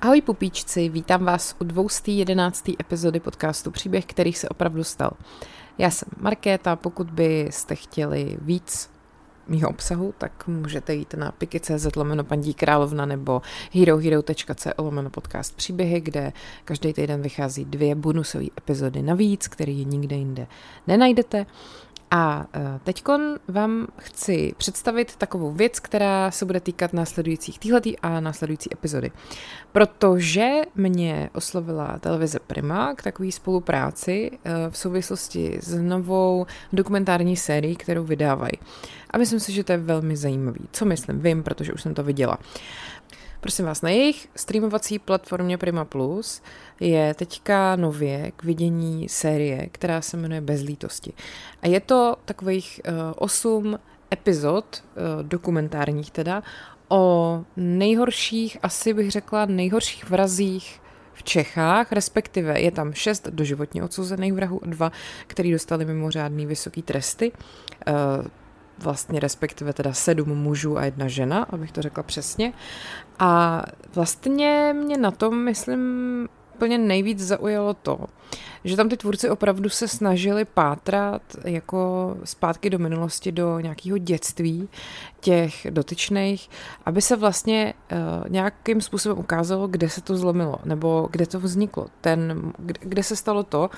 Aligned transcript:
Ahoj 0.00 0.20
pupíčci, 0.20 0.88
vítám 0.88 1.24
vás 1.24 1.56
u 1.60 1.64
211. 1.64 2.68
epizody 2.80 3.20
podcastu 3.20 3.70
Příběh, 3.70 4.06
který 4.06 4.32
se 4.32 4.48
opravdu 4.48 4.84
stal. 4.84 5.10
Já 5.78 5.90
jsem 5.90 6.08
Markéta, 6.20 6.76
pokud 6.76 7.10
byste 7.10 7.74
chtěli 7.74 8.38
víc 8.40 8.90
mýho 9.48 9.70
obsahu, 9.70 10.14
tak 10.18 10.46
můžete 10.46 10.94
jít 10.94 11.14
na 11.14 11.32
piky.cz 11.32 11.96
lomeno 11.96 12.24
paní 12.24 12.54
královna 12.54 13.06
nebo 13.06 13.42
herohero.co 13.72 14.70
lomeno 14.78 15.10
podcast 15.10 15.56
příběhy, 15.56 16.00
kde 16.00 16.32
každý 16.64 16.92
týden 16.92 17.22
vychází 17.22 17.64
dvě 17.64 17.94
bonusové 17.94 18.46
epizody 18.58 19.02
navíc, 19.02 19.48
které 19.48 19.72
nikde 19.72 20.16
jinde 20.16 20.46
nenajdete. 20.86 21.46
A 22.10 22.46
e, 22.54 22.80
teď 22.84 23.04
vám 23.48 23.86
chci 23.98 24.52
představit 24.56 25.16
takovou 25.16 25.52
věc, 25.52 25.80
která 25.80 26.30
se 26.30 26.44
bude 26.44 26.60
týkat 26.60 26.92
následujících 26.92 27.58
týhletý 27.58 27.98
a 27.98 28.20
následující 28.20 28.72
epizody. 28.72 29.10
Protože 29.72 30.50
mě 30.74 31.30
oslovila 31.34 31.98
televize 31.98 32.38
Prima 32.38 32.94
k 32.94 33.02
takové 33.02 33.32
spolupráci 33.32 34.30
e, 34.44 34.70
v 34.70 34.78
souvislosti 34.78 35.58
s 35.62 35.78
novou 35.82 36.46
dokumentární 36.72 37.36
sérií, 37.36 37.76
kterou 37.76 38.04
vydávají. 38.04 38.58
A 39.10 39.18
myslím 39.18 39.40
si, 39.40 39.52
že 39.52 39.64
to 39.64 39.72
je 39.72 39.78
velmi 39.78 40.16
zajímavý. 40.16 40.60
Co 40.72 40.84
myslím? 40.84 41.20
Vím, 41.20 41.42
protože 41.42 41.72
už 41.72 41.82
jsem 41.82 41.94
to 41.94 42.02
viděla. 42.02 42.38
Prosím 43.46 43.64
vás, 43.64 43.82
na 43.82 43.90
jejich 43.90 44.28
streamovací 44.36 44.98
platformě 44.98 45.58
Prima 45.58 45.84
Plus 45.84 46.42
je 46.80 47.14
teďka 47.14 47.76
nově 47.76 48.32
k 48.36 48.44
vidění 48.44 49.08
série, 49.08 49.66
která 49.66 50.00
se 50.02 50.16
jmenuje 50.16 50.40
Bezlítosti. 50.40 51.12
A 51.62 51.66
je 51.66 51.80
to 51.80 52.16
takových 52.24 52.80
uh, 52.88 52.94
osm 53.16 53.78
epizod, 54.12 54.82
uh, 54.82 55.22
dokumentárních 55.22 56.10
teda, 56.10 56.42
o 56.88 57.44
nejhorších, 57.56 58.58
asi 58.62 58.94
bych 58.94 59.10
řekla, 59.10 59.46
nejhorších 59.46 60.10
vrazích 60.10 60.80
v 61.14 61.22
Čechách, 61.22 61.92
respektive 61.92 62.60
je 62.60 62.70
tam 62.70 62.92
šest 62.92 63.28
doživotně 63.28 63.82
odsouzených 63.82 64.32
vrahů 64.32 64.60
a 64.64 64.66
dva, 64.66 64.92
který 65.26 65.52
dostali 65.52 65.84
mimořádný 65.84 66.46
vysoký 66.46 66.82
tresty. 66.82 67.32
Uh, 67.88 68.26
vlastně 68.78 69.20
respektive 69.20 69.72
teda 69.72 69.92
sedm 69.92 70.28
mužů 70.28 70.78
a 70.78 70.84
jedna 70.84 71.08
žena, 71.08 71.46
abych 71.50 71.72
to 71.72 71.82
řekla 71.82 72.02
přesně. 72.02 72.52
A 73.18 73.62
vlastně 73.94 74.74
mě 74.78 74.98
na 74.98 75.10
tom, 75.10 75.44
myslím, 75.44 75.80
úplně 76.54 76.78
nejvíc 76.78 77.20
zaujalo 77.20 77.74
to, 77.74 77.98
že 78.66 78.76
tam 78.76 78.88
ty 78.88 78.96
tvůrci 78.96 79.30
opravdu 79.30 79.68
se 79.68 79.88
snažili 79.88 80.44
pátrat 80.44 81.22
jako 81.44 82.16
zpátky 82.24 82.70
do 82.70 82.78
minulosti, 82.78 83.32
do 83.32 83.60
nějakého 83.60 83.98
dětství 83.98 84.68
těch 85.20 85.66
dotyčných, 85.70 86.50
aby 86.84 87.02
se 87.02 87.16
vlastně 87.16 87.74
uh, 87.92 87.98
nějakým 88.28 88.80
způsobem 88.80 89.18
ukázalo, 89.18 89.68
kde 89.68 89.88
se 89.88 90.00
to 90.00 90.16
zlomilo, 90.16 90.58
nebo 90.64 91.08
kde 91.10 91.26
to 91.26 91.40
vzniklo. 91.40 91.86
Ten, 92.00 92.52
kde, 92.58 92.80
kde 92.80 93.02
se 93.02 93.16
stalo 93.16 93.42
to, 93.42 93.70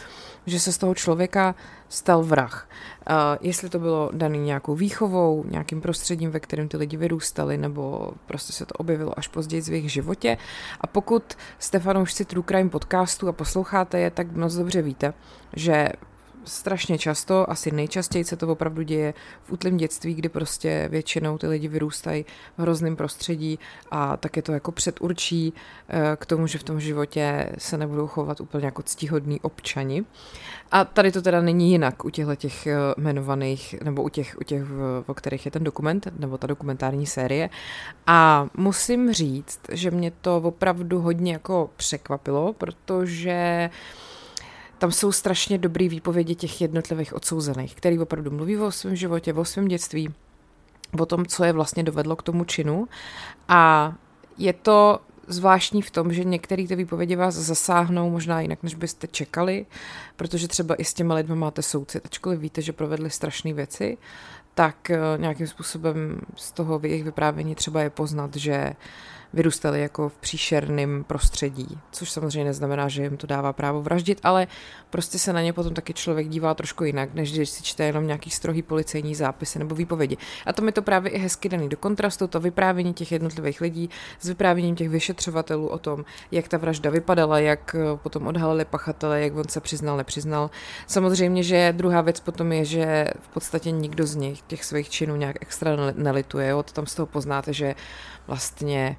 že 0.47 0.61
se 0.61 0.73
z 0.73 0.79
toho 0.79 0.95
člověka 0.95 1.55
stal 1.89 2.23
vrah. 2.23 2.69
Uh, 3.11 3.17
jestli 3.41 3.69
to 3.69 3.79
bylo 3.79 4.11
daný 4.13 4.39
nějakou 4.39 4.75
výchovou, 4.75 5.45
nějakým 5.49 5.81
prostředím, 5.81 6.31
ve 6.31 6.41
kterém 6.41 6.69
ty 6.69 6.77
lidi 6.77 6.97
vyrůstali, 6.97 7.59
nebo 7.59 8.13
prostě 8.27 8.53
se 8.53 8.67
to 8.67 8.75
objevilo 8.75 9.19
až 9.19 9.29
později 9.29 9.63
v 9.63 9.69
jejich 9.69 9.93
životě. 9.93 10.39
A 10.81 10.87
pokud 10.87 11.23
jste 11.59 11.79
fanoušci 11.79 12.25
True 12.25 12.45
Crime 12.49 12.71
podcastu 12.71 13.29
a 13.29 13.33
posloucháte 13.33 13.99
je, 13.99 14.11
tak 14.11 14.33
moc 14.33 14.55
dobře 14.55 14.78
víte, 14.83 15.15
že 15.57 15.89
strašně 16.49 16.99
často, 16.99 17.51
asi 17.51 17.71
nejčastěji 17.71 18.25
se 18.25 18.37
to 18.37 18.49
opravdu 18.49 18.83
děje 18.83 19.15
v 19.43 19.53
útlém 19.53 19.77
dětství, 19.77 20.15
kdy 20.15 20.29
prostě 20.29 20.89
většinou 20.91 21.39
ty 21.39 21.47
lidi 21.47 21.69
vyrůstají 21.69 22.25
v 22.59 22.63
hrozném 22.63 22.97
prostředí 22.97 23.59
a 23.91 24.17
tak 24.17 24.37
je 24.37 24.43
to 24.43 24.53
jako 24.53 24.73
předurčí 24.73 25.53
eh, 25.89 26.17
k 26.17 26.27
tomu, 26.27 26.47
že 26.47 26.59
v 26.59 26.63
tom 26.63 26.81
životě 26.81 27.53
se 27.59 27.79
nebudou 27.79 28.07
chovat 28.07 28.41
úplně 28.41 28.65
jako 28.65 28.83
ctihodní 28.83 29.41
občani. 29.41 30.05
A 30.71 30.85
tady 30.85 31.13
to 31.13 31.23
teda 31.23 31.41
není 31.41 31.71
jinak 31.71 32.05
u 32.05 32.11
těchto 32.11 32.37
těch 32.37 32.67
eh, 32.67 32.77
jmenovaných, 32.99 33.75
nebo 33.85 34.03
u 34.03 34.09
těch, 34.09 34.37
u 34.41 34.45
těch, 34.45 34.65
o 35.07 35.15
kterých 35.15 35.45
je 35.45 35.51
ten 35.51 35.65
dokument, 35.65 36.09
nebo 36.19 36.39
ta 36.39 36.47
dokumentární 36.47 37.07
série. 37.07 37.51
A 38.07 38.47
musím 38.57 39.13
říct, 39.13 39.61
že 39.73 39.91
mě 39.91 40.11
to 40.21 40.37
opravdu 40.37 41.01
hodně 41.01 41.33
jako 41.33 41.71
překvapilo, 41.77 42.53
protože 42.53 43.71
tam 44.79 44.93
jsou 44.93 45.13
strašně 45.13 45.59
dobrý 45.59 45.89
výpovědi 45.89 46.35
těch 46.35 46.61
jednotlivých 46.61 47.15
odsouzených, 47.15 47.75
který 47.75 47.99
opravdu 47.99 48.31
mluví 48.31 48.57
o 48.57 48.71
svém 48.71 48.97
životě, 48.97 49.33
o 49.33 49.45
svém 49.45 49.69
dětství, 49.69 50.15
o 50.99 51.07
tom, 51.07 51.27
co 51.27 51.45
je 51.45 51.53
vlastně 51.53 51.83
dovedlo 51.83 52.17
k 52.17 52.23
tomu 52.23 52.45
činu. 52.45 52.89
A 53.49 53.95
je 54.39 54.53
to 54.53 55.01
zvláštní 55.27 55.83
v 55.83 55.91
tom, 55.91 56.13
že 56.13 56.25
některé 56.25 56.67
ty 56.67 56.77
výpovědi 56.77 57.17
vás 57.17 57.35
zasáhnou 57.35 58.11
možná 58.11 58.41
jinak, 58.41 58.63
než 58.63 58.75
byste 58.75 59.07
čekali, 59.07 59.67
protože 60.17 60.49
třeba 60.49 60.75
i 60.75 60.85
s 60.85 60.95
těma 60.95 61.15
lidmi 61.15 61.37
máte 61.37 61.63
soucit, 61.63 62.07
ačkoliv 62.07 62.41
víte, 62.41 62.63
že 62.63 62.73
provedli 62.73 63.11
strašné 63.11 63.53
věci, 63.53 63.99
tak 64.55 64.91
eh, 64.91 64.99
nějakým 65.17 65.47
způsobem 65.47 66.21
z 66.37 66.53
toho 66.53 66.81
jejich 66.83 67.05
vyprávění 67.05 67.55
třeba 67.55 67.83
je 67.83 67.91
poznat, 67.91 68.37
že 68.37 68.73
vyrůstali 69.33 69.81
jako 69.81 70.09
v 70.09 70.17
příšerném 70.17 71.05
prostředí, 71.05 71.79
což 71.93 72.11
samozřejmě 72.11 72.45
neznamená, 72.45 72.89
že 72.89 73.03
jim 73.03 73.17
to 73.17 73.27
dává 73.27 73.53
právo 73.53 73.83
vraždit, 73.83 74.21
ale 74.23 74.47
prostě 74.91 75.19
se 75.19 75.33
na 75.33 75.43
ně 75.43 75.53
potom 75.53 75.75
taky 75.75 75.95
člověk 75.95 76.29
dívá 76.29 76.55
trošku 76.55 76.85
jinak, 76.85 77.15
než 77.15 77.33
když 77.33 77.51
si 77.51 77.63
čte 77.63 77.85
jenom 77.85 78.07
nějaký 78.07 78.31
strohý 78.31 78.63
policejní 78.63 79.15
zápisy 79.15 79.59
nebo 79.59 79.75
výpovědi. 79.75 80.17
A 80.47 80.53
to 80.53 80.63
mi 80.63 80.73
to 80.73 80.83
právě 80.83 81.11
i 81.11 81.19
hezky 81.19 81.49
daný 81.49 81.69
do 81.69 81.77
kontrastu, 81.77 82.27
to 82.27 82.41
vyprávění 82.41 82.95
těch 82.95 83.13
jednotlivých 83.13 83.61
lidí 83.61 83.91
s 84.21 84.29
vyprávěním 84.29 84.77
těch 84.77 84.89
vyšetřovatelů 84.89 85.69
o 85.69 85.79
tom, 85.79 86.05
jak 86.31 86.49
ta 86.49 86.57
vražda 86.57 86.91
vypadala, 86.91 87.39
jak 87.39 87.77
eh, 87.79 87.97
potom 87.97 88.27
odhalili 88.27 88.65
pachatele, 88.65 89.21
jak 89.21 89.37
on 89.37 89.49
se 89.49 89.61
přiznal, 89.61 89.97
nepřiznal. 89.97 90.51
Samozřejmě, 90.87 91.43
že 91.43 91.75
druhá 91.77 92.01
věc 92.01 92.21
potom 92.21 92.53
je, 92.53 92.65
že 92.65 93.11
v 93.21 93.29
podstatě 93.29 93.71
nikdo 93.71 94.07
z 94.07 94.15
nich 94.15 94.43
těch 94.43 94.65
svých 94.65 94.91
činů 94.91 95.17
nějak 95.17 95.37
extra 95.41 95.77
nelituje. 95.95 96.53
To 96.55 96.63
tam 96.63 96.87
z 96.87 96.95
toho 96.95 97.07
poznáte, 97.07 97.53
že 97.53 97.75
vlastně 98.27 98.97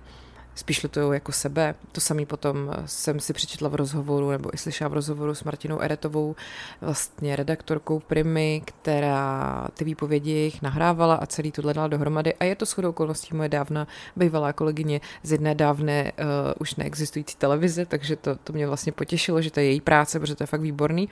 spíš 0.60 0.84
litují 0.84 1.14
jako 1.14 1.32
sebe. 1.32 1.76
To 1.92 2.02
samý 2.02 2.26
potom 2.26 2.72
jsem 2.86 3.20
si 3.20 3.34
přečetla 3.34 3.70
v 3.70 3.76
rozhovoru, 3.76 4.32
nebo 4.32 4.54
i 4.54 4.58
slyšela 4.58 4.88
v 4.88 4.94
rozhovoru 4.94 5.36
s 5.36 5.44
Martinou 5.44 5.80
Eretovou, 5.80 6.36
vlastně 6.82 7.36
redaktorkou 7.36 8.00
Primy, 8.00 8.62
která 8.66 9.68
ty 9.74 9.84
výpovědi 9.86 10.32
jich 10.32 10.62
nahrávala 10.62 11.16
a 11.16 11.26
celý 11.26 11.52
to 11.52 11.62
dala 11.62 11.88
dohromady. 11.88 12.34
A 12.34 12.44
je 12.44 12.56
to 12.56 12.66
shodou 12.66 12.90
okolností 12.90 13.36
moje 13.36 13.50
dávna 13.50 13.88
bývalá 14.16 14.54
kolegyně 14.54 15.02
z 15.24 15.32
jedné 15.32 15.56
dávné 15.56 16.12
uh, 16.12 16.28
už 16.60 16.76
neexistující 16.76 17.36
televize, 17.38 17.86
takže 17.86 18.16
to, 18.16 18.36
to 18.36 18.54
mě 18.54 18.68
vlastně 18.68 18.92
potěšilo, 18.92 19.42
že 19.42 19.52
to 19.52 19.60
je 19.60 19.66
její 19.66 19.82
práce, 19.82 20.20
protože 20.20 20.36
to 20.36 20.44
je 20.44 20.48
fakt 20.48 20.62
výborný. 20.62 21.10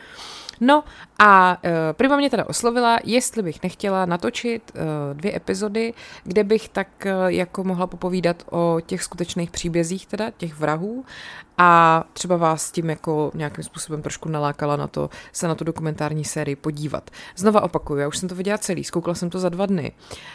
No 0.62 0.84
a 1.20 1.58
uh, 1.64 1.72
Prima 1.94 2.18
mě 2.18 2.30
teda 2.30 2.46
oslovila, 2.46 3.00
jestli 3.04 3.44
bych 3.44 3.64
nechtěla 3.64 4.06
natočit 4.06 4.72
uh, 4.76 5.18
dvě 5.18 5.36
epizody, 5.36 5.94
kde 6.24 6.44
bych 6.44 6.70
tak 6.70 6.88
uh, 7.06 7.12
jako 7.28 7.64
mohla 7.64 7.88
popovídat 7.88 8.44
o 8.52 8.78
těch 8.86 9.04
skutečných 9.04 9.52
příbězích 9.52 10.06
teda, 10.06 10.32
těch 10.38 10.54
vrahů 10.54 11.06
a 11.58 12.04
třeba 12.14 12.38
vás 12.38 12.72
tím 12.72 12.90
jako 12.90 13.32
nějakým 13.34 13.64
způsobem 13.64 14.02
trošku 14.02 14.30
nalákala 14.30 14.76
na 14.76 14.88
to 14.88 15.10
se 15.32 15.48
na 15.48 15.56
tu 15.56 15.64
dokumentární 15.64 16.26
sérii 16.26 16.56
podívat. 16.56 17.12
Znova 17.36 17.62
opakuju, 17.62 18.00
já 18.00 18.08
už 18.08 18.18
jsem 18.18 18.30
to 18.30 18.36
viděla 18.36 18.58
celý, 18.58 18.84
zkoukla 18.84 19.16
jsem 19.16 19.30
to 19.30 19.40
za 19.40 19.50
dva 19.50 19.66
dny. 19.66 19.92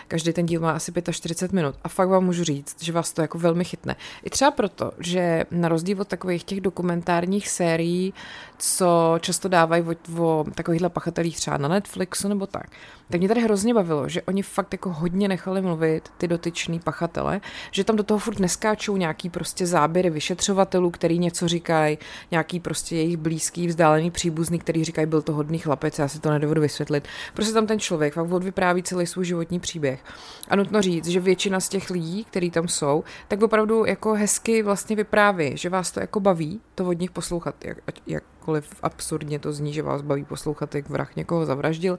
Každý 0.09 0.32
ten 0.32 0.47
díl 0.47 0.61
má 0.61 0.72
asi 0.72 0.93
45 1.11 1.55
minut 1.56 1.75
a 1.84 1.88
fakt 1.88 2.09
vám 2.09 2.25
můžu 2.25 2.44
říct, 2.44 2.82
že 2.82 2.93
vás 2.93 3.12
to 3.12 3.22
jako 3.22 3.38
velmi 3.38 3.65
chytne. 3.65 3.97
I 4.22 4.31
třeba 4.31 4.50
proto, 4.50 4.93
že 4.99 5.44
na 5.50 5.69
rozdíl 5.69 6.00
od 6.00 6.09
takových 6.09 6.44
těch 6.44 6.61
dokumentárních 6.61 7.49
sérií, 7.49 8.15
co 8.59 9.19
často 9.21 9.49
dávají 9.49 9.82
o, 9.82 10.22
o 10.22 10.44
takovýchhle 10.55 10.88
pachatelích 10.88 11.37
třeba 11.37 11.59
na 11.59 11.69
Netflixu 11.69 12.28
nebo 12.28 12.47
tak, 12.47 12.66
tak 13.12 13.21
mě 13.21 13.28
tady 13.28 13.41
hrozně 13.41 13.75
bavilo, 13.75 14.09
že 14.09 14.23
oni 14.23 14.43
fakt 14.43 14.73
jako 14.73 14.93
hodně 14.93 15.28
nechali 15.28 15.62
mluvit 15.62 16.09
ty 16.19 16.28
dotyčný 16.28 16.81
pachatele, 16.81 17.41
že 17.71 17.84
tam 17.84 17.97
do 17.97 18.03
toho 18.03 18.19
furt 18.19 18.39
neskáčou 18.39 18.97
nějaký 18.97 19.31
prostě 19.31 19.67
záběry 19.67 20.11
vyšetřovatelů, 20.11 20.91
který 20.91 21.19
něco 21.19 21.49
říkají, 21.49 21.99
nějaký 22.31 22.61
prostě 22.61 22.97
jejich 22.97 23.17
blízký, 23.17 23.67
vzdálený 23.67 24.11
příbuzný, 24.11 24.59
který 24.59 24.85
říkají, 24.85 25.06
byl 25.06 25.23
to 25.23 25.32
hodný 25.32 25.59
chlapec, 25.59 25.99
já 25.99 26.09
si 26.09 26.20
to 26.20 26.31
nedovedu 26.31 26.61
vysvětlit. 26.61 27.09
Prostě 27.35 27.53
tam 27.53 27.67
ten 27.67 27.81
člověk 27.81 28.14
fakt 28.14 28.32
odvypráví 28.32 28.82
celý 28.82 29.06
svůj 29.06 29.25
životní 29.25 29.61
příběh. 29.61 30.00
A 30.49 30.56
nutno 30.56 30.82
říct, 30.82 31.06
že 31.06 31.20
většina 31.20 31.61
z 31.61 31.69
těch 31.69 31.91
lidí, 31.91 32.25
kteří 32.25 32.50
tam 32.50 32.69
jsou, 32.69 33.05
tak 33.29 33.43
opravdu 33.43 33.85
jako 33.85 34.14
hezky 34.14 34.62
vlastně 34.62 34.97
vypráví, 34.97 35.56
že 35.56 35.69
vás 35.69 35.91
to 35.91 36.00
jako 36.00 36.20
baví, 36.20 36.61
to 36.75 36.89
od 36.89 37.01
nich 37.01 37.11
poslouchat, 37.11 37.65
jak, 37.65 37.79
jakkoliv 38.07 38.75
absurdně 38.83 39.39
to 39.39 39.53
zní, 39.53 39.73
že 39.73 39.83
vás 39.83 40.03
baví 40.03 40.25
poslouchat, 40.25 40.75
jak 40.75 40.89
vrah 40.89 41.17
někoho 41.17 41.47
zavraždil, 41.47 41.99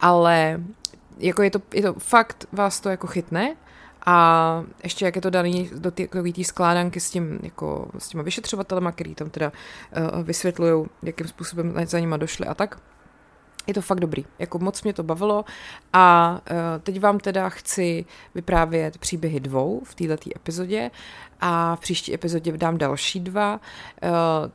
ale 0.00 0.60
jako 1.18 1.42
je 1.42 1.50
to, 1.50 1.58
je 1.74 1.82
to 1.82 1.94
fakt 1.94 2.46
vás 2.52 2.80
to 2.80 2.88
jako 2.88 3.06
chytne 3.06 3.56
a 4.06 4.64
ještě 4.82 5.04
jak 5.04 5.16
je 5.16 5.22
to 5.22 5.30
daný 5.30 5.70
do 5.74 5.90
té 5.90 6.06
skládanky 6.44 7.00
s, 7.00 7.10
tím, 7.10 7.38
jako, 7.42 7.88
s 7.98 8.08
těma 8.08 8.22
vyšetřovatelema, 8.22 8.92
který 8.92 9.14
tam 9.14 9.30
teda 9.30 9.52
uh, 10.14 10.22
vysvětlují, 10.22 10.86
jakým 11.02 11.28
způsobem 11.28 11.74
za 11.86 11.98
nima 11.98 12.16
došli 12.16 12.46
a 12.46 12.54
tak. 12.54 12.80
je 13.66 13.74
to 13.74 13.82
fakt 13.82 14.00
dobrý, 14.00 14.24
jako 14.38 14.58
moc 14.58 14.82
mě 14.82 14.92
to 14.92 15.02
bavilo 15.02 15.44
a 15.92 16.38
uh, 16.50 16.56
teď 16.82 17.00
vám 17.00 17.18
teda 17.18 17.48
chci 17.48 18.04
vyprávět 18.34 18.98
příběhy 18.98 19.40
dvou 19.40 19.82
v 19.84 19.94
této 19.94 20.30
epizodě 20.36 20.90
a 21.40 21.76
v 21.76 21.80
příští 21.80 22.14
epizodě 22.14 22.52
dám 22.52 22.78
další 22.78 23.20
dva. 23.20 23.60
Uh, 24.02 24.10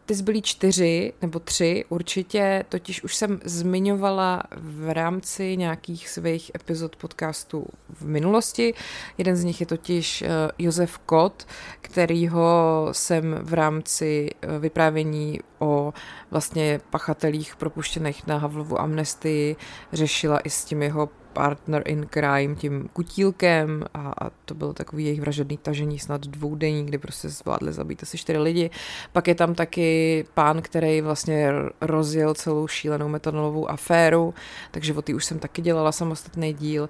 ty 0.06 0.16
zbylí 0.16 0.42
čtyři 0.42 1.13
nebo 1.22 1.39
tři 1.39 1.86
určitě, 1.89 2.66
totiž 2.69 3.04
už 3.04 3.16
jsem 3.16 3.39
zmiňovala 3.44 4.44
v 4.57 4.94
rámci 4.94 5.57
nějakých 5.57 6.10
svých 6.10 6.51
epizod 6.56 6.95
podcastu 6.95 7.66
v 7.89 8.06
minulosti. 8.06 8.74
Jeden 9.18 9.36
z 9.36 9.44
nich 9.44 9.60
je 9.60 9.66
totiž 9.66 10.22
uh, 10.22 10.28
Josef 10.57 10.98
Kot, 10.98 11.48
kterýho 11.81 12.89
jsem 12.92 13.39
v 13.42 13.54
rámci 13.54 14.30
uh, 14.44 14.57
vyprávění 14.60 15.39
o 15.60 15.94
vlastně 16.31 16.81
pachatelích 16.89 17.56
propuštěných 17.56 18.27
na 18.27 18.38
Havlovu 18.38 18.81
amnestii 18.81 19.56
řešila 19.94 20.39
i 20.39 20.50
s 20.50 20.66
tím 20.66 20.84
jeho 20.84 21.10
partner 21.33 21.83
in 21.86 22.07
crime, 22.10 22.56
tím 22.56 22.89
kutílkem 22.94 23.86
a, 23.94 24.13
a 24.22 24.30
to 24.45 24.54
bylo 24.56 24.74
takový 24.74 25.06
jejich 25.06 25.22
vražedný 25.22 25.57
tažení 25.57 26.00
snad 26.00 26.22
dvoudenní, 26.22 26.86
kdy 26.86 26.98
prostě 26.98 27.30
zvládli 27.30 27.74
zabít 27.74 28.04
asi 28.04 28.18
čtyři 28.18 28.39
lidi. 28.39 28.69
Pak 29.12 29.28
je 29.28 29.36
tam 29.36 29.56
taky 29.56 30.25
pán, 30.33 30.62
který 30.62 31.01
vlastně 31.01 31.51
rozjel 31.81 32.33
celou 32.33 32.68
šílenou 32.68 33.07
metanolovou 33.07 33.69
aféru, 33.69 34.33
takže 34.72 34.94
o 34.94 35.01
té 35.01 35.13
už 35.13 35.25
jsem 35.25 35.39
taky 35.39 35.62
dělala 35.62 35.92
samostatný 35.92 36.54
díl. 36.54 36.89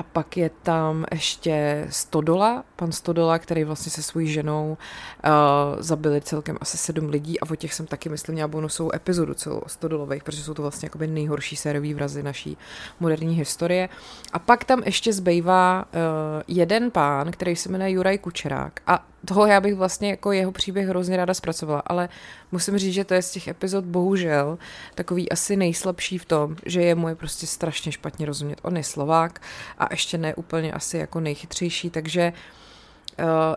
A 0.00 0.02
pak 0.02 0.36
je 0.36 0.50
tam 0.62 1.04
ještě 1.12 1.86
Stodola, 1.90 2.64
pan 2.76 2.92
Stodola, 2.92 3.38
který 3.38 3.64
vlastně 3.64 3.92
se 3.92 4.02
svojí 4.02 4.32
ženou 4.32 4.78
uh, 5.24 5.82
zabili 5.82 6.20
celkem 6.20 6.58
asi 6.60 6.78
sedm 6.78 7.08
lidí 7.08 7.40
a 7.40 7.50
o 7.50 7.56
těch 7.56 7.74
jsem 7.74 7.86
taky, 7.86 8.08
myslím, 8.08 8.34
měla 8.34 8.48
bonusovou 8.48 8.94
epizodu 8.94 9.34
celou 9.34 9.62
Stodolových, 9.66 10.24
protože 10.24 10.42
jsou 10.42 10.54
to 10.54 10.62
vlastně 10.62 10.86
jakoby 10.86 11.06
nejhorší 11.06 11.56
sérový 11.56 11.94
vrazy 11.94 12.22
naší 12.22 12.56
moderní 13.00 13.34
historie. 13.34 13.88
A 14.32 14.38
pak 14.38 14.64
tam 14.64 14.82
ještě 14.84 15.12
zbývá 15.12 15.84
uh, 15.84 16.42
jeden 16.48 16.90
pán, 16.90 17.30
který 17.30 17.56
se 17.56 17.68
jmenuje 17.68 17.90
Juraj 17.90 18.18
Kučerák 18.18 18.80
a 18.86 19.06
toho 19.26 19.46
já 19.46 19.60
bych 19.60 19.74
vlastně 19.74 20.10
jako 20.10 20.32
jeho 20.32 20.52
příběh 20.52 20.88
hrozně 20.88 21.16
ráda 21.16 21.34
zpracovala, 21.34 21.82
ale 21.86 22.08
musím 22.52 22.78
říct, 22.78 22.94
že 22.94 23.04
to 23.04 23.14
je 23.14 23.22
z 23.22 23.30
těch 23.30 23.48
epizod 23.48 23.84
bohužel 23.84 24.58
takový 24.94 25.30
asi 25.30 25.56
nejslabší 25.56 26.18
v 26.18 26.24
tom, 26.24 26.56
že 26.66 26.82
je 26.82 26.94
mu 26.94 27.08
je 27.08 27.14
prostě 27.14 27.46
strašně 27.46 27.92
špatně 27.92 28.26
rozumět. 28.26 28.58
On 28.62 28.76
je 28.76 28.84
Slovák 28.84 29.42
a 29.78 29.86
ještě 29.90 30.18
ne 30.18 30.34
úplně 30.34 30.72
asi 30.72 30.98
jako 30.98 31.20
nejchytřejší, 31.20 31.90
takže 31.90 32.32
uh, 32.32 32.59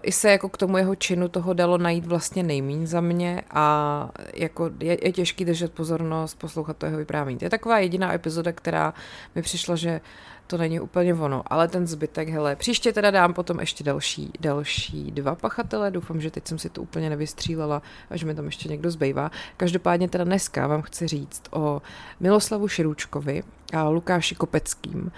i 0.03 0.11
se 0.11 0.31
jako 0.31 0.49
k 0.49 0.57
tomu 0.57 0.77
jeho 0.77 0.95
činu 0.95 1.27
toho 1.27 1.53
dalo 1.53 1.77
najít 1.77 2.05
vlastně 2.05 2.43
nejmín 2.43 2.87
za 2.87 3.01
mě 3.01 3.41
a 3.51 4.09
jako 4.33 4.69
je, 4.79 5.05
je 5.05 5.11
těžký 5.11 5.45
držet 5.45 5.73
pozornost, 5.73 6.39
poslouchat 6.39 6.77
to 6.77 6.85
jeho 6.85 6.97
vyprávění. 6.97 7.39
To 7.39 7.45
je 7.45 7.49
taková 7.49 7.79
jediná 7.79 8.13
epizoda, 8.13 8.51
která 8.51 8.93
mi 9.35 9.41
přišla, 9.41 9.75
že 9.75 10.01
to 10.47 10.57
není 10.57 10.79
úplně 10.79 11.13
ono, 11.13 11.43
ale 11.47 11.67
ten 11.67 11.87
zbytek, 11.87 12.29
hele, 12.29 12.55
příště 12.55 12.93
teda 12.93 13.11
dám 13.11 13.33
potom 13.33 13.59
ještě 13.59 13.83
další, 13.83 14.31
další 14.39 15.11
dva 15.11 15.35
pachatele, 15.35 15.91
doufám, 15.91 16.21
že 16.21 16.31
teď 16.31 16.47
jsem 16.47 16.57
si 16.57 16.69
to 16.69 16.81
úplně 16.81 17.09
nevystřílela 17.09 17.81
a 18.09 18.17
že 18.17 18.25
mi 18.25 18.35
tam 18.35 18.45
ještě 18.45 18.69
někdo 18.69 18.91
zbývá. 18.91 19.31
Každopádně 19.57 20.09
teda 20.09 20.23
dneska 20.23 20.67
vám 20.67 20.81
chci 20.81 21.07
říct 21.07 21.43
o 21.51 21.81
Miloslavu 22.19 22.67
Širůčkovi 22.67 23.43
a 23.73 23.89
Lukáši 23.89 24.35
Kopeckým. 24.35 25.11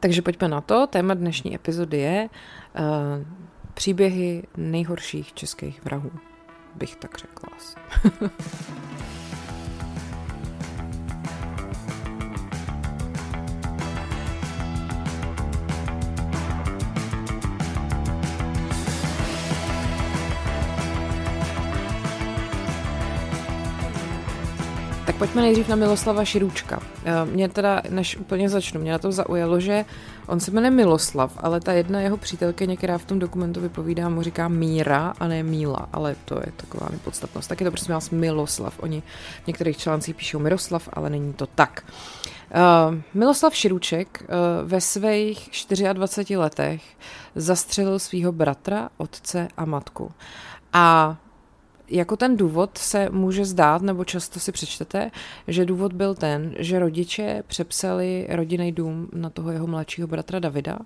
Takže 0.00 0.22
pojďme 0.22 0.48
na 0.48 0.60
to, 0.60 0.86
téma 0.86 1.14
dnešní 1.14 1.54
epizody 1.54 1.98
je 1.98 2.28
uh, 2.78 3.26
příběhy 3.76 4.42
nejhorších 4.56 5.34
českých 5.34 5.84
vrahů, 5.84 6.10
bych 6.74 6.96
tak 6.96 7.18
řekla 7.18 7.48
asi. 7.56 7.76
Tak 25.06 25.16
pojďme 25.16 25.42
nejdřív 25.42 25.68
na 25.68 25.76
Miloslava 25.76 26.24
Širůčka. 26.24 26.82
Eh, 27.04 27.24
mě 27.24 27.48
teda, 27.48 27.82
než 27.90 28.16
úplně 28.16 28.48
začnu, 28.48 28.80
mě 28.80 28.92
na 28.92 28.98
to 28.98 29.12
zaujalo, 29.12 29.60
že 29.60 29.84
on 30.26 30.40
se 30.40 30.50
jmenuje 30.50 30.70
Miloslav, 30.70 31.32
ale 31.36 31.60
ta 31.60 31.72
jedna 31.72 32.00
jeho 32.00 32.16
přítelkyně, 32.16 32.76
která 32.76 32.98
v 32.98 33.04
tom 33.04 33.18
dokumentu 33.18 33.60
vypovídá, 33.60 34.08
mu 34.08 34.22
říká 34.22 34.48
Míra 34.48 35.14
a 35.20 35.28
ne 35.28 35.42
Míla, 35.42 35.88
ale 35.92 36.16
to 36.24 36.34
je 36.34 36.52
taková 36.56 36.88
nepodstatnost. 36.90 37.48
Tak 37.48 37.60
je 37.60 37.64
to 37.64 37.70
prostě 37.70 37.92
vás 37.92 38.10
Miloslav. 38.10 38.74
Oni 38.78 39.02
v 39.44 39.46
některých 39.46 39.78
článcích 39.78 40.14
píšou 40.14 40.38
Miroslav, 40.38 40.88
ale 40.92 41.10
není 41.10 41.32
to 41.32 41.46
tak. 41.46 41.84
Uh, 42.54 42.98
Miloslav 43.14 43.54
Širůček 43.54 44.22
uh, 44.22 44.68
ve 44.68 44.80
svých 44.80 45.50
24 45.92 46.36
letech 46.36 46.82
zastřelil 47.34 47.98
svého 47.98 48.32
bratra, 48.32 48.88
otce 48.96 49.48
a 49.56 49.64
matku. 49.64 50.12
A 50.72 51.16
jako 51.88 52.16
ten 52.16 52.36
důvod 52.36 52.78
se 52.78 53.08
může 53.10 53.44
zdát, 53.44 53.82
nebo 53.82 54.04
často 54.04 54.40
si 54.40 54.52
přečtete, 54.52 55.10
že 55.48 55.64
důvod 55.64 55.92
byl 55.92 56.14
ten, 56.14 56.54
že 56.58 56.78
rodiče 56.78 57.42
přepsali 57.46 58.26
rodinný 58.30 58.72
dům 58.72 59.08
na 59.12 59.30
toho 59.30 59.50
jeho 59.50 59.66
mladšího 59.66 60.08
bratra 60.08 60.38
Davida, 60.38 60.78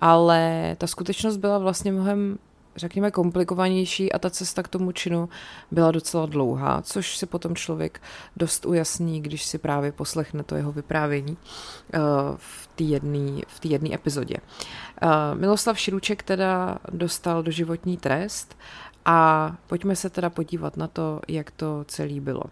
ale 0.00 0.76
ta 0.78 0.86
skutečnost 0.86 1.36
byla 1.36 1.58
vlastně 1.58 1.92
mnohem 1.92 2.38
řekněme, 2.76 3.10
komplikovanější 3.10 4.12
a 4.12 4.18
ta 4.18 4.30
cesta 4.30 4.62
k 4.62 4.68
tomu 4.68 4.92
činu 4.92 5.28
byla 5.70 5.90
docela 5.90 6.26
dlouhá, 6.26 6.82
což 6.82 7.16
si 7.16 7.26
potom 7.26 7.54
člověk 7.54 8.02
dost 8.36 8.66
ujasní, 8.66 9.20
když 9.20 9.44
si 9.44 9.58
právě 9.58 9.92
poslechne 9.92 10.42
to 10.42 10.56
jeho 10.56 10.72
vyprávění 10.72 11.36
uh, 11.36 12.00
v 12.36 12.68
té 13.60 13.66
jedné 13.66 13.94
epizodě. 13.94 14.36
Uh, 15.02 15.10
Miloslav 15.34 15.78
Širůček 15.78 16.22
teda 16.22 16.78
dostal 16.92 17.42
doživotní 17.42 17.96
trest 17.96 18.56
a 19.04 19.56
pojďme 19.66 19.96
se 19.96 20.10
teda 20.10 20.30
podívat 20.30 20.76
na 20.76 20.88
to, 20.88 21.20
jak 21.28 21.50
to 21.50 21.84
celé 21.88 22.20
bylo. 22.20 22.42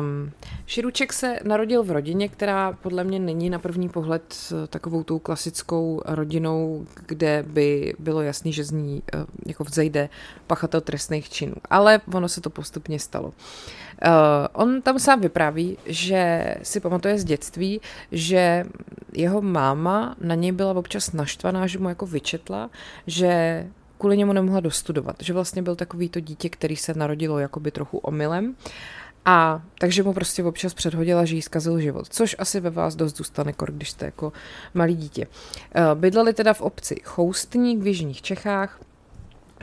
Um, 0.00 0.30
Širuček 0.66 1.12
se 1.12 1.38
narodil 1.44 1.84
v 1.84 1.90
rodině, 1.90 2.28
která 2.28 2.72
podle 2.72 3.04
mě 3.04 3.18
není 3.18 3.50
na 3.50 3.58
první 3.58 3.88
pohled 3.88 4.52
takovou 4.68 5.02
tou 5.02 5.18
klasickou 5.18 6.02
rodinou, 6.04 6.86
kde 7.06 7.44
by 7.48 7.94
bylo 7.98 8.22
jasný, 8.22 8.52
že 8.52 8.64
z 8.64 8.70
ní 8.70 9.02
uh, 9.14 9.24
jako 9.46 9.64
vzejde 9.64 10.08
pachatel 10.46 10.80
trestných 10.80 11.30
činů. 11.30 11.54
Ale 11.70 12.00
ono 12.14 12.28
se 12.28 12.40
to 12.40 12.50
postupně 12.50 12.98
stalo. 12.98 13.26
Uh, 13.26 13.32
on 14.52 14.82
tam 14.82 14.98
sám 14.98 15.20
vypráví, 15.20 15.78
že 15.86 16.54
si 16.62 16.80
pamatuje 16.80 17.18
z 17.18 17.24
dětství, 17.24 17.80
že 18.12 18.64
jeho 19.12 19.42
máma 19.42 20.16
na 20.20 20.34
něj 20.34 20.52
byla 20.52 20.72
občas 20.72 21.12
naštvaná, 21.12 21.66
že 21.66 21.78
mu 21.78 21.88
jako 21.88 22.06
vyčetla, 22.06 22.70
že 23.06 23.66
kvůli 24.02 24.16
němu 24.16 24.32
nemohla 24.32 24.60
dostudovat, 24.60 25.16
že 25.20 25.32
vlastně 25.32 25.62
byl 25.62 25.76
takový 25.76 26.08
to 26.08 26.20
dítě, 26.20 26.48
který 26.48 26.76
se 26.76 26.94
narodilo 26.94 27.38
jakoby 27.38 27.70
trochu 27.70 27.98
omylem. 27.98 28.54
A 29.24 29.62
takže 29.78 30.02
mu 30.02 30.12
prostě 30.12 30.44
občas 30.44 30.74
předhodila, 30.74 31.24
že 31.24 31.34
jí 31.34 31.42
zkazil 31.42 31.80
život, 31.80 32.06
což 32.10 32.36
asi 32.38 32.60
ve 32.60 32.70
vás 32.70 32.96
dost 32.96 33.16
zůstane, 33.16 33.52
kor, 33.52 33.72
když 33.72 33.90
jste 33.90 34.04
jako 34.04 34.32
malý 34.74 34.96
dítě. 34.96 35.26
Eh, 35.74 35.82
bydleli 35.94 36.34
teda 36.34 36.54
v 36.54 36.60
obci 36.60 36.96
Choustník 37.04 37.82
v 37.82 37.86
Jižních 37.86 38.22
Čechách, 38.22 38.80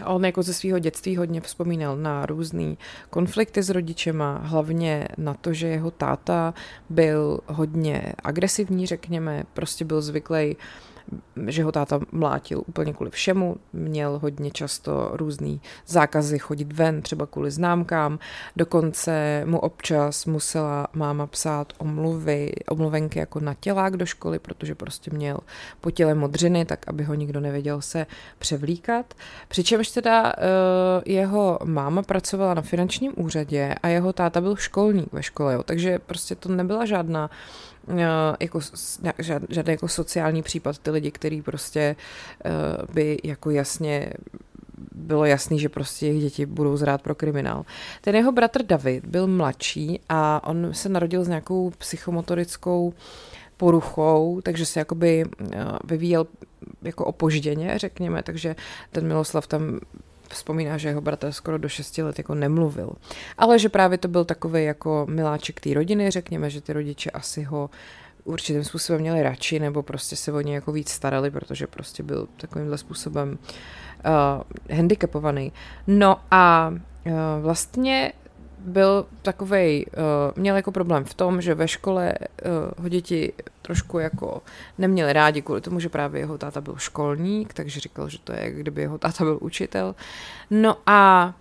On 0.05 0.25
jako 0.25 0.43
ze 0.43 0.53
svého 0.53 0.79
dětství 0.79 1.17
hodně 1.17 1.41
vzpomínal 1.41 1.97
na 1.97 2.25
různé 2.25 2.75
konflikty 3.09 3.63
s 3.63 3.69
rodičema, 3.69 4.39
hlavně 4.43 5.07
na 5.17 5.33
to, 5.33 5.53
že 5.53 5.67
jeho 5.67 5.91
táta 5.91 6.53
byl 6.89 7.39
hodně 7.47 8.13
agresivní, 8.23 8.85
řekněme, 8.85 9.43
prostě 9.53 9.85
byl 9.85 10.01
zvyklý 10.01 10.55
že 11.47 11.63
ho 11.63 11.71
táta 11.71 11.99
mlátil 12.11 12.63
úplně 12.67 12.93
kvůli 12.93 13.11
všemu, 13.11 13.55
měl 13.73 14.19
hodně 14.19 14.51
často 14.51 15.11
různý 15.13 15.61
zákazy 15.87 16.39
chodit 16.39 16.73
ven, 16.73 17.01
třeba 17.01 17.25
kvůli 17.25 17.51
známkám, 17.51 18.19
dokonce 18.55 19.43
mu 19.45 19.59
občas 19.59 20.25
musela 20.25 20.87
máma 20.93 21.27
psát 21.27 21.73
omluvy, 21.77 22.51
omluvenky 22.69 23.19
jako 23.19 23.39
na 23.39 23.53
tělák 23.53 23.97
do 23.97 24.05
školy, 24.05 24.39
protože 24.39 24.75
prostě 24.75 25.11
měl 25.11 25.37
po 25.81 25.91
těle 25.91 26.15
modřiny, 26.15 26.65
tak 26.65 26.79
aby 26.87 27.03
ho 27.03 27.13
nikdo 27.13 27.39
nevěděl 27.39 27.81
se 27.81 28.05
převlíkat. 28.39 29.13
Přičemž 29.47 29.89
teda 29.89 30.23
uh, 30.23 30.33
jeho 31.05 31.59
máma 31.63 32.01
pracovala 32.03 32.53
na 32.53 32.61
finančním 32.61 33.13
úřadě 33.15 33.75
a 33.83 33.87
jeho 33.87 34.13
táta 34.13 34.41
byl 34.41 34.55
školník 34.55 35.13
ve 35.13 35.23
škole, 35.23 35.53
jo, 35.53 35.63
takže 35.63 35.99
prostě 35.99 36.35
to 36.35 36.49
nebyla 36.49 36.85
žádná 36.85 37.29
Eh, 37.87 38.35
jako, 38.39 38.59
žádný 39.49 39.71
jako 39.71 39.87
sociální 39.87 40.43
případ, 40.43 40.77
ty 40.77 40.91
lidi, 40.91 41.11
který 41.11 41.41
prostě 41.41 41.95
eh, 42.45 42.51
by 42.93 43.17
jako 43.23 43.49
jasně 43.49 44.13
bylo 44.91 45.25
jasný, 45.25 45.59
že 45.59 45.69
prostě 45.69 46.05
jejich 46.05 46.21
děti 46.23 46.45
budou 46.45 46.77
zrát 46.77 47.01
pro 47.01 47.15
kriminál. 47.15 47.65
Ten 48.01 48.15
jeho 48.15 48.31
bratr 48.31 48.63
David 48.63 49.05
byl 49.05 49.27
mladší 49.27 49.99
a 50.09 50.47
on 50.47 50.73
se 50.73 50.89
narodil 50.89 51.23
s 51.23 51.27
nějakou 51.27 51.69
psychomotorickou 51.77 52.93
poruchou, 53.57 54.41
takže 54.43 54.65
se 54.65 54.79
jakoby 54.79 55.23
eh, 55.23 55.65
vyvíjel 55.83 56.27
jako 56.81 57.05
opožděně, 57.05 57.73
řekněme, 57.77 58.23
takže 58.23 58.55
ten 58.91 59.07
Miloslav 59.07 59.47
tam 59.47 59.79
vzpomíná, 60.33 60.77
že 60.77 60.89
jeho 60.89 61.01
bratr 61.01 61.31
skoro 61.31 61.57
do 61.57 61.69
6 61.69 61.97
let 61.97 62.17
jako 62.17 62.35
nemluvil. 62.35 62.91
Ale 63.37 63.59
že 63.59 63.69
právě 63.69 63.97
to 63.97 64.07
byl 64.07 64.25
takový 64.25 64.63
jako 64.63 65.05
miláček 65.09 65.59
té 65.59 65.73
rodiny, 65.73 66.11
řekněme, 66.11 66.49
že 66.49 66.61
ty 66.61 66.73
rodiče 66.73 67.11
asi 67.11 67.43
ho 67.43 67.69
určitým 68.23 68.63
způsobem 68.63 69.01
měli 69.01 69.23
radši, 69.23 69.59
nebo 69.59 69.83
prostě 69.83 70.15
se 70.15 70.31
o 70.31 70.41
ně 70.41 70.55
jako 70.55 70.71
víc 70.71 70.89
starali, 70.89 71.31
protože 71.31 71.67
prostě 71.67 72.03
byl 72.03 72.27
takovýmhle 72.37 72.77
způsobem 72.77 73.37
uh, 73.39 74.77
handicapovaný. 74.77 75.51
No 75.87 76.19
a 76.31 76.69
uh, 76.69 77.13
vlastně 77.41 78.13
byl 78.59 79.05
takový, 79.21 79.85
uh, 79.85 79.93
měl 80.35 80.55
jako 80.55 80.71
problém 80.71 81.03
v 81.03 81.13
tom, 81.13 81.41
že 81.41 81.55
ve 81.55 81.67
škole 81.67 82.13
uh, 82.19 82.83
ho 82.83 82.89
děti 82.89 83.33
trošku 83.61 83.99
jako 83.99 84.41
neměli 84.77 85.13
rádi 85.13 85.41
kvůli 85.41 85.61
tomu, 85.61 85.79
že 85.79 85.89
právě 85.89 86.21
jeho 86.21 86.37
táta 86.37 86.61
byl 86.61 86.75
školník, 86.77 87.53
takže 87.53 87.79
říkal, 87.79 88.09
že 88.09 88.17
to 88.23 88.33
je, 88.33 88.51
kdyby 88.51 88.81
jeho 88.81 88.97
táta 88.97 89.23
byl 89.23 89.37
učitel. 89.41 89.95
No 90.49 90.77
a 90.85 91.33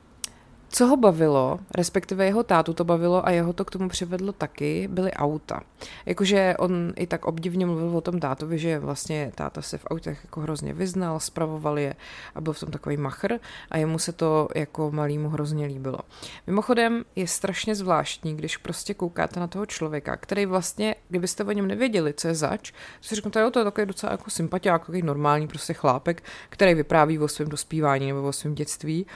co 0.69 0.87
ho 0.87 0.97
bavilo, 0.97 1.59
respektive 1.75 2.25
jeho 2.25 2.43
tátu 2.43 2.75
to 2.75 2.85
bavilo 2.85 3.27
a 3.27 3.31
jeho 3.31 3.53
to 3.53 3.65
k 3.65 3.71
tomu 3.71 3.89
přivedlo 3.89 4.33
taky, 4.33 4.89
byly 4.89 5.13
auta. 5.13 5.61
Jakože 6.07 6.55
on 6.59 6.93
i 6.97 7.07
tak 7.07 7.25
obdivně 7.27 7.67
mluvil 7.67 7.97
o 7.97 8.01
tom 8.01 8.21
tátovi, 8.21 8.59
že 8.59 8.79
vlastně 8.79 9.33
táta 9.35 9.63
se 9.63 9.79
v 9.79 9.87
autech 9.87 10.21
jako 10.25 10.41
hrozně 10.41 10.75
vyznal, 10.75 11.21
spravoval 11.21 11.79
je 11.79 11.95
a 12.35 12.41
byl 12.41 12.53
v 12.53 12.61
tom 12.61 12.71
takový 12.71 12.97
machr 12.97 13.39
a 13.71 13.79
jemu 13.79 13.99
se 13.99 14.13
to 14.13 14.49
jako 14.55 14.91
malýmu 14.91 15.29
hrozně 15.29 15.67
líbilo. 15.67 15.99
Mimochodem 16.47 17.05
je 17.17 17.27
strašně 17.27 17.75
zvláštní, 17.75 18.37
když 18.37 18.57
prostě 18.57 18.95
koukáte 18.95 19.41
na 19.41 19.47
toho 19.47 19.67
člověka, 19.67 20.17
který 20.17 20.47
vlastně, 20.47 20.95
kdybyste 21.09 21.45
o 21.45 21.53
něm 21.53 21.67
nevěděli, 21.67 22.15
co 22.15 22.29
je 22.29 22.35
zač, 22.35 22.73
si 23.01 23.15
řeknete, 23.15 23.41
jo, 23.41 23.51
to 23.51 23.59
je 23.59 23.65
takový 23.65 23.87
docela 23.87 24.13
jako 24.13 24.31
sympatiák, 24.31 24.81
takový 24.81 25.03
normální 25.03 25.49
prostě 25.49 25.73
chlápek, 25.73 26.23
který 26.49 26.75
vypráví 26.75 27.19
o 27.19 27.29
svém 27.29 27.49
dospívání 27.49 28.07
nebo 28.07 28.29
o 28.29 28.33
svém 28.33 28.55
dětství. 28.55 29.07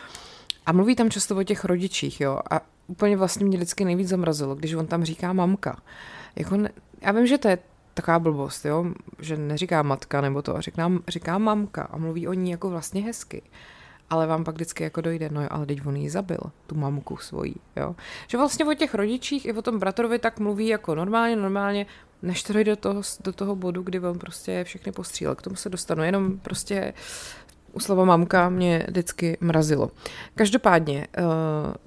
A 0.66 0.73
mluví 0.73 0.97
tam 0.97 1.11
často 1.11 1.37
o 1.37 1.42
těch 1.42 1.64
rodičích, 1.64 2.21
jo. 2.21 2.38
A 2.50 2.61
úplně 2.87 3.16
vlastně 3.16 3.47
mě 3.47 3.57
vždycky 3.57 3.85
nejvíc 3.85 4.09
zamrazilo, 4.09 4.54
když 4.54 4.75
on 4.75 4.87
tam 4.87 5.04
říká 5.04 5.33
mamka. 5.33 5.83
Jako 6.37 6.57
ne, 6.57 6.71
já 7.00 7.12
vím, 7.12 7.26
že 7.26 7.38
to 7.38 7.49
je 7.49 7.59
taková 7.95 8.19
blbost, 8.19 8.64
jo, 8.64 8.87
že 9.19 9.37
neříká 9.37 9.83
matka 9.83 10.21
nebo 10.21 10.42
to, 10.42 10.61
říká, 10.61 10.92
říká 11.09 11.38
mamka 11.38 11.83
a 11.83 11.97
mluví 11.97 12.28
o 12.28 12.33
ní 12.33 12.50
jako 12.50 12.71
vlastně 12.71 13.02
hezky. 13.02 13.42
Ale 14.11 14.26
vám 14.26 14.45
pak 14.45 14.54
vždycky 14.54 14.85
jako 14.85 15.00
dojde, 15.00 15.28
no 15.33 15.42
jo, 15.42 15.49
ale 15.50 15.66
teď 15.66 15.87
on 15.87 15.97
ji 15.97 16.11
zabil, 16.11 16.40
tu 16.66 16.75
mamku 16.75 17.16
svojí, 17.16 17.54
jo. 17.76 17.97
Že 18.28 18.38
vlastně 18.38 18.64
o 18.64 18.75
těch 18.75 18.95
rodičích 18.95 19.47
i 19.47 19.52
o 19.52 19.62
tom 19.62 19.78
bratrovi 19.78 20.19
tak 20.19 20.38
mluví 20.38 20.66
jako 20.66 20.95
normálně, 20.95 21.37
normálně, 21.37 21.87
než 22.23 22.42
to 22.42 22.52
dojde 22.52 22.73
do 22.73 22.76
toho, 22.76 23.02
do 23.25 23.33
toho 23.33 23.57
bodu, 23.57 23.83
kdy 23.83 24.00
on 24.00 24.19
prostě 24.19 24.64
všechny 24.64 24.92
postřílel. 24.92 25.35
K 25.35 25.42
tomu 25.42 25.57
se 25.57 25.69
dostanu, 25.69 26.02
jenom 26.02 26.38
prostě 26.38 26.95
u 27.72 27.80
slova 27.80 28.04
mamka 28.04 28.48
mě 28.48 28.84
vždycky 28.88 29.36
mrazilo. 29.40 29.90
Každopádně, 30.34 31.06
eh, 31.16 31.22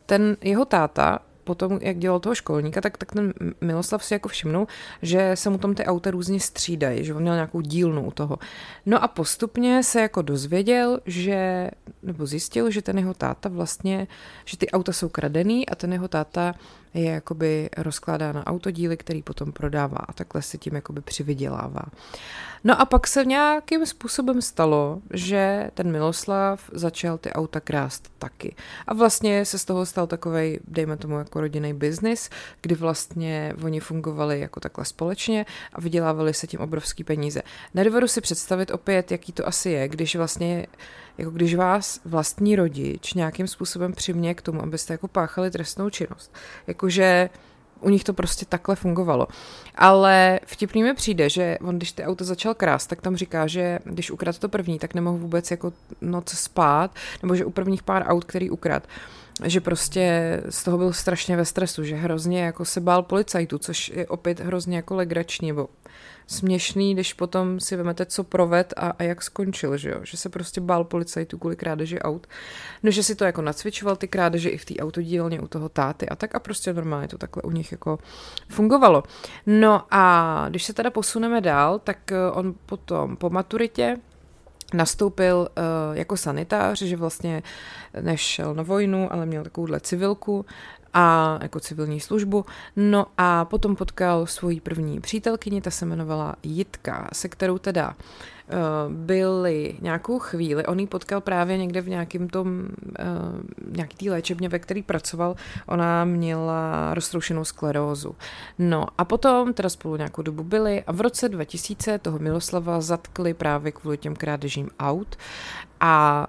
ten 0.05 0.37
jeho 0.41 0.65
táta 0.65 1.19
potom, 1.45 1.79
jak 1.81 1.97
dělal 1.97 2.19
toho 2.19 2.35
školníka, 2.35 2.81
tak, 2.81 2.97
tak 2.97 3.11
ten 3.11 3.33
Miloslav 3.61 4.03
si 4.03 4.13
jako 4.13 4.29
všimnul, 4.29 4.67
že 5.01 5.31
se 5.35 5.49
mu 5.49 5.57
tam 5.57 5.75
ty 5.75 5.85
auta 5.85 6.11
různě 6.11 6.39
střídají, 6.39 7.05
že 7.05 7.13
on 7.13 7.21
měl 7.21 7.33
nějakou 7.33 7.61
dílnu 7.61 8.05
u 8.05 8.11
toho. 8.11 8.37
No 8.85 9.03
a 9.03 9.07
postupně 9.07 9.83
se 9.83 10.01
jako 10.01 10.21
dozvěděl, 10.21 10.99
že, 11.05 11.69
nebo 12.03 12.25
zjistil, 12.25 12.71
že 12.71 12.81
ten 12.81 12.97
jeho 12.97 13.13
táta 13.13 13.49
vlastně, 13.49 14.07
že 14.45 14.57
ty 14.57 14.69
auta 14.69 14.93
jsou 14.93 15.09
kradený 15.09 15.69
a 15.69 15.75
ten 15.75 15.93
jeho 15.93 16.07
táta 16.07 16.55
je 16.95 17.11
jakoby 17.11 17.69
rozkládá 17.77 18.31
na 18.31 18.47
autodíly, 18.47 18.97
který 18.97 19.23
potom 19.23 19.51
prodává 19.51 19.97
a 19.97 20.13
takhle 20.13 20.41
se 20.41 20.57
tím 20.57 20.75
jakoby 20.75 21.01
přivydělává. 21.01 21.81
No 22.63 22.81
a 22.81 22.85
pak 22.85 23.07
se 23.07 23.25
nějakým 23.25 23.85
způsobem 23.85 24.41
stalo, 24.41 24.99
že 25.13 25.71
ten 25.73 25.91
Miloslav 25.91 26.69
začal 26.73 27.17
ty 27.17 27.33
auta 27.33 27.59
krást 27.59 28.11
taky. 28.19 28.55
A 28.87 28.93
vlastně 28.93 29.45
se 29.45 29.59
z 29.59 29.65
toho 29.65 29.85
stal 29.85 30.07
takový, 30.07 30.59
dejme 30.67 30.97
tomu 30.97 31.17
jako 31.17 31.41
rodinný 31.41 31.73
biznis, 31.73 32.29
kdy 32.61 32.75
vlastně 32.75 33.53
oni 33.63 33.79
fungovali 33.79 34.39
jako 34.39 34.59
takhle 34.59 34.85
společně 34.85 35.45
a 35.73 35.81
vydělávali 35.81 36.33
se 36.33 36.47
tím 36.47 36.59
obrovský 36.59 37.03
peníze. 37.03 37.41
Nedovedu 37.73 38.07
si 38.07 38.21
představit 38.21 38.71
opět, 38.71 39.11
jaký 39.11 39.31
to 39.31 39.47
asi 39.47 39.69
je, 39.69 39.87
když 39.87 40.15
vlastně 40.15 40.67
jako 41.17 41.31
když 41.31 41.55
vás 41.55 41.99
vlastní 42.05 42.55
rodič 42.55 43.13
nějakým 43.13 43.47
způsobem 43.47 43.93
přimě 43.93 44.33
k 44.33 44.41
tomu, 44.41 44.63
abyste 44.63 44.93
jako 44.93 45.07
páchali 45.07 45.51
trestnou 45.51 45.89
činnost. 45.89 46.35
Jakože 46.67 47.29
u 47.81 47.89
nich 47.89 48.03
to 48.03 48.13
prostě 48.13 48.45
takhle 48.45 48.75
fungovalo. 48.75 49.27
Ale 49.75 50.39
vtipný 50.45 50.83
mi 50.83 50.93
přijde, 50.93 51.29
že 51.29 51.57
on, 51.61 51.77
když 51.77 51.91
ty 51.91 52.03
auto 52.03 52.23
začal 52.23 52.53
krást, 52.53 52.89
tak 52.89 53.01
tam 53.01 53.15
říká, 53.15 53.47
že 53.47 53.79
když 53.83 54.11
ukradl 54.11 54.37
to 54.37 54.49
první, 54.49 54.79
tak 54.79 54.93
nemohl 54.93 55.17
vůbec 55.17 55.51
jako 55.51 55.73
noc 56.01 56.29
spát, 56.29 56.95
nebo 57.21 57.35
že 57.35 57.45
u 57.45 57.51
prvních 57.51 57.83
pár 57.83 58.03
aut, 58.07 58.25
který 58.25 58.49
ukrad, 58.49 58.87
že 59.43 59.61
prostě 59.61 60.41
z 60.49 60.63
toho 60.63 60.77
byl 60.77 60.93
strašně 60.93 61.37
ve 61.37 61.45
stresu, 61.45 61.83
že 61.83 61.95
hrozně 61.95 62.43
jako 62.43 62.65
se 62.65 62.81
bál 62.81 63.03
policajtů, 63.03 63.57
což 63.57 63.89
je 63.89 64.07
opět 64.07 64.39
hrozně 64.39 64.75
jako 64.75 64.95
legrační, 64.95 65.47
nebo 65.47 65.67
směšný, 66.27 66.93
když 66.93 67.13
potom 67.13 67.59
si 67.59 67.75
vemete, 67.75 68.05
co 68.05 68.23
proved 68.23 68.73
a, 68.77 68.89
a 68.89 69.03
jak 69.03 69.23
skončil, 69.23 69.77
že 69.77 69.89
jo? 69.89 69.99
Že 70.03 70.17
se 70.17 70.29
prostě 70.29 70.61
bál 70.61 70.83
policajtů 70.83 71.37
kvůli 71.37 71.55
krádeži 71.55 71.99
aut. 71.99 72.27
No, 72.83 72.91
že 72.91 73.03
si 73.03 73.15
to 73.15 73.25
jako 73.25 73.41
nacvičoval 73.41 73.95
ty 73.95 74.07
krádeže 74.07 74.49
i 74.49 74.57
v 74.57 74.65
té 74.65 74.75
autodílně 74.75 75.39
u 75.39 75.47
toho 75.47 75.69
táty 75.69 76.09
a 76.09 76.15
tak 76.15 76.35
a 76.35 76.39
prostě 76.39 76.73
normálně 76.73 77.07
to 77.07 77.17
takhle 77.17 77.43
u 77.43 77.51
nich 77.51 77.71
jako 77.71 77.99
fungovalo. 78.49 79.03
No 79.45 79.83
a 79.91 80.45
když 80.49 80.63
se 80.63 80.73
teda 80.73 80.89
posuneme 80.89 81.41
dál, 81.41 81.79
tak 81.79 82.11
eh, 82.11 82.31
on 82.31 82.55
potom 82.65 83.15
po 83.15 83.29
maturitě 83.29 83.97
nastoupil 84.73 85.37
uh, 85.37 85.97
jako 85.97 86.17
sanitář, 86.17 86.81
že 86.81 86.97
vlastně 86.97 87.43
nešel 88.01 88.53
na 88.53 88.63
vojnu, 88.63 89.13
ale 89.13 89.25
měl 89.25 89.43
takovouhle 89.43 89.79
civilku 89.79 90.45
a 90.93 91.39
jako 91.41 91.59
civilní 91.59 91.99
službu. 91.99 92.45
No 92.75 93.05
a 93.17 93.45
potom 93.45 93.75
potkal 93.75 94.25
svoji 94.25 94.61
první 94.61 94.99
přítelkyni, 94.99 95.61
ta 95.61 95.71
se 95.71 95.85
jmenovala 95.85 96.35
Jitka, 96.43 97.09
se 97.13 97.29
kterou 97.29 97.57
teda 97.57 97.95
Eh, 97.95 98.34
byli 98.89 99.75
nějakou 99.81 100.19
chvíli, 100.19 100.65
on 100.65 100.79
ji 100.79 100.87
potkal 100.87 101.21
právě 101.21 101.57
někde 101.57 101.81
v 101.81 101.89
nějakým 101.89 102.29
tom, 102.29 102.65
eh, 102.99 103.05
nějaký 103.69 104.05
té 104.05 104.11
léčebně, 104.11 104.49
ve 104.49 104.59
který 104.59 104.83
pracoval, 104.83 105.35
ona 105.65 106.05
měla 106.05 106.93
roztroušenou 106.93 107.45
sklerózu. 107.45 108.15
No 108.59 108.85
a 108.97 109.05
potom 109.05 109.53
teda 109.53 109.69
spolu 109.69 109.95
nějakou 109.95 110.21
dobu 110.21 110.43
byli 110.43 110.83
a 110.83 110.91
v 110.91 111.01
roce 111.01 111.29
2000 111.29 111.97
toho 111.97 112.19
Miloslava 112.19 112.81
zatkli 112.81 113.33
právě 113.33 113.71
kvůli 113.71 113.97
těm 113.97 114.15
krádežím 114.15 114.69
aut 114.79 115.15
a 115.79 116.27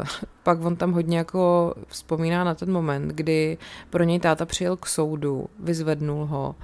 uh, 0.00 0.06
pak 0.42 0.64
on 0.64 0.76
tam 0.76 0.92
hodně 0.92 1.18
jako 1.18 1.74
vzpomíná 1.86 2.44
na 2.44 2.54
ten 2.54 2.72
moment, 2.72 3.08
kdy 3.08 3.58
pro 3.90 4.04
něj 4.04 4.20
táta 4.20 4.46
přijel 4.46 4.76
k 4.76 4.86
soudu, 4.86 5.46
vyzvednul 5.58 6.26
ho 6.26 6.54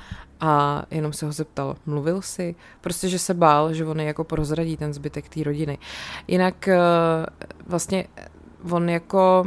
a 0.41 0.83
jenom 0.91 1.12
se 1.12 1.26
ho 1.26 1.33
zeptal, 1.33 1.76
mluvil 1.87 2.23
si? 2.23 2.55
Prostě, 2.81 3.09
že 3.09 3.19
se 3.19 3.35
bál, 3.35 3.73
že 3.73 3.87
on 3.87 4.00
jako 4.00 4.25
prozradí 4.25 4.76
ten 4.76 4.95
zbytek 4.95 5.29
té 5.29 5.43
rodiny. 5.43 5.79
Jinak 6.29 6.69
uh, 6.69 6.75
vlastně 7.67 8.07
on 8.71 8.88
jako 8.88 9.47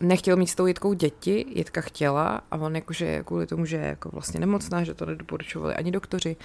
nechtěl 0.00 0.36
mít 0.36 0.46
s 0.46 0.54
tou 0.54 0.66
Jitkou 0.66 0.92
děti, 0.92 1.46
Jitka 1.48 1.80
chtěla 1.80 2.40
a 2.50 2.56
on 2.56 2.76
jakože 2.76 3.22
kvůli 3.24 3.46
tomu, 3.46 3.64
že 3.64 3.76
je 3.76 3.86
jako 3.86 4.08
vlastně 4.12 4.40
nemocná, 4.40 4.84
že 4.84 4.94
to 4.94 5.06
nedoporučovali 5.06 5.74
ani 5.74 5.90
doktoři, 5.90 6.36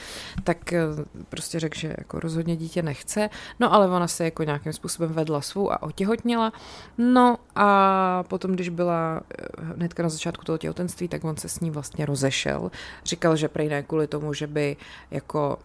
tak 0.44 0.74
eh, 0.74 0.82
prostě 1.30 1.60
řekl, 1.60 1.80
že 1.80 1.96
jako 1.98 2.20
rozhodně 2.20 2.56
dítě 2.56 2.82
nechce, 2.82 3.30
no 3.60 3.74
ale 3.74 3.88
ona 3.88 4.08
se 4.08 4.24
jako 4.24 4.44
nějakým 4.44 4.74
způsobem 4.74 5.14
vedla 5.14 5.42
svou 5.42 5.72
a 5.72 5.84
otěhotněla, 5.84 6.54
no 6.98 7.38
a 7.56 8.24
potom, 8.28 8.52
když 8.52 8.70
byla 8.70 9.22
eh, 9.22 9.46
hnedka 9.62 10.04
na 10.04 10.10
začátku 10.10 10.46
toho 10.46 10.58
těhotenství, 10.58 11.08
tak 11.08 11.24
on 11.24 11.38
se 11.38 11.50
s 11.50 11.60
ní 11.60 11.72
vlastně 11.72 12.06
rozešel, 12.06 12.72
říkal, 13.06 13.36
že 13.36 13.48
prej 13.48 13.70
ne 13.70 13.84
kvůli 13.84 14.08
tomu, 14.08 14.34
že 14.34 14.48
by 14.48 14.78
jako 15.12 15.58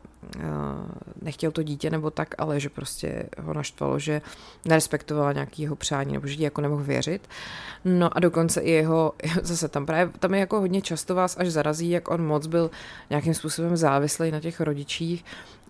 nechtěl 1.22 1.50
to 1.50 1.62
dítě 1.62 1.90
nebo 1.90 2.10
tak, 2.10 2.34
ale 2.38 2.60
že 2.60 2.68
prostě 2.68 3.25
ho 3.38 3.54
naštvalo, 3.54 3.98
že 3.98 4.22
nerespektovala 4.64 5.32
nějaký 5.32 5.62
jeho 5.62 5.76
přání 5.76 6.12
nebo 6.12 6.26
že 6.26 6.34
jí 6.34 6.42
jako 6.42 6.60
nemohl 6.60 6.84
věřit. 6.84 7.28
No 7.84 8.16
a 8.16 8.20
dokonce 8.20 8.60
i 8.60 8.70
jeho, 8.70 9.12
zase 9.42 9.68
tam 9.68 9.87
právě, 9.87 10.12
tam 10.18 10.34
je 10.34 10.40
jako 10.40 10.60
hodně 10.60 10.82
často 10.82 11.14
vás 11.14 11.37
až 11.37 11.48
zarazí, 11.48 11.90
jak 11.90 12.10
on 12.10 12.26
moc 12.26 12.46
byl 12.46 12.70
nějakým 13.10 13.34
způsobem 13.34 13.76
závislý 13.76 14.30
na 14.30 14.40
těch 14.40 14.60
rodičích, 14.60 15.25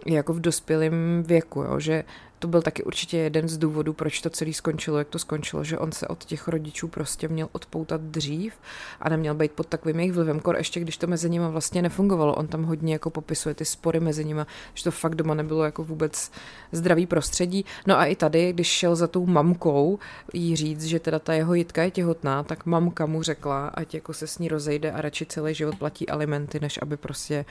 jako 0.07 0.33
v 0.33 0.41
dospělém 0.41 1.23
věku, 1.27 1.63
jo, 1.63 1.81
že 1.81 2.05
to 2.39 2.49
byl 2.49 2.63
taky 2.63 2.85
určitě 2.85 3.17
jeden 3.17 3.49
z 3.49 3.59
důvodů, 3.59 3.93
proč 3.93 4.21
to 4.21 4.31
celé 4.31 4.53
skončilo, 4.53 4.99
jak 4.99 5.09
to 5.09 5.19
skončilo, 5.19 5.65
že 5.65 5.79
on 5.79 5.93
se 5.93 6.09
od 6.09 6.25
těch 6.25 6.49
rodičů 6.49 6.89
prostě 6.89 7.29
měl 7.29 7.49
odpoutat 7.53 8.01
dřív 8.01 8.55
a 9.01 9.09
neměl 9.09 9.35
být 9.35 9.53
pod 9.53 9.67
takovým 9.67 10.01
jejich 10.01 10.13
vlivem, 10.13 10.41
kor 10.41 10.57
ještě 10.57 10.81
když 10.81 10.97
to 10.97 11.07
mezi 11.07 11.31
nimi 11.31 11.45
vlastně 11.49 11.83
nefungovalo. 11.83 12.35
On 12.35 12.47
tam 12.47 12.65
hodně 12.65 12.93
jako 12.93 13.11
popisuje 13.11 13.55
ty 13.55 13.65
spory 13.65 14.01
mezi 14.01 14.25
nimi, 14.25 14.41
že 14.75 14.85
to 14.85 14.91
fakt 14.91 15.15
doma 15.15 15.35
nebylo 15.35 15.65
jako 15.65 15.85
vůbec 15.85 16.31
zdravý 16.73 17.07
prostředí. 17.07 17.65
No 17.87 17.99
a 17.99 18.05
i 18.05 18.17
tady, 18.17 18.53
když 18.53 18.67
šel 18.67 18.97
za 18.97 19.07
tou 19.07 19.27
mamkou 19.27 19.99
jí 20.33 20.57
říct, 20.57 20.85
že 20.85 21.01
teda 21.01 21.19
ta 21.19 21.33
jeho 21.33 21.55
jitka 21.55 21.83
je 21.83 21.91
těhotná, 21.91 22.43
tak 22.43 22.67
mamka 22.67 23.07
mu 23.07 23.23
řekla, 23.23 23.69
ať 23.69 23.95
jako 23.95 24.13
se 24.13 24.27
s 24.27 24.39
ní 24.39 24.49
rozejde 24.49 24.93
a 24.93 25.01
radši 25.01 25.27
celý 25.27 25.55
život 25.55 25.79
platí 25.79 26.09
alimenty, 26.09 26.61
než 26.61 26.79
aby 26.83 26.97
prostě 26.97 27.45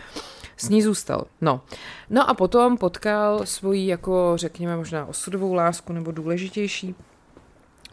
s 0.57 0.69
ní 0.69 0.81
zůstal. 0.81 1.25
No. 1.41 1.61
No 2.09 2.29
a 2.29 2.33
potom 2.33 2.77
potkal 2.77 3.45
svoji 3.45 3.87
jako 3.87 4.33
řekněme 4.35 4.76
možná 4.77 5.05
osudovou 5.05 5.53
lásku 5.53 5.93
nebo 5.93 6.11
důležitější 6.11 6.95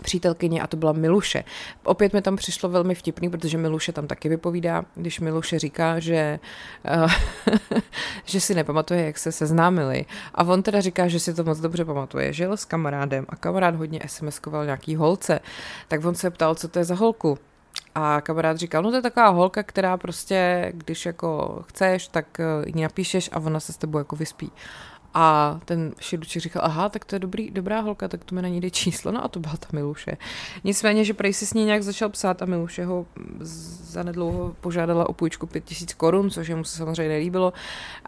přítelkyně 0.02 0.62
a 0.62 0.66
to 0.66 0.76
byla 0.76 0.92
Miluše. 0.92 1.44
Opět 1.84 2.12
mi 2.12 2.22
tam 2.22 2.36
přišlo 2.36 2.68
velmi 2.68 2.94
vtipný, 2.94 3.30
protože 3.30 3.58
Miluše 3.58 3.92
tam 3.92 4.06
taky 4.06 4.28
vypovídá, 4.28 4.84
když 4.94 5.20
Miluše 5.20 5.58
říká, 5.58 5.98
že, 5.98 6.38
uh, 7.04 7.12
že 8.24 8.40
si 8.40 8.54
nepamatuje, 8.54 9.06
jak 9.06 9.18
se 9.18 9.32
seznámili. 9.32 10.04
A 10.34 10.44
on 10.44 10.62
teda 10.62 10.80
říká, 10.80 11.08
že 11.08 11.20
si 11.20 11.34
to 11.34 11.44
moc 11.44 11.60
dobře 11.60 11.84
pamatuje. 11.84 12.32
Žil 12.32 12.56
s 12.56 12.64
kamarádem 12.64 13.26
a 13.28 13.36
kamarád 13.36 13.74
hodně 13.74 13.98
SMS-koval 13.98 14.64
nějaký 14.64 14.96
holce. 14.96 15.40
Tak 15.88 16.04
on 16.04 16.14
se 16.14 16.30
ptal, 16.30 16.54
co 16.54 16.68
to 16.68 16.78
je 16.78 16.84
za 16.84 16.94
holku. 16.94 17.38
A 17.94 18.20
kamarád 18.20 18.56
říkal, 18.56 18.82
no 18.82 18.90
to 18.90 18.96
je 18.96 19.02
taková 19.02 19.28
holka, 19.28 19.62
která 19.62 19.96
prostě, 19.96 20.72
když 20.74 21.06
jako 21.06 21.62
chceš, 21.68 22.08
tak 22.08 22.40
eh, 22.40 22.44
ji 22.66 22.82
napíšeš 22.82 23.30
a 23.32 23.38
ona 23.38 23.60
se 23.60 23.72
s 23.72 23.76
tebou 23.76 23.98
jako 23.98 24.16
vyspí. 24.16 24.50
A 25.14 25.60
ten 25.64 25.92
šiduček 26.00 26.42
říkal, 26.42 26.62
aha, 26.64 26.88
tak 26.88 27.04
to 27.04 27.14
je 27.14 27.18
dobrý, 27.18 27.50
dobrá 27.50 27.80
holka, 27.80 28.08
tak 28.08 28.24
to 28.24 28.34
mi 28.34 28.42
na 28.42 28.48
ní 28.48 28.60
jde 28.60 28.70
číslo. 28.70 29.12
No 29.12 29.24
a 29.24 29.28
to 29.28 29.40
byla 29.40 29.56
ta 29.56 29.66
Miluše. 29.72 30.16
Nicméně, 30.64 31.04
že 31.04 31.14
prej 31.14 31.32
si 31.32 31.46
s 31.46 31.54
ní 31.54 31.64
nějak 31.64 31.82
začal 31.82 32.08
psát 32.08 32.42
a 32.42 32.46
Miluše 32.46 32.84
ho 32.84 33.06
zanedlouho 33.94 34.56
požádala 34.60 35.08
o 35.08 35.12
půjčku 35.12 35.46
5000 35.46 35.94
korun, 35.94 36.30
což 36.30 36.50
mu 36.50 36.64
se 36.64 36.76
samozřejmě 36.76 37.08
nelíbilo. 37.08 37.52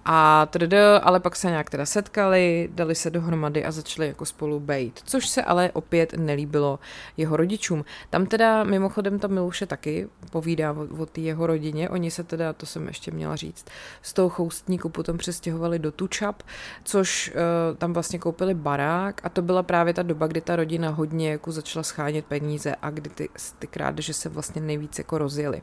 A 0.04 0.46
td, 0.46 0.74
ale 1.02 1.20
pak 1.20 1.36
se 1.36 1.46
nějak 1.50 1.70
teda 1.70 1.86
setkali, 1.86 2.68
dali 2.72 2.94
se 2.94 3.10
dohromady 3.10 3.64
a 3.64 3.70
začali 3.70 4.08
jako 4.08 4.26
spolu 4.26 4.60
bejt, 4.60 5.00
což 5.04 5.28
se 5.28 5.42
ale 5.42 5.70
opět 5.72 6.12
nelíbilo 6.12 6.78
jeho 7.16 7.36
rodičům. 7.36 7.84
Tam 8.10 8.26
teda 8.26 8.64
mimochodem 8.64 9.18
ta 9.18 9.28
Miluše 9.28 9.66
taky 9.66 10.08
povídá 10.30 10.72
o, 10.72 11.02
o 11.02 11.06
té 11.06 11.20
jeho 11.20 11.46
rodině. 11.46 11.88
Oni 11.88 12.10
se 12.10 12.24
teda, 12.24 12.52
to 12.52 12.66
jsem 12.66 12.86
ještě 12.86 13.10
měla 13.10 13.36
říct, 13.36 13.66
z 14.02 14.12
toho 14.12 14.28
choustníku 14.28 14.88
potom 14.88 15.18
přestěhovali 15.18 15.78
do 15.78 15.92
Tučap, 15.92 16.42
co 16.84 16.95
což 16.96 17.32
uh, 17.34 17.76
tam 17.76 17.92
vlastně 17.92 18.18
koupili 18.18 18.54
barák 18.54 19.20
a 19.24 19.28
to 19.28 19.42
byla 19.42 19.62
právě 19.62 19.94
ta 19.94 20.02
doba, 20.02 20.26
kdy 20.26 20.40
ta 20.40 20.56
rodina 20.56 20.90
hodně 20.90 21.30
jako 21.30 21.52
začala 21.52 21.82
schánět 21.82 22.24
peníze 22.24 22.74
a 22.82 22.90
kdy 22.90 23.10
ty, 23.10 23.28
ty 23.58 23.66
krádeže 23.66 24.14
se 24.14 24.28
vlastně 24.28 24.62
nejvíc 24.62 24.98
jako 24.98 25.18
rozjeli. 25.18 25.62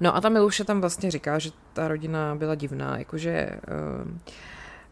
No 0.00 0.16
a 0.16 0.20
ta 0.20 0.28
Miluše 0.28 0.64
tam 0.64 0.80
vlastně 0.80 1.10
říká, 1.10 1.38
že 1.38 1.50
ta 1.72 1.88
rodina 1.88 2.34
byla 2.34 2.54
divná, 2.54 2.98
jakože 2.98 3.50
uh, 4.04 4.18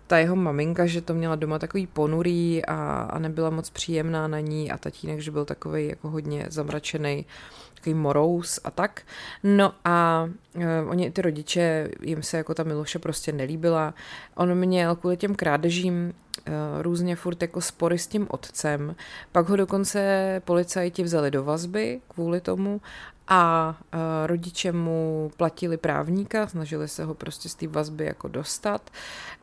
ta 0.07 0.19
jeho 0.19 0.37
maminka, 0.37 0.87
že 0.87 1.01
to 1.01 1.15
měla 1.15 1.37
doma 1.37 1.59
takový 1.59 1.87
ponurý 1.87 2.65
a, 2.65 3.09
a 3.11 3.19
nebyla 3.19 3.51
moc 3.51 3.71
příjemná 3.71 4.29
na 4.29 4.41
ní 4.41 4.71
a 4.71 4.79
tatínek, 4.79 5.21
že 5.21 5.31
byl 5.31 5.45
takový 5.45 5.89
jako 5.89 6.11
hodně 6.11 6.47
zamračený, 6.51 7.27
takový 7.75 7.95
morous 7.95 8.61
a 8.65 8.71
tak. 8.71 9.03
No 9.43 9.73
a 9.85 10.29
uh, 10.55 10.63
oni, 10.89 11.11
ty 11.11 11.23
rodiče, 11.23 11.91
jim 12.03 12.23
se 12.23 12.37
jako 12.37 12.55
ta 12.55 12.63
Miloše 12.63 12.99
prostě 12.99 13.33
nelíbila. 13.33 13.95
On 14.35 14.55
měl 14.55 14.97
kvůli 14.97 15.17
těm 15.17 15.35
krádežím 15.35 16.13
uh, 16.49 16.55
různě 16.83 17.17
furt 17.17 17.43
jako 17.43 17.61
spory 17.61 17.99
s 17.99 18.07
tím 18.07 18.27
otcem. 18.31 18.97
Pak 19.33 19.49
ho 19.49 19.57
dokonce 19.57 20.43
policajti 20.45 21.03
vzali 21.03 21.31
do 21.31 21.45
vazby 21.45 22.01
kvůli 22.09 22.41
tomu 22.41 22.81
a 23.28 23.76
uh, 23.95 24.00
rodiče 24.26 24.73
mu 24.73 25.31
platili 25.37 25.76
právníka, 25.76 26.47
snažili 26.47 26.88
se 26.88 27.04
ho 27.04 27.14
prostě 27.14 27.49
z 27.49 27.54
té 27.54 27.69
vazby 27.69 28.04
jako 28.04 28.28
dostat 28.28 28.90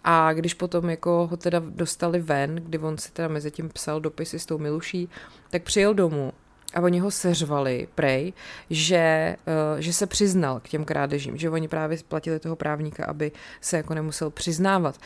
a 0.04 0.34
když 0.34 0.54
potom 0.54 0.90
jako 0.90 1.28
ho 1.32 1.38
teda 1.38 1.62
dostali 1.66 2.20
ven, 2.20 2.56
kdy 2.56 2.78
on 2.78 2.98
si 2.98 3.12
teda 3.12 3.28
mezi 3.28 3.52
tím 3.52 3.70
psal 3.70 4.00
dopisy 4.00 4.40
s 4.40 4.46
tou 4.46 4.58
Miluší, 4.58 5.10
tak 5.50 5.64
přijel 5.64 5.94
domů 5.94 6.34
a 6.74 6.82
oni 6.82 7.00
ho 7.00 7.12
seřvali, 7.12 7.88
prej, 7.96 8.34
že, 8.70 9.36
uh, 9.74 9.80
že 9.80 9.94
se 9.94 10.08
přiznal 10.08 10.60
k 10.60 10.70
těm 10.70 10.86
krádežím, 10.86 11.38
že 11.38 11.50
oni 11.50 11.68
právě 11.68 11.98
platili 12.08 12.40
toho 12.40 12.56
právníka, 12.56 13.06
aby 13.06 13.32
se 13.62 13.78
jako 13.78 13.94
nemusel 13.94 14.30
přiznávat. 14.30 14.98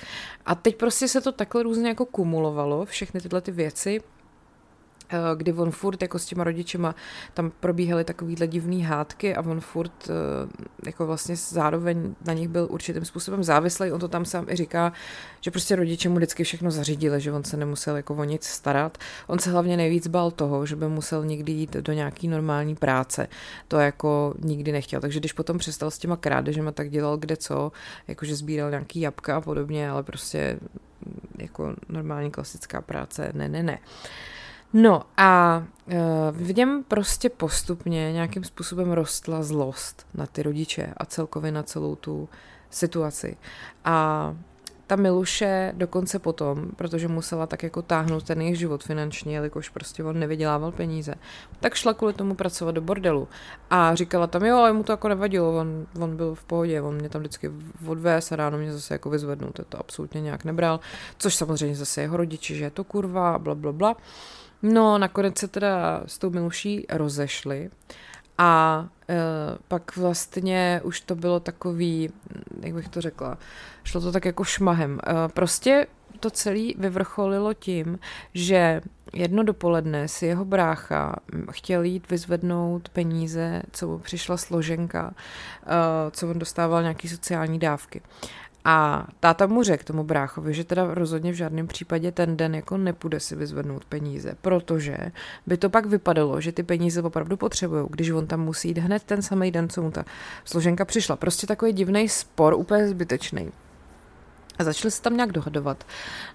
A 0.46 0.56
teď 0.56 0.78
prostě 0.78 1.08
se 1.08 1.22
to 1.22 1.32
takhle 1.32 1.64
různě 1.64 1.88
jako 1.88 2.06
kumulovalo, 2.06 2.86
všechny 2.86 3.22
tyhle 3.22 3.42
ty 3.42 3.52
věci, 3.52 4.02
Eh, 4.02 4.15
kdy 5.36 5.54
on 5.54 5.72
furt 5.72 6.02
jako 6.02 6.20
s 6.20 6.26
těma 6.26 6.44
rodičema 6.44 6.96
tam 7.34 7.52
probíhaly 7.60 8.04
takovýhle 8.04 8.48
divný 8.48 8.84
hádky 8.84 9.36
a 9.36 9.42
on 9.42 9.62
furt 9.62 10.10
eh, 10.10 10.14
jako 10.86 11.06
vlastně 11.06 11.36
zároveň 11.36 12.16
na 12.26 12.34
nich 12.34 12.48
byl 12.48 12.68
určitým 12.72 13.06
způsobem 13.06 13.44
závislý. 13.44 13.92
On 13.92 14.00
to 14.00 14.08
tam 14.08 14.26
sám 14.26 14.46
i 14.50 14.56
říká, 14.56 14.94
že 15.42 15.52
prostě 15.52 15.76
rodiče 15.76 16.10
mu 16.10 16.16
vždycky 16.16 16.44
všechno 16.44 16.72
zařídili, 16.72 17.22
že 17.22 17.32
on 17.32 17.44
se 17.44 17.58
nemusel 17.58 17.96
jako 17.96 18.16
o 18.16 18.24
nic 18.24 18.44
starat. 18.44 18.98
On 19.28 19.40
se 19.40 19.52
hlavně 19.52 19.78
nejvíc 19.78 20.08
bál 20.08 20.32
toho, 20.32 20.66
že 20.66 20.76
by 20.76 20.88
musel 20.88 21.26
někdy 21.26 21.52
jít 21.52 21.74
do 21.74 21.94
nějaký 21.94 22.28
normální 22.28 22.76
práce. 22.76 23.28
To 23.68 23.78
jako 23.80 24.34
nikdy 24.40 24.72
nechtěl. 24.72 25.02
Takže 25.02 25.20
když 25.20 25.34
potom 25.34 25.58
přestal 25.58 25.92
s 25.92 25.98
těma 25.98 26.18
krádežema, 26.18 26.72
tak 26.72 26.90
dělal 26.90 27.18
kde 27.18 27.38
co, 27.38 27.72
jakože 28.08 28.36
sbíral 28.36 28.70
nějaký 28.70 29.02
jabka 29.02 29.38
a 29.38 29.42
podobně, 29.42 29.90
ale 29.90 30.04
prostě 30.04 30.60
jako 31.38 31.76
normální 31.90 32.32
klasická 32.32 32.82
práce, 32.82 33.32
ne, 33.34 33.50
ne, 33.50 33.64
ne. 33.64 33.80
No 34.78 35.02
a 35.18 35.64
uh, 35.86 35.94
v 36.32 36.56
něm 36.56 36.84
prostě 36.88 37.30
postupně 37.30 38.14
nějakým 38.14 38.44
způsobem 38.44 38.92
rostla 38.92 39.44
zlost 39.44 40.08
na 40.14 40.26
ty 40.26 40.44
rodiče 40.44 40.94
a 40.98 41.06
celkově 41.06 41.52
na 41.52 41.64
celou 41.64 41.96
tu 41.96 42.30
situaci. 42.70 43.38
A 43.86 44.36
ta 44.88 44.96
Miluše 44.96 45.74
dokonce 45.76 46.20
potom, 46.20 46.68
protože 46.76 47.08
musela 47.08 47.48
tak 47.48 47.64
jako 47.64 47.82
táhnout 47.82 48.24
ten 48.24 48.42
jejich 48.42 48.60
život 48.60 48.84
finančně, 48.84 49.36
jelikož 49.36 49.70
prostě 49.70 50.04
on 50.04 50.20
nevydělával 50.20 50.72
peníze, 50.72 51.14
tak 51.60 51.74
šla 51.74 51.94
kvůli 51.94 52.14
tomu 52.14 52.36
pracovat 52.36 52.72
do 52.72 52.82
bordelu. 52.82 53.28
A 53.70 53.96
říkala 53.96 54.28
tam, 54.28 54.46
jo, 54.46 54.74
mu 54.74 54.84
to 54.84 54.92
jako 54.92 55.08
nevadilo, 55.08 55.58
on, 55.58 55.88
on 56.00 56.16
byl 56.18 56.36
v 56.36 56.44
pohodě, 56.44 56.82
on 56.82 56.96
mě 56.96 57.10
tam 57.10 57.22
vždycky 57.22 57.52
odvez 57.88 58.32
a 58.32 58.36
ráno 58.36 58.58
mě 58.58 58.74
zase 58.74 58.94
jako 58.94 59.10
vyzvednul, 59.10 59.52
to, 59.52 59.64
to 59.66 59.80
absolutně 59.80 60.22
nějak 60.22 60.46
nebral, 60.46 60.80
což 61.18 61.36
samozřejmě 61.36 61.76
zase 61.76 62.02
jeho 62.02 62.18
rodiči, 62.18 62.56
že 62.56 62.64
je 62.64 62.72
to 62.72 62.84
kurva, 62.84 63.40
bla, 63.40 63.56
bla, 63.56 63.72
bla. 63.72 63.96
No, 64.64 64.98
nakonec 64.98 65.38
se 65.38 65.48
teda 65.48 66.04
s 66.06 66.18
tou 66.18 66.30
Miluší 66.30 66.86
rozešli 66.90 67.70
a 68.38 68.86
e, 69.10 69.16
pak 69.68 69.98
vlastně 69.98 70.82
už 70.84 71.02
to 71.02 71.16
bylo 71.16 71.40
takový, 71.40 72.10
jak 72.62 72.74
bych 72.74 72.90
to 72.90 73.02
řekla, 73.02 73.38
šlo 73.84 74.02
to 74.02 74.12
tak 74.12 74.26
jako 74.26 74.44
šmahem. 74.44 75.00
E, 75.08 75.28
prostě 75.28 75.88
to 76.20 76.30
celé 76.30 76.68
vyvrcholilo 76.78 77.54
tím, 77.54 78.00
že 78.34 78.82
jedno 79.14 79.44
dopoledne 79.44 80.08
si 80.08 80.26
jeho 80.26 80.46
brácha 80.46 81.16
chtěl 81.52 81.84
jít 81.84 82.10
vyzvednout 82.10 82.90
peníze, 82.90 83.62
co 83.72 83.88
mu 83.88 84.00
přišla 84.00 84.38
složenka, 84.38 85.14
e, 85.66 86.12
co 86.12 86.30
on 86.30 86.40
dostával 86.40 86.82
nějaký 86.82 87.10
sociální 87.10 87.60
dávky. 87.60 88.02
A 88.66 89.08
táta 89.20 89.48
mu 89.48 89.64
řekl 89.64 89.84
tomu 89.84 90.04
bráchovi, 90.04 90.54
že 90.54 90.64
teda 90.64 90.94
rozhodně 90.94 91.32
v 91.32 91.36
žádném 91.36 91.68
případě 91.68 92.12
ten 92.12 92.38
den 92.38 92.56
jako 92.56 92.78
nepůjde 92.78 93.20
si 93.20 93.36
vyzvednout 93.36 93.86
peníze, 93.86 94.36
protože 94.42 94.98
by 95.48 95.58
to 95.58 95.70
pak 95.70 95.86
vypadalo, 95.86 96.42
že 96.42 96.52
ty 96.52 96.64
peníze 96.64 97.02
opravdu 97.02 97.38
potřebují, 97.38 97.88
když 97.90 98.10
on 98.10 98.28
tam 98.28 98.42
musí 98.42 98.68
jít 98.68 98.78
hned 98.78 99.04
ten 99.04 99.22
samý 99.22 99.52
den, 99.52 99.70
co 99.70 99.82
mu 99.82 99.92
ta 99.92 100.06
složenka 100.46 100.86
přišla. 100.86 101.16
Prostě 101.16 101.48
takový 101.48 101.74
divný 101.74 102.10
spor, 102.10 102.54
úplně 102.54 102.88
zbytečný. 102.88 103.52
A 104.60 104.64
začali 104.64 104.92
se 104.92 105.02
tam 105.02 105.16
nějak 105.16 105.32
dohadovat. 105.32 105.84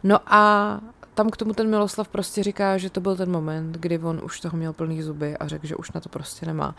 No 0.02 0.18
a 0.26 0.80
tam 1.20 1.30
k 1.30 1.36
tomu 1.36 1.52
ten 1.52 1.70
Miloslav 1.70 2.08
prostě 2.08 2.42
říká, 2.42 2.78
že 2.78 2.90
to 2.90 3.00
byl 3.00 3.16
ten 3.16 3.30
moment, 3.30 3.76
kdy 3.76 3.98
on 3.98 4.20
už 4.24 4.40
toho 4.40 4.56
měl 4.56 4.72
plný 4.72 5.02
zuby 5.02 5.36
a 5.36 5.48
řekl, 5.48 5.66
že 5.66 5.76
už 5.76 5.92
na 5.92 6.00
to 6.00 6.08
prostě 6.08 6.46
nemá. 6.46 6.74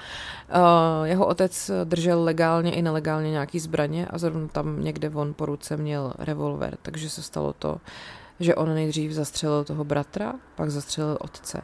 Uh, 0.55 1.07
jeho 1.07 1.25
otec 1.25 1.71
držel 1.83 2.23
legálně 2.23 2.71
i 2.75 2.81
nelegálně 2.81 3.31
nějaký 3.31 3.59
zbraně 3.59 4.07
a 4.07 4.17
zrovna 4.17 4.47
tam 4.47 4.83
někde 4.83 5.09
on 5.09 5.33
po 5.33 5.45
ruce 5.45 5.77
měl 5.77 6.13
revolver, 6.19 6.77
takže 6.81 7.09
se 7.09 7.21
stalo 7.21 7.53
to, 7.53 7.77
že 8.39 8.55
on 8.55 8.73
nejdřív 8.73 9.11
zastřelil 9.11 9.63
toho 9.63 9.83
bratra, 9.83 10.33
pak 10.55 10.69
zastřelil 10.69 11.17
otce. 11.21 11.61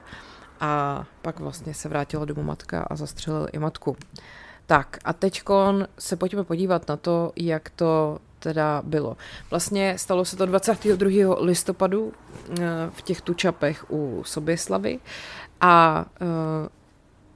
A 0.60 1.06
pak 1.22 1.40
vlastně 1.40 1.74
se 1.74 1.90
vrátila 1.90 2.26
domů 2.26 2.44
matka 2.44 2.82
a 2.82 2.96
zastřelil 2.96 3.48
i 3.54 3.60
matku. 3.60 3.98
Tak 4.68 4.98
a 5.04 5.14
teď 5.14 5.42
se 6.00 6.16
pojďme 6.16 6.44
podívat 6.44 6.88
na 6.88 6.98
to, 6.98 7.32
jak 7.36 7.70
to 7.70 8.20
teda 8.40 8.82
bylo. 8.86 9.18
Vlastně 9.50 9.98
stalo 9.98 10.26
se 10.26 10.38
to 10.38 10.46
22. 10.46 11.36
listopadu 11.40 12.14
eh, 12.50 12.64
v 12.90 13.02
těch 13.02 13.22
tučapech 13.22 13.92
u 13.92 14.24
Soběslavy 14.26 15.00
a 15.62 16.06
eh, 16.22 16.70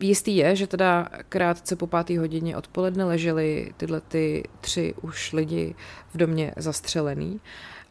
Jistý 0.04 0.38
je, 0.38 0.56
že 0.56 0.68
teda 0.68 1.08
krátce 1.30 1.76
po 1.76 1.88
páté 1.88 2.20
hodině 2.20 2.58
odpoledne 2.58 3.04
leželi 3.04 3.74
tyhle 3.78 4.02
ty 4.02 4.44
tři 4.62 4.94
už 5.02 5.34
lidi 5.34 5.76
v 6.14 6.18
domě 6.18 6.54
zastřelený 6.58 7.42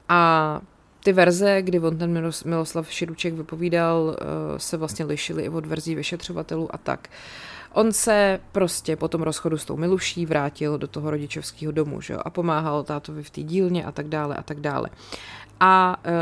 a 0.09 0.61
ty 1.03 1.13
verze, 1.13 1.63
kdy 1.63 1.81
on 1.81 1.99
ten 1.99 2.33
Miloslav 2.45 2.93
Širuček 2.93 3.35
vypovídal, 3.35 4.17
eh, 4.19 4.25
se 4.59 4.77
vlastně 4.77 5.05
lišily 5.05 5.43
i 5.43 5.49
od 5.49 5.67
verzí 5.67 5.95
vyšetřovatelů 5.95 6.75
a 6.75 6.79
tak. 6.79 7.09
On 7.73 7.93
se 7.93 8.41
prostě 8.53 8.97
po 8.97 9.09
tom 9.09 9.23
rozchodu 9.23 9.59
s 9.59 9.65
tou 9.65 9.77
Miluší 9.77 10.27
vrátil 10.27 10.79
do 10.79 10.87
toho 10.87 11.11
rodičovského 11.11 11.73
domu 11.73 12.01
že 12.01 12.13
jo, 12.13 12.21
a 12.25 12.31
pomáhal 12.31 12.83
tátovi 12.83 13.23
v 13.23 13.31
té 13.31 13.43
dílně 13.43 13.85
a 13.85 13.93
tak 13.93 14.09
dále 14.09 14.37
a 14.37 14.43
tak 14.43 14.61
dále. 14.61 14.89
A 15.61 15.97
uh, 16.07 16.13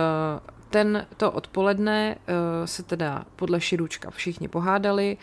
ten 0.71 1.07
to 1.17 1.31
odpoledne 1.31 2.17
uh, 2.17 2.67
se 2.67 2.83
teda 2.83 3.25
podle 3.37 3.61
Širučka 3.61 4.11
všichni 4.11 4.49
pohádali, 4.49 5.17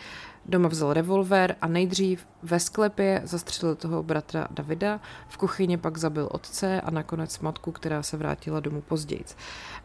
Doma 0.48 0.68
vzal 0.68 0.92
revolver 0.92 1.56
a 1.60 1.66
nejdřív 1.66 2.26
ve 2.42 2.60
sklepě 2.60 3.20
zastřelil 3.24 3.74
toho 3.74 4.02
bratra 4.02 4.48
Davida, 4.50 5.00
v 5.28 5.36
kuchyni 5.36 5.76
pak 5.76 5.96
zabil 5.96 6.28
otce 6.32 6.80
a 6.80 6.90
nakonec 6.90 7.38
matku, 7.38 7.72
která 7.72 8.02
se 8.02 8.16
vrátila 8.16 8.60
domů 8.60 8.80
později. 8.80 9.24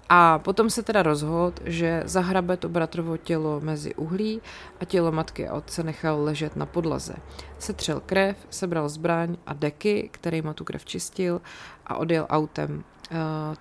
A 0.10 0.40
potom 0.40 0.70
se 0.70 0.84
teda 0.84 1.04
rozhodl, 1.04 1.54
že 1.66 2.04
zahrabe 2.06 2.58
to 2.58 2.70
bratrovo 2.70 3.18
tělo 3.18 3.60
mezi 3.60 3.96
uhlí 3.96 4.42
a 4.80 4.86
tělo 4.86 5.12
matky 5.12 5.48
a 5.48 5.54
otce 5.54 5.84
nechal 5.84 6.24
ležet 6.24 6.56
na 6.56 6.66
podlaze. 6.66 7.14
Setřel 7.60 8.00
krev, 8.06 8.38
sebral 8.50 8.90
zbraň 8.90 9.38
a 9.46 9.54
deky, 9.54 10.10
kterýma 10.12 10.54
tu 10.54 10.64
krev 10.64 10.86
čistil 10.86 11.42
a 11.86 11.96
odjel 11.96 12.26
autem. 12.30 12.84
Uh, 13.12 13.18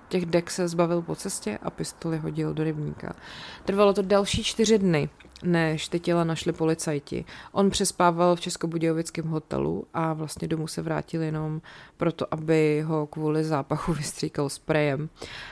těch 0.08 0.26
dek 0.26 0.50
se 0.50 0.68
zbavil 0.68 1.02
po 1.02 1.16
cestě 1.16 1.58
a 1.62 1.70
pistoli 1.70 2.18
hodil 2.18 2.54
do 2.54 2.64
rybníka. 2.64 3.12
Trvalo 3.64 3.92
to 3.92 4.02
další 4.02 4.44
čtyři 4.44 4.78
dny, 4.78 5.08
než 5.42 5.88
ty 5.88 6.00
těla 6.00 6.24
našli 6.24 6.52
policajti. 6.52 7.24
On 7.52 7.70
přespával 7.70 8.36
v 8.36 8.40
Českobudějovickém 8.40 9.28
hotelu 9.28 9.84
a 9.94 10.12
vlastně 10.12 10.48
domů 10.48 10.66
se 10.66 10.82
vrátil 10.82 11.22
jenom 11.22 11.60
proto, 12.00 12.26
aby 12.30 12.80
ho 12.86 13.06
kvůli 13.06 13.44
zápachu 13.44 13.92
vystříkal 14.00 14.48
sprejem. 14.48 15.08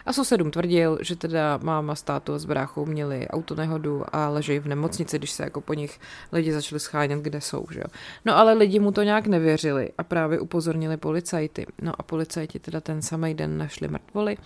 A 0.06 0.12
sousedům 0.12 0.50
tvrdil, 0.50 0.98
že 1.00 1.16
teda 1.16 1.60
máma 1.62 1.94
s 1.94 2.02
tátou 2.02 2.32
a 2.32 2.38
s 2.38 2.44
bráchou 2.44 2.86
měli 2.86 3.28
autonehodu 3.28 4.04
a 4.12 4.28
ležejí 4.28 4.58
v 4.58 4.68
nemocnici, 4.68 5.18
když 5.18 5.30
se 5.30 5.42
jako 5.42 5.60
po 5.60 5.74
nich 5.74 6.00
lidi 6.32 6.52
začali 6.52 6.80
schánět, 6.80 7.20
kde 7.20 7.40
jsou. 7.40 7.66
Že? 7.70 7.82
No 8.24 8.36
ale 8.36 8.52
lidi 8.52 8.80
mu 8.80 8.92
to 8.92 9.02
nějak 9.02 9.26
nevěřili 9.26 9.92
a 9.98 10.02
právě 10.02 10.40
upozornili 10.40 10.96
policajty. 10.96 11.66
No 11.82 11.92
a 11.98 12.02
policajti 12.02 12.58
teda 12.58 12.80
ten 12.80 13.02
samý 13.02 13.34
den 13.34 13.58
našli 13.58 13.88
mrtvoly 13.88 14.36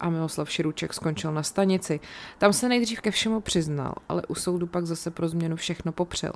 a 0.00 0.10
Miloslav 0.10 0.50
Širuček 0.50 0.94
skončil 0.94 1.32
na 1.32 1.42
stanici. 1.42 2.00
Tam 2.38 2.52
se 2.52 2.68
nejdřív 2.68 3.00
ke 3.00 3.10
všemu 3.10 3.40
přiznal, 3.40 3.94
ale 4.08 4.22
u 4.28 4.34
soudu 4.34 4.66
pak 4.66 4.86
zase 4.86 5.10
pro 5.10 5.28
změnu 5.28 5.56
všechno 5.56 5.92
popřel 5.92 6.32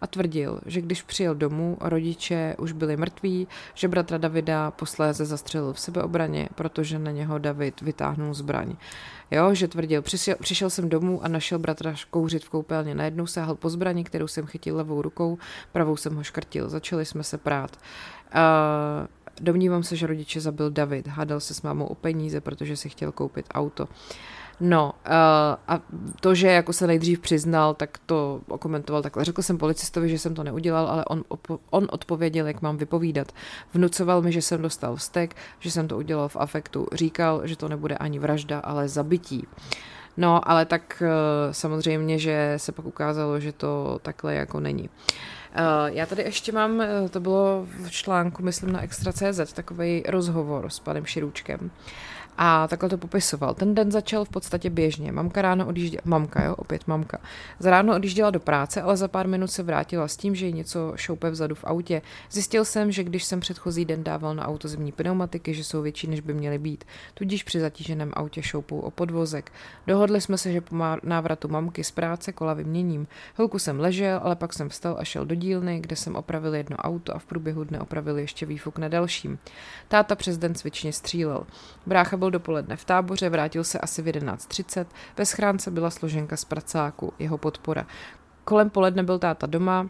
a 0.00 0.06
tvrdil, 0.06 0.60
že 0.66 0.80
když 0.80 1.02
přijel 1.02 1.34
domů, 1.34 1.76
rodiče 1.80 2.54
už 2.58 2.72
byli 2.72 2.96
mrtví, 2.96 3.48
že 3.74 3.88
bratra 3.88 4.18
Davida 4.18 4.55
posléze 4.70 5.24
zastřelil 5.24 5.72
v 5.72 5.80
sebeobraně, 5.80 6.48
protože 6.54 6.98
na 6.98 7.10
něho 7.10 7.38
David 7.38 7.80
vytáhnul 7.80 8.34
zbraň. 8.34 8.76
Jo, 9.30 9.54
že 9.54 9.68
tvrdil, 9.68 10.02
přišel, 10.02 10.36
přišel 10.40 10.70
jsem 10.70 10.88
domů 10.88 11.24
a 11.24 11.28
našel 11.28 11.58
bratra 11.58 11.94
kouřit 12.10 12.44
v 12.44 12.48
koupelně. 12.48 12.94
Najednou 12.94 13.26
sáhl 13.26 13.54
po 13.54 13.70
zbraní, 13.70 14.04
kterou 14.04 14.26
jsem 14.26 14.46
chytil 14.46 14.76
levou 14.76 15.02
rukou, 15.02 15.38
pravou 15.72 15.96
jsem 15.96 16.14
ho 16.14 16.22
škrtil. 16.22 16.68
Začali 16.68 17.04
jsme 17.04 17.22
se 17.22 17.38
prát. 17.38 17.76
Uh, 18.34 19.06
Domnívám 19.40 19.82
se, 19.82 19.96
že 19.96 20.06
rodiče 20.06 20.40
zabil 20.40 20.70
David. 20.70 21.06
Hádal 21.06 21.40
se 21.40 21.54
s 21.54 21.62
mámou 21.62 21.86
o 21.86 21.94
peníze, 21.94 22.40
protože 22.40 22.76
si 22.76 22.88
chtěl 22.88 23.12
koupit 23.12 23.46
auto. 23.54 23.88
No 24.60 24.92
uh, 25.06 25.12
a 25.68 25.80
to, 26.20 26.34
že 26.34 26.48
jako 26.48 26.72
se 26.72 26.86
nejdřív 26.86 27.20
přiznal, 27.20 27.74
tak 27.74 27.98
to 28.06 28.40
okomentoval 28.48 29.02
takhle. 29.02 29.24
Řekl 29.24 29.42
jsem 29.42 29.58
policistovi, 29.58 30.08
že 30.08 30.18
jsem 30.18 30.34
to 30.34 30.44
neudělal, 30.44 30.86
ale 30.86 31.04
on, 31.04 31.24
opo- 31.28 31.58
on 31.70 31.86
odpověděl, 31.90 32.46
jak 32.46 32.62
mám 32.62 32.76
vypovídat. 32.76 33.32
Vnucoval 33.74 34.22
mi, 34.22 34.32
že 34.32 34.42
jsem 34.42 34.62
dostal 34.62 34.96
vztek, 34.96 35.36
že 35.58 35.70
jsem 35.70 35.88
to 35.88 35.96
udělal 35.96 36.28
v 36.28 36.36
afektu. 36.36 36.86
Říkal, 36.92 37.46
že 37.46 37.56
to 37.56 37.68
nebude 37.68 37.96
ani 37.96 38.18
vražda, 38.18 38.58
ale 38.58 38.88
zabití. 38.88 39.46
No, 40.16 40.50
ale 40.50 40.64
tak 40.64 41.02
uh, 41.02 41.52
samozřejmě, 41.52 42.18
že 42.18 42.54
se 42.56 42.72
pak 42.72 42.86
ukázalo, 42.86 43.40
že 43.40 43.52
to 43.52 43.98
takhle 44.02 44.34
jako 44.34 44.60
není. 44.60 44.88
Uh, 44.88 45.86
já 45.86 46.06
tady 46.06 46.22
ještě 46.22 46.52
mám, 46.52 46.82
to 47.10 47.20
bylo 47.20 47.66
v 47.84 47.90
článku, 47.90 48.42
myslím 48.42 48.72
na 48.72 48.82
Extra.cz, 48.82 49.52
takový 49.52 50.02
rozhovor 50.08 50.70
s 50.70 50.80
panem 50.80 51.04
Širůčkem. 51.04 51.70
A 52.38 52.68
takhle 52.68 52.88
to 52.88 52.98
popisoval. 52.98 53.54
Ten 53.54 53.74
den 53.74 53.90
začal 53.92 54.24
v 54.24 54.28
podstatě 54.28 54.70
běžně. 54.70 55.12
Mamka 55.12 55.42
ráno 55.42 55.66
odjížděla, 55.66 56.02
mamka 56.04 56.44
jo, 56.44 56.54
opět 56.54 56.86
mamka. 56.86 57.18
Z 57.58 57.66
ráno 57.66 57.94
odjížděla 57.94 58.30
do 58.30 58.40
práce, 58.40 58.82
ale 58.82 58.96
za 58.96 59.08
pár 59.08 59.28
minut 59.28 59.48
se 59.48 59.62
vrátila 59.62 60.08
s 60.08 60.16
tím, 60.16 60.34
že 60.34 60.46
jí 60.46 60.52
něco 60.52 60.92
šoupe 60.96 61.30
vzadu 61.30 61.54
v 61.54 61.64
autě. 61.64 62.02
Zjistil 62.30 62.64
jsem, 62.64 62.92
že 62.92 63.04
když 63.04 63.24
jsem 63.24 63.40
předchozí 63.40 63.84
den 63.84 64.04
dával 64.04 64.34
na 64.34 64.48
auto 64.48 64.68
zimní 64.68 64.92
pneumatiky, 64.92 65.54
že 65.54 65.64
jsou 65.64 65.82
větší, 65.82 66.06
než 66.06 66.20
by 66.20 66.34
měly 66.34 66.58
být. 66.58 66.84
Tudíž 67.14 67.42
při 67.42 67.60
zatíženém 67.60 68.12
autě 68.14 68.42
šoupou 68.42 68.80
o 68.80 68.90
podvozek. 68.90 69.52
Dohodli 69.86 70.20
jsme 70.20 70.38
se, 70.38 70.52
že 70.52 70.60
po 70.60 70.76
návratu 71.02 71.48
mamky 71.48 71.84
z 71.84 71.90
práce 71.90 72.32
kola 72.32 72.54
vyměním. 72.54 73.06
Chvilku 73.34 73.58
jsem 73.58 73.80
ležel, 73.80 74.20
ale 74.22 74.36
pak 74.36 74.52
jsem 74.52 74.68
vstal 74.68 74.96
a 74.98 75.04
šel 75.04 75.24
do 75.24 75.34
dílny, 75.34 75.80
kde 75.80 75.96
jsem 75.96 76.16
opravil 76.16 76.54
jedno 76.54 76.76
auto 76.76 77.14
a 77.16 77.18
v 77.18 77.24
průběhu 77.24 77.64
dne 77.64 77.80
opravil 77.80 78.18
ještě 78.18 78.46
výfuk 78.46 78.78
na 78.78 78.88
dalším. 78.88 79.38
Táta 79.88 80.14
přes 80.14 80.38
den 80.38 80.54
cvičně 80.54 80.92
střílel. 80.92 81.46
Brácha 81.86 82.16
byl 82.16 82.25
byl 82.26 82.30
dopoledne 82.30 82.76
v 82.76 82.84
táboře, 82.84 83.28
vrátil 83.28 83.64
se 83.64 83.78
asi 83.78 84.02
v 84.02 84.06
11.30, 84.06 84.86
ve 85.16 85.26
schránce 85.26 85.70
byla 85.70 85.90
složenka 85.90 86.36
z 86.36 86.44
pracáku, 86.44 87.12
jeho 87.18 87.38
podpora. 87.38 87.86
Kolem 88.44 88.70
poledne 88.70 89.02
byl 89.02 89.18
táta 89.18 89.46
doma, 89.46 89.88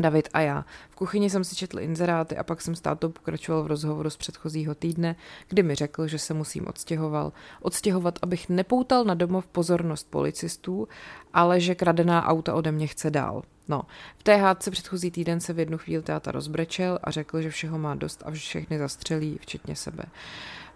David 0.00 0.28
a 0.32 0.40
já. 0.40 0.64
V 0.90 0.96
kuchyni 0.96 1.30
jsem 1.30 1.44
si 1.44 1.56
četl 1.56 1.80
inzeráty 1.80 2.36
a 2.36 2.42
pak 2.42 2.60
jsem 2.60 2.74
s 2.74 2.80
tátou 2.80 3.08
pokračoval 3.08 3.62
v 3.62 3.66
rozhovoru 3.66 4.10
z 4.10 4.16
předchozího 4.16 4.74
týdne, 4.74 5.16
kdy 5.48 5.62
mi 5.62 5.74
řekl, 5.74 6.06
že 6.06 6.18
se 6.18 6.34
musím 6.34 6.66
odstěhoval. 6.66 7.32
Odstěhovat, 7.60 8.18
abych 8.22 8.48
nepoutal 8.48 9.04
na 9.04 9.14
domov 9.14 9.46
pozornost 9.46 10.10
policistů, 10.10 10.88
ale 11.34 11.60
že 11.60 11.74
kradená 11.74 12.26
auta 12.26 12.54
ode 12.54 12.72
mě 12.72 12.86
chce 12.86 13.10
dál. 13.10 13.42
No, 13.68 13.82
v 14.18 14.22
té 14.22 14.36
hádce 14.36 14.70
předchozí 14.70 15.10
týden 15.10 15.40
se 15.40 15.52
v 15.52 15.58
jednu 15.58 15.78
chvíli 15.78 16.02
táta 16.02 16.32
rozbrečel 16.32 16.98
a 17.04 17.10
řekl, 17.10 17.42
že 17.42 17.50
všeho 17.50 17.78
má 17.78 17.94
dost 17.94 18.22
a 18.26 18.30
všechny 18.30 18.78
zastřelí, 18.78 19.38
včetně 19.40 19.76
sebe. 19.76 20.04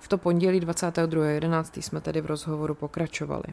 V 0.01 0.09
to 0.09 0.19
pondělí 0.19 0.61
22.11. 0.61 1.83
jsme 1.83 2.01
tedy 2.01 2.21
v 2.21 2.27
rozhovoru 2.27 2.75
pokračovali. 2.75 3.45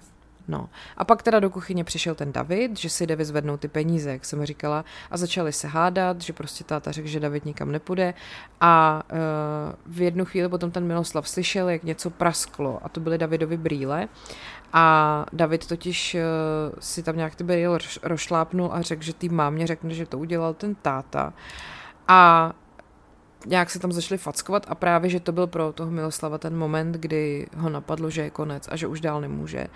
No. 0.47 0.69
A 0.97 1.05
pak 1.05 1.23
teda 1.23 1.39
do 1.39 1.49
kuchyně 1.49 1.83
přišel 1.83 2.15
ten 2.15 2.31
David, 2.31 2.79
že 2.79 2.89
si 2.89 3.07
jde 3.07 3.15
vyzvednout 3.15 3.59
ty 3.59 3.67
peníze, 3.67 4.11
jak 4.11 4.25
jsem 4.25 4.45
říkala, 4.45 4.85
a 5.11 5.17
začali 5.17 5.53
se 5.53 5.67
hádat, 5.67 6.21
že 6.21 6.33
prostě 6.33 6.63
táta 6.63 6.91
řekl, 6.91 7.07
že 7.07 7.19
David 7.19 7.45
nikam 7.45 7.71
nepůjde. 7.71 8.13
A 8.61 9.03
uh, 9.11 9.95
v 9.95 10.01
jednu 10.01 10.25
chvíli 10.25 10.49
potom 10.49 10.71
ten 10.71 10.87
Miloslav 10.87 11.29
slyšel, 11.29 11.69
jak 11.69 11.83
něco 11.83 12.09
prasklo, 12.09 12.79
a 12.83 12.89
to 12.89 12.99
byly 12.99 13.17
Davidovi 13.17 13.57
brýle. 13.57 14.07
A 14.73 15.25
David 15.33 15.67
totiž 15.67 16.15
uh, 16.15 16.79
si 16.79 17.03
tam 17.03 17.17
nějak 17.17 17.35
ty 17.35 17.43
brýle 17.43 17.79
rošlápnul 18.03 18.69
a 18.73 18.81
řekl, 18.81 19.03
že 19.03 19.13
tý 19.13 19.29
mámě 19.29 19.67
řekne, 19.67 19.93
že 19.93 20.05
to 20.05 20.17
udělal 20.19 20.53
ten 20.53 20.75
táta. 20.75 21.33
A 22.07 22.53
nějak 23.45 23.69
se 23.69 23.79
tam 23.79 23.91
začali 23.91 24.17
fackovat 24.17 24.65
a 24.69 24.75
právě, 24.75 25.09
že 25.09 25.19
to 25.19 25.31
byl 25.31 25.47
pro 25.47 25.73
toho 25.73 25.91
Miloslava 25.91 26.37
ten 26.37 26.57
moment, 26.57 26.91
kdy 26.91 27.47
ho 27.57 27.69
napadlo, 27.69 28.09
že 28.09 28.21
je 28.21 28.29
konec 28.29 28.67
a 28.71 28.75
že 28.75 28.87
už 28.87 29.01
dál 29.01 29.21
nemůže 29.21 29.67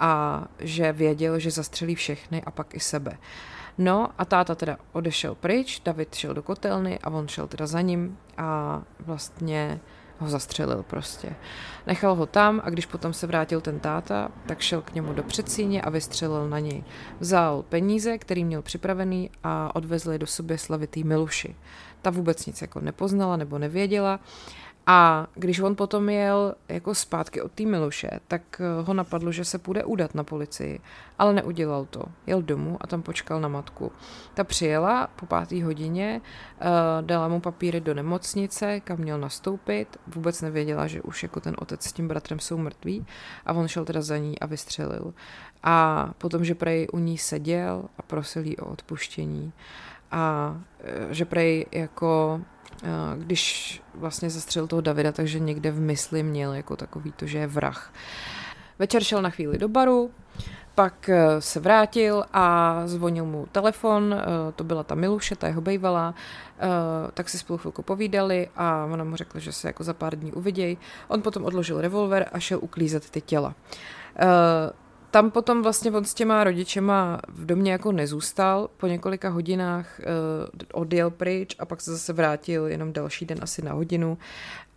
a 0.00 0.44
že 0.58 0.92
věděl, 0.92 1.38
že 1.38 1.50
zastřelí 1.50 1.94
všechny 1.94 2.42
a 2.42 2.50
pak 2.50 2.74
i 2.74 2.80
sebe. 2.80 3.18
No 3.78 4.08
a 4.18 4.24
táta 4.24 4.54
teda 4.54 4.76
odešel 4.92 5.34
pryč, 5.34 5.80
David 5.84 6.14
šel 6.14 6.34
do 6.34 6.42
kotelny 6.42 6.98
a 6.98 7.10
on 7.10 7.28
šel 7.28 7.46
teda 7.46 7.66
za 7.66 7.80
ním 7.80 8.18
a 8.36 8.82
vlastně 9.00 9.80
ho 10.20 10.28
zastřelil 10.28 10.82
prostě. 10.82 11.34
Nechal 11.86 12.14
ho 12.14 12.26
tam 12.26 12.60
a 12.64 12.70
když 12.70 12.86
potom 12.86 13.12
se 13.12 13.26
vrátil 13.26 13.60
ten 13.60 13.80
táta, 13.80 14.28
tak 14.46 14.60
šel 14.60 14.82
k 14.82 14.94
němu 14.94 15.12
do 15.12 15.22
předsíně 15.22 15.82
a 15.82 15.90
vystřelil 15.90 16.48
na 16.48 16.58
něj. 16.58 16.84
Vzal 17.20 17.62
peníze, 17.68 18.18
který 18.18 18.44
měl 18.44 18.62
připravený 18.62 19.30
a 19.44 19.76
odvezl 19.76 20.12
je 20.12 20.18
do 20.18 20.26
sobě 20.26 20.58
slavitý 20.58 21.04
Miluši. 21.04 21.56
Ta 22.02 22.10
vůbec 22.10 22.46
nic 22.46 22.62
jako 22.62 22.80
nepoznala 22.80 23.36
nebo 23.36 23.58
nevěděla. 23.58 24.20
A 24.86 25.26
když 25.34 25.60
on 25.60 25.76
potom 25.76 26.08
jel 26.08 26.54
jako 26.68 26.94
zpátky 26.94 27.42
od 27.42 27.52
té 27.52 27.62
Miloše, 27.62 28.10
tak 28.28 28.42
eh, 28.60 28.82
ho 28.82 28.94
napadlo, 28.94 29.32
že 29.32 29.44
se 29.44 29.58
půjde 29.58 29.84
udat 29.84 30.14
na 30.14 30.24
policii, 30.24 30.80
ale 31.18 31.32
neudělal 31.32 31.84
to. 31.84 32.02
Jel 32.26 32.42
domů 32.42 32.78
a 32.80 32.86
tam 32.86 33.02
počkal 33.02 33.40
na 33.40 33.48
matku. 33.48 33.92
Ta 34.34 34.44
přijela 34.44 35.06
po 35.16 35.26
páté 35.26 35.64
hodině, 35.64 36.20
eh, 36.60 36.64
dala 37.00 37.28
mu 37.28 37.40
papíry 37.40 37.80
do 37.80 37.94
nemocnice, 37.94 38.80
kam 38.80 38.98
měl 38.98 39.18
nastoupit, 39.18 39.96
vůbec 40.06 40.42
nevěděla, 40.42 40.86
že 40.86 41.02
už 41.02 41.22
jako 41.22 41.40
ten 41.40 41.56
otec 41.58 41.84
s 41.84 41.92
tím 41.92 42.08
bratrem 42.08 42.38
jsou 42.38 42.58
mrtví 42.58 43.06
a 43.46 43.52
on 43.52 43.68
šel 43.68 43.84
teda 43.84 44.02
za 44.02 44.16
ní 44.16 44.38
a 44.38 44.46
vystřelil. 44.46 45.14
A 45.62 46.08
potom, 46.18 46.44
že 46.44 46.54
prej 46.54 46.88
u 46.92 46.98
ní 46.98 47.18
seděl 47.18 47.84
a 47.98 48.02
prosil 48.02 48.44
jí 48.44 48.56
o 48.56 48.66
odpuštění 48.66 49.52
a 50.10 50.56
e, 51.10 51.14
že 51.14 51.24
prej 51.24 51.66
jako 51.72 52.40
e, 52.82 52.88
když 53.16 53.82
vlastně 53.94 54.30
zastřelil 54.30 54.66
toho 54.66 54.80
Davida, 54.82 55.12
takže 55.12 55.38
někde 55.38 55.70
v 55.70 55.80
mysli 55.80 56.22
měl 56.22 56.52
jako 56.52 56.76
takový 56.76 57.12
to, 57.12 57.26
že 57.26 57.38
je 57.38 57.46
vrah. 57.46 57.92
Večer 58.78 59.04
šel 59.04 59.22
na 59.22 59.30
chvíli 59.30 59.58
do 59.58 59.68
baru, 59.68 60.10
pak 60.74 61.08
e, 61.08 61.40
se 61.40 61.60
vrátil 61.60 62.24
a 62.32 62.76
zvonil 62.86 63.24
mu 63.24 63.46
telefon, 63.52 64.14
to 64.56 64.64
byla 64.64 64.82
ta 64.82 64.94
Miluše, 64.94 65.36
ta 65.36 65.46
jeho 65.46 65.60
bejvala, 65.60 66.14
tak 67.14 67.28
si 67.28 67.38
spolu 67.38 67.58
chvilku 67.58 67.82
povídali 67.82 68.48
a 68.56 68.84
ona 68.92 69.04
mu 69.04 69.16
řekla, 69.16 69.40
že 69.40 69.52
se 69.52 69.68
jako 69.68 69.84
za 69.84 69.94
pár 69.94 70.18
dní 70.18 70.32
uvidějí. 70.32 70.78
On 71.08 71.22
potom 71.22 71.44
odložil 71.44 71.80
revolver 71.80 72.28
a 72.32 72.38
šel 72.38 72.58
uklízet 72.62 73.10
ty 73.10 73.20
těla 73.20 73.54
tam 75.10 75.30
potom 75.30 75.62
vlastně 75.62 75.90
on 75.90 76.04
s 76.04 76.14
těma 76.14 76.44
rodičema 76.44 77.20
v 77.28 77.46
domě 77.46 77.72
jako 77.72 77.92
nezůstal, 77.92 78.70
po 78.76 78.86
několika 78.86 79.28
hodinách 79.28 80.00
uh, 80.00 80.04
odjel 80.72 81.10
pryč 81.10 81.56
a 81.58 81.64
pak 81.64 81.80
se 81.80 81.90
zase 81.92 82.12
vrátil 82.12 82.66
jenom 82.66 82.92
další 82.92 83.26
den 83.26 83.38
asi 83.42 83.62
na 83.62 83.72
hodinu 83.72 84.18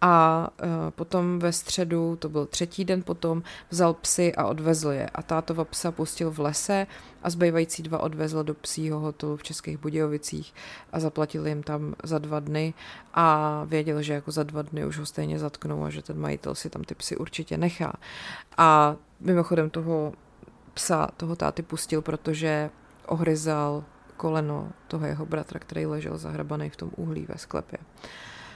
a 0.06 0.48
uh, 0.64 0.70
potom 0.90 1.40
ve 1.40 1.54
středu, 1.54 2.16
to 2.16 2.30
byl 2.30 2.46
třetí 2.46 2.86
den 2.86 3.04
potom, 3.04 3.44
vzal 3.70 3.94
psy 3.94 4.36
a 4.36 4.46
odvezl 4.46 4.90
je. 4.90 5.10
A 5.10 5.22
tátova 5.22 5.66
psa 5.66 5.92
pustil 5.92 6.32
v 6.32 6.40
lese 6.40 6.88
a 7.24 7.30
zbývající 7.30 7.84
dva 7.84 8.00
odvezl 8.00 8.44
do 8.44 8.54
psího 8.54 9.00
hotelu 9.00 9.38
v 9.38 9.44
Českých 9.44 9.78
Budějovicích 9.78 10.54
a 10.92 11.00
zaplatil 11.00 11.48
jim 11.48 11.64
tam 11.64 11.96
za 12.04 12.20
dva 12.20 12.40
dny 12.40 12.74
a 13.14 13.62
věděl, 13.66 14.02
že 14.02 14.14
jako 14.14 14.32
za 14.32 14.44
dva 14.44 14.62
dny 14.62 14.86
už 14.86 15.00
ho 15.00 15.06
stejně 15.06 15.40
zatknou 15.40 15.84
a 15.84 15.90
že 15.90 16.02
ten 16.02 16.20
majitel 16.20 16.56
si 16.56 16.70
tam 16.70 16.84
ty 16.84 16.96
psy 16.96 17.18
určitě 17.18 17.58
nechá. 17.58 17.94
A 18.58 18.96
mimochodem 19.20 19.70
toho 19.70 20.14
psa, 20.74 21.08
toho 21.18 21.36
táty 21.36 21.62
pustil, 21.62 22.02
protože 22.02 22.70
ohryzal 23.08 23.84
koleno 24.18 24.72
toho 24.88 25.06
jeho 25.06 25.26
bratra, 25.26 25.60
který 25.60 25.86
ležel 25.86 26.18
zahrabaný 26.18 26.70
v 26.70 26.76
tom 26.76 26.92
uhlí 26.96 27.26
ve 27.30 27.38
sklepě. 27.38 27.78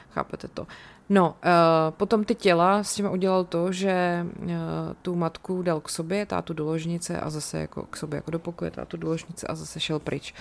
Chápete 0.10 0.48
to? 0.48 0.68
No, 1.10 1.30
uh, 1.30 1.92
potom 1.92 2.24
ty 2.24 2.36
těla 2.36 2.84
s 2.84 2.96
tím 2.96 3.12
udělal 3.12 3.44
to, 3.44 3.72
že 3.72 4.26
uh, 4.42 4.50
tu 5.02 5.16
matku 5.16 5.62
dal 5.62 5.80
k 5.80 5.90
sobě, 5.90 6.26
tátu 6.26 6.54
do 6.54 6.66
ložnice 6.66 7.20
a 7.20 7.30
zase 7.30 7.60
jako 7.60 7.84
k 7.84 7.98
sobě 7.98 8.18
jako 8.18 8.32
do 8.32 8.40
pokoje, 8.40 8.72
tátu 8.72 8.98
do 8.98 9.08
ložnice 9.08 9.48
a 9.48 9.56
zase 9.56 9.80
šel 9.80 10.00
pryč. 10.00 10.34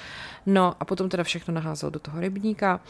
No 0.46 0.74
a 0.80 0.84
potom 0.84 1.08
teda 1.08 1.24
všechno 1.24 1.54
naházel 1.54 1.90
do 1.90 1.98
toho 1.98 2.20
rybníka, 2.20 2.80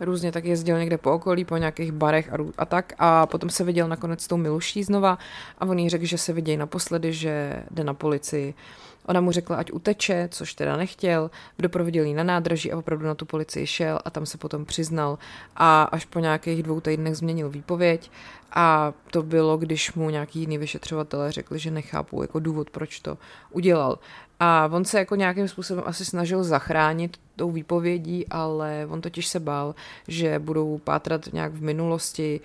různě 0.00 0.32
tak 0.32 0.44
jezdil 0.44 0.78
někde 0.78 0.98
po 0.98 1.12
okolí, 1.12 1.44
po 1.44 1.56
nějakých 1.56 1.92
barech 1.92 2.32
a, 2.32 2.36
a 2.58 2.64
tak 2.64 2.92
a 2.98 3.26
potom 3.26 3.50
se 3.50 3.64
viděl 3.64 3.88
nakonec 3.88 4.22
s 4.22 4.28
tou 4.28 4.36
Miluší 4.36 4.84
znova 4.84 5.18
a 5.58 5.66
on 5.66 5.78
jí 5.78 5.88
řekl, 5.88 6.04
že 6.04 6.18
se 6.18 6.32
vidějí 6.32 6.56
naposledy, 6.56 7.12
že 7.12 7.62
jde 7.70 7.84
na 7.84 7.94
policii. 7.94 8.54
Ona 9.08 9.20
mu 9.20 9.32
řekla, 9.32 9.56
ať 9.56 9.72
uteče, 9.72 10.28
což 10.30 10.54
teda 10.54 10.76
nechtěl, 10.76 11.30
doprovodil 11.58 12.04
ji 12.04 12.14
na 12.14 12.22
nádraží 12.22 12.72
a 12.72 12.78
opravdu 12.78 13.06
na 13.06 13.14
tu 13.14 13.26
policii 13.26 13.66
šel 13.66 13.98
a 14.04 14.10
tam 14.10 14.26
se 14.26 14.38
potom 14.38 14.64
přiznal 14.64 15.18
a 15.56 15.82
až 15.82 16.04
po 16.04 16.18
nějakých 16.18 16.62
dvou 16.62 16.80
týdnech 16.80 17.16
změnil 17.16 17.50
výpověď. 17.50 18.10
A 18.52 18.92
to 19.10 19.22
bylo, 19.22 19.56
když 19.56 19.92
mu 19.92 20.10
nějaký 20.10 20.40
jiný 20.40 20.58
vyšetřovatelé 20.58 21.32
řekli, 21.32 21.58
že 21.58 21.70
nechápou 21.70 22.22
jako 22.22 22.38
důvod, 22.38 22.70
proč 22.70 23.00
to 23.00 23.18
udělal. 23.50 23.98
A 24.40 24.68
on 24.72 24.84
se 24.84 24.98
jako 24.98 25.14
nějakým 25.14 25.48
způsobem 25.48 25.84
asi 25.86 26.04
snažil 26.04 26.44
zachránit 26.44 27.16
tou 27.36 27.50
výpovědí, 27.50 28.26
ale 28.26 28.86
on 28.88 29.00
totiž 29.00 29.26
se 29.26 29.40
bál, 29.40 29.74
že 30.08 30.38
budou 30.38 30.78
pátrat 30.78 31.32
nějak 31.32 31.52
v 31.52 31.62
minulosti 31.62 32.40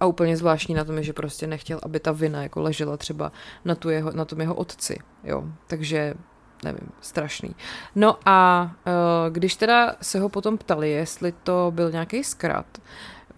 a 0.00 0.06
úplně 0.06 0.36
zvláštní 0.36 0.74
na 0.74 0.84
tom 0.84 0.96
je, 0.96 1.02
že 1.02 1.12
prostě 1.12 1.46
nechtěl, 1.46 1.80
aby 1.82 2.00
ta 2.00 2.12
vina 2.12 2.42
jako 2.42 2.60
ležela 2.60 2.96
třeba 2.96 3.32
na, 3.64 3.74
tu 3.74 3.90
jeho, 3.90 4.12
na 4.12 4.24
tom 4.24 4.40
jeho 4.40 4.54
otci, 4.54 4.98
jo. 5.24 5.44
Takže 5.66 6.14
nevím, 6.64 6.88
strašný. 7.00 7.54
No 7.94 8.18
a 8.24 8.70
uh, 8.86 9.32
když 9.32 9.56
teda 9.56 9.96
se 10.02 10.20
ho 10.20 10.28
potom 10.28 10.58
ptali, 10.58 10.90
jestli 10.90 11.32
to 11.32 11.72
byl 11.74 11.90
nějaký 11.90 12.24
zkrat, 12.24 12.66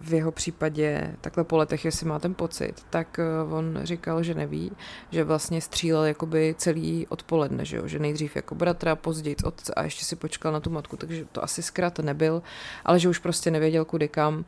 v 0.01 0.13
jeho 0.13 0.31
případě 0.31 1.15
takhle 1.21 1.43
po 1.43 1.57
letech, 1.57 1.85
jestli 1.85 2.05
má 2.05 2.19
ten 2.19 2.33
pocit, 2.33 2.73
tak 2.89 3.19
uh, 3.47 3.53
on 3.53 3.79
říkal, 3.83 4.23
že 4.23 4.33
neví, 4.33 4.71
že 5.11 5.23
vlastně 5.23 5.61
střílel 5.61 6.05
jakoby 6.05 6.55
celý 6.57 7.07
odpoledne, 7.07 7.65
že, 7.65 7.77
jo? 7.77 7.87
že 7.87 7.99
nejdřív 7.99 8.35
jako 8.35 8.55
bratra, 8.55 8.95
později 8.95 9.35
otce 9.43 9.73
a 9.73 9.83
ještě 9.83 10.05
si 10.05 10.15
počkal 10.15 10.51
na 10.51 10.59
tu 10.59 10.69
matku, 10.69 10.97
takže 10.97 11.25
to 11.31 11.43
asi 11.43 11.63
zkrat 11.63 11.99
nebyl, 11.99 12.41
ale 12.85 12.99
že 12.99 13.09
už 13.09 13.19
prostě 13.19 13.51
nevěděl 13.51 13.85
kudy 13.85 14.07
kam 14.07 14.45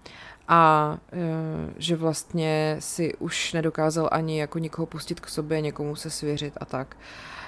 a 0.49 0.97
e, 1.13 1.17
že 1.77 1.95
vlastně 1.95 2.75
si 2.79 3.15
už 3.15 3.53
nedokázal 3.53 4.09
ani 4.11 4.39
jako 4.39 4.59
nikoho 4.59 4.85
pustit 4.85 5.19
k 5.19 5.29
sobě, 5.29 5.61
někomu 5.61 5.95
se 5.95 6.09
svěřit 6.09 6.53
a 6.57 6.65
tak. 6.65 6.97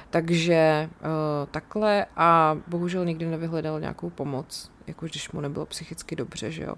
Takže 0.09 0.53
e, 0.53 0.89
takhle 1.51 2.05
a 2.15 2.57
bohužel 2.67 3.05
nikdy 3.05 3.25
nevyhledal 3.25 3.79
nějakou 3.79 4.09
pomoc, 4.09 4.71
jako 4.87 5.05
když 5.05 5.31
mu 5.31 5.41
nebylo 5.41 5.65
psychicky 5.65 6.15
dobře, 6.15 6.51
že 6.51 6.63
jo. 6.63 6.75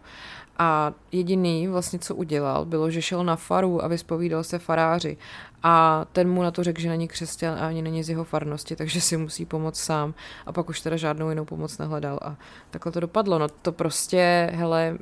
A 0.57 0.93
jediný 1.11 1.67
vlastně, 1.67 1.99
co 1.99 2.15
udělal, 2.15 2.65
bylo, 2.65 2.89
že 2.89 3.01
šel 3.01 3.23
na 3.23 3.35
faru 3.35 3.83
a 3.83 3.87
vyspovídal 3.87 4.43
se 4.43 4.59
faráři. 4.59 5.17
A 5.63 6.05
ten 6.11 6.29
mu 6.29 6.43
na 6.43 6.51
to 6.51 6.63
řekl, 6.63 6.81
že 6.81 6.89
není 6.89 7.07
křesťan 7.07 7.59
a 7.59 7.67
ani 7.67 7.81
není 7.81 8.03
z 8.03 8.09
jeho 8.09 8.23
farnosti, 8.23 8.75
takže 8.75 9.01
si 9.01 9.17
musí 9.17 9.45
pomoct 9.45 9.79
sám. 9.79 10.13
A 10.45 10.51
pak 10.51 10.69
už 10.69 10.81
teda 10.81 10.97
žádnou 10.97 11.29
jinou 11.29 11.45
pomoc 11.45 11.77
nehledal 11.77 12.19
a 12.21 12.35
takhle 12.71 12.91
to 12.91 12.99
dopadlo. 12.99 13.39
No 13.39 13.47
to 13.47 13.71
prostě, 13.71 14.51
hele, 14.53 14.97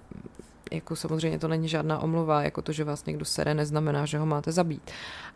jako 0.71 0.95
samozřejmě 0.95 1.39
to 1.39 1.47
není 1.47 1.69
žádná 1.69 1.99
omluva, 1.99 2.43
jako 2.43 2.61
to, 2.61 2.71
že 2.71 2.83
vás 2.83 3.05
někdo 3.05 3.25
sere, 3.25 3.53
neznamená, 3.53 4.05
že 4.05 4.17
ho 4.17 4.25
máte 4.25 4.51
zabít. 4.51 4.91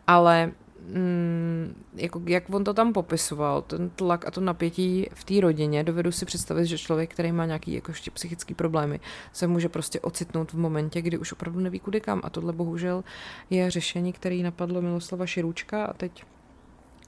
Ale 0.06 0.52
mm, 0.94 1.84
jako, 1.94 2.22
jak 2.26 2.54
on 2.54 2.64
to 2.64 2.74
tam 2.74 2.92
popisoval, 2.92 3.62
ten 3.62 3.90
tlak 3.90 4.26
a 4.26 4.30
to 4.30 4.40
napětí 4.40 5.06
v 5.14 5.24
té 5.24 5.40
rodině, 5.40 5.84
dovedu 5.84 6.12
si 6.12 6.26
představit, 6.26 6.66
že 6.66 6.78
člověk, 6.78 7.12
který 7.12 7.32
má 7.32 7.46
nějaký 7.46 7.72
jako 7.72 7.90
ještě 7.90 8.10
psychické 8.10 8.54
problémy, 8.54 9.00
se 9.32 9.46
může 9.46 9.68
prostě 9.68 10.00
ocitnout 10.00 10.52
v 10.52 10.58
momentě, 10.58 11.02
kdy 11.02 11.18
už 11.18 11.32
opravdu 11.32 11.60
neví 11.60 11.80
kudy 11.80 12.00
kam. 12.00 12.20
A 12.24 12.30
tohle 12.30 12.52
bohužel 12.52 13.04
je 13.50 13.70
řešení, 13.70 14.12
který 14.12 14.42
napadlo 14.42 14.82
Miloslava 14.82 15.26
Širůčka 15.26 15.84
a 15.84 15.92
teď 15.92 16.24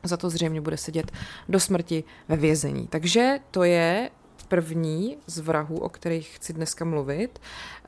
za 0.03 0.17
to 0.17 0.31
zřejmě 0.31 0.61
bude 0.61 0.77
sedět 0.77 1.13
do 1.49 1.61
smrti 1.61 2.05
ve 2.29 2.37
vězení. 2.37 2.87
Takže 2.87 3.39
to 3.51 3.63
je 3.63 4.11
první 4.49 5.17
z 5.27 5.39
vrahů, 5.39 5.79
o 5.79 5.89
kterých 5.89 6.37
chci 6.37 6.53
dneska 6.53 6.85
mluvit. 6.85 7.41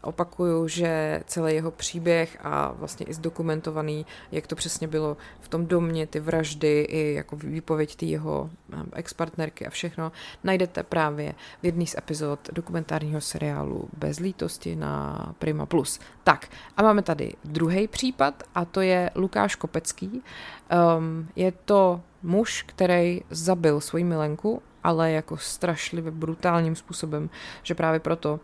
Opakuju, 0.02 0.68
že 0.68 1.22
celý 1.26 1.54
jeho 1.54 1.70
příběh 1.70 2.38
a 2.40 2.72
vlastně 2.72 3.06
i 3.06 3.14
zdokumentovaný, 3.14 4.06
jak 4.32 4.46
to 4.46 4.56
přesně 4.56 4.88
bylo 4.88 5.16
v 5.40 5.48
tom 5.48 5.66
domě, 5.66 6.06
ty 6.06 6.20
vraždy 6.20 6.80
i 6.80 7.14
jako 7.14 7.36
výpověď 7.36 7.96
ty 7.96 8.06
jeho 8.06 8.50
um, 8.74 8.86
expartnerky 8.92 9.66
a 9.66 9.70
všechno, 9.70 10.12
najdete 10.44 10.82
právě 10.82 11.34
v 11.62 11.66
jedné 11.66 11.86
z 11.86 11.94
epizod 11.98 12.48
dokumentárního 12.52 13.20
seriálu 13.20 13.88
Bez 13.96 14.18
lítosti 14.18 14.76
na 14.76 15.34
Prima 15.38 15.66
Plus. 15.66 16.00
Tak 16.24 16.48
a 16.76 16.82
máme 16.82 17.02
tady 17.02 17.32
druhý 17.44 17.88
případ 17.88 18.42
a 18.54 18.64
to 18.64 18.80
je 18.80 19.10
Lukáš 19.14 19.54
Kopecký. 19.54 20.22
Um, 20.98 21.28
je 21.36 21.52
to 21.52 22.00
muž, 22.22 22.62
který 22.62 23.20
zabil 23.30 23.80
svoji 23.80 24.04
milenku 24.04 24.62
ale 24.84 25.12
jako 25.12 25.36
strašlivě 25.36 26.10
brutálním 26.10 26.76
způsobem, 26.76 27.30
že 27.62 27.74
právě 27.74 28.00
proto 28.00 28.32
uh, 28.32 28.38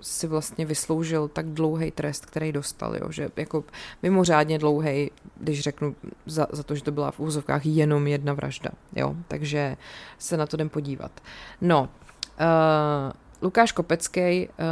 si 0.00 0.26
vlastně 0.26 0.66
vysloužil 0.66 1.28
tak 1.28 1.46
dlouhý 1.46 1.90
trest, 1.90 2.26
který 2.26 2.52
dostal, 2.52 2.96
jo, 2.96 3.10
že 3.10 3.28
jako 3.36 3.64
mimořádně 4.02 4.58
dlouhý, 4.58 5.10
když 5.40 5.60
řeknu 5.60 5.96
za, 6.26 6.46
za 6.52 6.62
to, 6.62 6.74
že 6.74 6.82
to 6.82 6.92
byla 6.92 7.10
v 7.10 7.20
úzovkách 7.20 7.66
jenom 7.66 8.06
jedna 8.06 8.32
vražda, 8.32 8.70
jo, 8.96 9.16
takže 9.28 9.76
se 10.18 10.36
na 10.36 10.46
to 10.46 10.56
jdem 10.56 10.68
podívat. 10.68 11.20
No, 11.60 11.88
uh, 12.40 13.12
Lukáš 13.46 13.72
Kopecký 13.72 14.48
uh, 14.48 14.64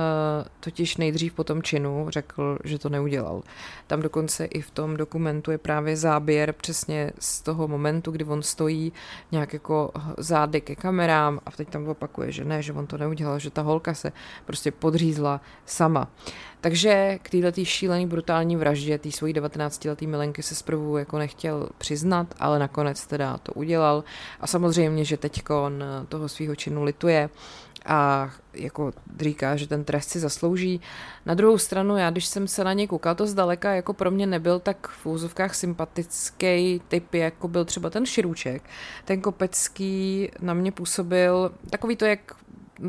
totiž 0.61 0.97
nejdřív 0.97 1.35
po 1.35 1.45
tom 1.45 1.63
činu 1.63 2.07
řekl, 2.09 2.59
že 2.65 2.79
to 2.79 2.89
neudělal. 2.89 3.43
Tam 3.87 4.03
dokonce 4.03 4.45
i 4.45 4.61
v 4.61 4.71
tom 4.71 4.97
dokumentu 4.97 5.51
je 5.51 5.59
právě 5.59 5.97
záběr 5.97 6.53
přesně 6.53 7.13
z 7.19 7.41
toho 7.41 7.69
momentu, 7.69 8.11
kdy 8.11 8.25
on 8.25 8.43
stojí 8.43 8.93
nějak 9.33 9.53
jako 9.53 9.93
zády 10.19 10.61
ke 10.61 10.77
kamerám 10.77 11.41
a 11.47 11.51
teď 11.51 11.69
tam 11.69 11.89
opakuje, 11.89 12.33
že 12.33 12.45
ne, 12.45 12.63
že 12.63 12.73
on 12.73 12.87
to 12.87 12.99
neudělal, 12.99 13.39
že 13.39 13.51
ta 13.51 13.63
holka 13.63 13.95
se 13.95 14.13
prostě 14.45 14.71
podřízla 14.71 15.41
sama. 15.67 16.09
Takže 16.61 17.19
k 17.23 17.31
této 17.31 17.65
šílený 17.65 18.07
brutální 18.07 18.57
vraždě 18.57 18.99
té 18.99 19.11
svojí 19.11 19.35
19-letý 19.35 20.07
milenky 20.07 20.43
se 20.43 20.55
zprvu 20.55 20.97
jako 20.97 21.19
nechtěl 21.19 21.69
přiznat, 21.79 22.35
ale 22.39 22.59
nakonec 22.59 23.07
teda 23.07 23.39
to 23.39 23.53
udělal 23.53 24.05
a 24.41 24.47
samozřejmě, 24.47 25.05
že 25.05 25.17
teď 25.17 25.43
on 25.51 25.85
toho 26.09 26.29
svého 26.29 26.57
činu 26.57 26.83
lituje 26.83 27.31
a 27.87 28.31
jako 28.55 28.93
říká, 29.21 29.57
že 29.57 29.67
ten 29.67 29.85
trest 29.85 30.11
si 30.11 30.21
zaslouží. 30.21 30.81
Na 31.27 31.35
druhou 31.35 31.59
stranu, 31.59 31.97
já 31.97 32.11
když 32.11 32.27
jsem 32.27 32.49
se 32.49 32.65
na 32.65 32.73
něj 32.73 32.87
koukal, 32.87 33.15
to 33.15 33.27
zdaleka 33.27 33.75
jako 33.75 33.93
pro 33.93 34.11
mě 34.11 34.27
nebyl 34.27 34.59
tak 34.59 34.89
v 34.89 35.07
úzovkách 35.07 35.55
sympatický 35.55 36.83
typ, 36.89 37.15
jako 37.15 37.49
byl 37.49 37.65
třeba 37.65 37.91
ten 37.91 38.07
Širůček. 38.07 38.63
Ten 39.05 39.21
Kopecký 39.21 40.31
na 40.41 40.55
mě 40.55 40.73
působil 40.73 41.53
takový 41.71 41.97
to, 41.97 42.05
jak 42.05 42.35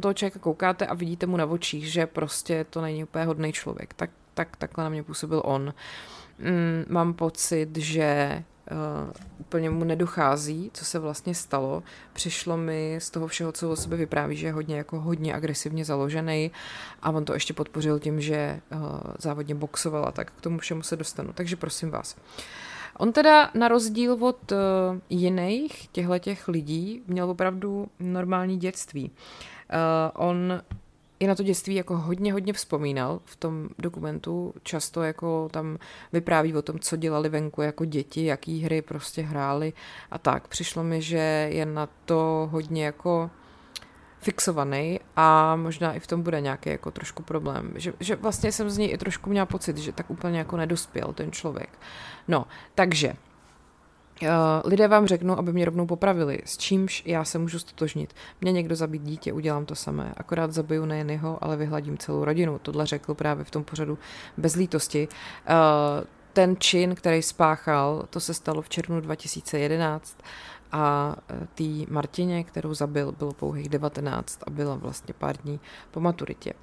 toho 0.01 0.13
člověka 0.13 0.39
koukáte 0.39 0.87
a 0.87 0.93
vidíte 0.93 1.25
mu 1.25 1.37
na 1.37 1.45
očích, 1.45 1.91
že 1.91 2.07
prostě 2.07 2.65
to 2.69 2.81
není 2.81 3.03
úplně 3.03 3.25
hodný 3.25 3.53
člověk. 3.53 3.93
Tak, 3.93 4.09
tak 4.33 4.57
takhle 4.57 4.83
na 4.83 4.89
mě 4.89 5.03
působil 5.03 5.41
on. 5.45 5.73
Mm, 6.39 6.85
mám 6.89 7.13
pocit, 7.13 7.77
že 7.77 8.43
uh, 8.71 9.11
úplně 9.39 9.69
mu 9.69 9.83
nedochází, 9.83 10.71
co 10.73 10.85
se 10.85 10.99
vlastně 10.99 11.35
stalo. 11.35 11.83
Přišlo 12.13 12.57
mi 12.57 12.97
z 13.01 13.09
toho 13.09 13.27
všeho, 13.27 13.51
co 13.51 13.71
o 13.71 13.75
sebe 13.75 13.97
vypráví, 13.97 14.35
že 14.35 14.47
je 14.47 14.53
hodně, 14.53 14.77
jako 14.77 14.99
hodně 14.99 15.33
agresivně 15.33 15.85
založený 15.85 16.51
a 17.01 17.11
on 17.11 17.25
to 17.25 17.33
ještě 17.33 17.53
podpořil 17.53 17.99
tím, 17.99 18.21
že 18.21 18.61
uh, 18.71 18.79
závodně 19.19 19.55
boxoval 19.55 20.05
a 20.07 20.11
tak 20.11 20.31
k 20.31 20.41
tomu 20.41 20.57
všemu 20.57 20.83
se 20.83 20.95
dostanu. 20.95 21.33
Takže 21.33 21.55
prosím 21.55 21.91
vás. 21.91 22.15
On 22.97 23.11
teda 23.11 23.51
na 23.53 23.67
rozdíl 23.67 24.13
od 24.13 24.51
uh, 24.51 24.57
jiných 25.09 25.87
těchto 25.87 26.51
lidí 26.51 27.01
měl 27.07 27.29
opravdu 27.29 27.87
normální 27.99 28.57
dětství. 28.57 29.11
Uh, 29.11 30.27
on 30.27 30.61
i 31.19 31.27
na 31.27 31.35
to 31.35 31.43
dětství 31.43 31.75
jako 31.75 31.97
hodně, 31.97 32.33
hodně 32.33 32.53
vzpomínal 32.53 33.19
v 33.25 33.35
tom 33.35 33.69
dokumentu. 33.79 34.53
Často 34.63 35.03
jako 35.03 35.49
tam 35.51 35.77
vypráví 36.13 36.53
o 36.53 36.61
tom, 36.61 36.79
co 36.79 36.95
dělali 36.95 37.29
venku 37.29 37.61
jako 37.61 37.85
děti, 37.85 38.25
jaký 38.25 38.61
hry 38.61 38.81
prostě 38.81 39.21
hráli 39.21 39.73
a 40.11 40.17
tak. 40.17 40.47
Přišlo 40.47 40.83
mi, 40.83 41.01
že 41.01 41.49
je 41.51 41.65
na 41.65 41.89
to 42.05 42.49
hodně 42.51 42.85
jako 42.85 43.29
fixovaný 44.19 44.99
a 45.15 45.55
možná 45.55 45.93
i 45.93 45.99
v 45.99 46.07
tom 46.07 46.21
bude 46.21 46.41
nějaký 46.41 46.69
jako 46.69 46.91
trošku 46.91 47.23
problém. 47.23 47.73
Že, 47.75 47.93
že 47.99 48.15
vlastně 48.15 48.51
jsem 48.51 48.69
z 48.69 48.77
něj 48.77 48.91
i 48.91 48.97
trošku 48.97 49.29
měla 49.29 49.45
pocit, 49.45 49.77
že 49.77 49.91
tak 49.91 50.09
úplně 50.09 50.39
jako 50.39 50.57
nedospěl 50.57 51.13
ten 51.13 51.31
člověk. 51.31 51.69
No, 52.27 52.45
takže 52.75 53.13
lidé 54.65 54.87
vám 54.87 55.07
řeknou, 55.07 55.37
aby 55.39 55.53
mě 55.53 55.65
rovnou 55.65 55.85
popravili, 55.85 56.39
s 56.45 56.57
čímž 56.57 57.03
já 57.05 57.23
se 57.23 57.39
můžu 57.39 57.59
stotožnit. 57.59 58.13
Mě 58.41 58.51
někdo 58.51 58.75
zabít 58.75 59.01
dítě, 59.01 59.33
udělám 59.33 59.65
to 59.65 59.75
samé. 59.75 60.13
Akorát 60.17 60.51
zabiju 60.51 60.85
nejen 60.85 61.09
jeho, 61.09 61.43
ale 61.43 61.57
vyhladím 61.57 61.97
celou 61.97 62.25
rodinu. 62.25 62.59
Tohle 62.59 62.85
řekl 62.85 63.13
právě 63.13 63.45
v 63.45 63.51
tom 63.51 63.63
pořadu 63.63 63.97
bez 64.37 64.55
lítosti. 64.55 65.07
Uh, 65.49 66.05
ten 66.33 66.55
čin, 66.59 66.95
který 66.95 67.21
spáchal, 67.21 68.05
to 68.09 68.19
se 68.19 68.33
stalo 68.33 68.61
v 68.61 68.69
červnu 68.69 69.01
2011 69.01 70.17
a 70.71 71.15
e, 71.29 71.47
té 71.55 71.91
Martině, 71.93 72.43
kterou 72.43 72.73
zabil, 72.73 73.11
bylo 73.11 73.33
pouhých 73.33 73.69
19 73.69 74.39
a 74.47 74.49
byla 74.49 74.75
vlastně 74.75 75.13
pár 75.17 75.37
dní 75.37 75.59
po 75.91 75.99
maturitě. 75.99 76.53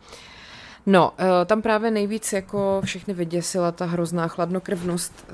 No, 0.87 1.13
e, 1.19 1.45
tam 1.45 1.63
právě 1.63 1.91
nejvíc 1.91 2.33
jako 2.33 2.81
všechny 2.85 3.15
vyděsila 3.15 3.73
ta 3.73 3.85
hrozná 3.85 4.29
chladnokrvnost, 4.29 5.27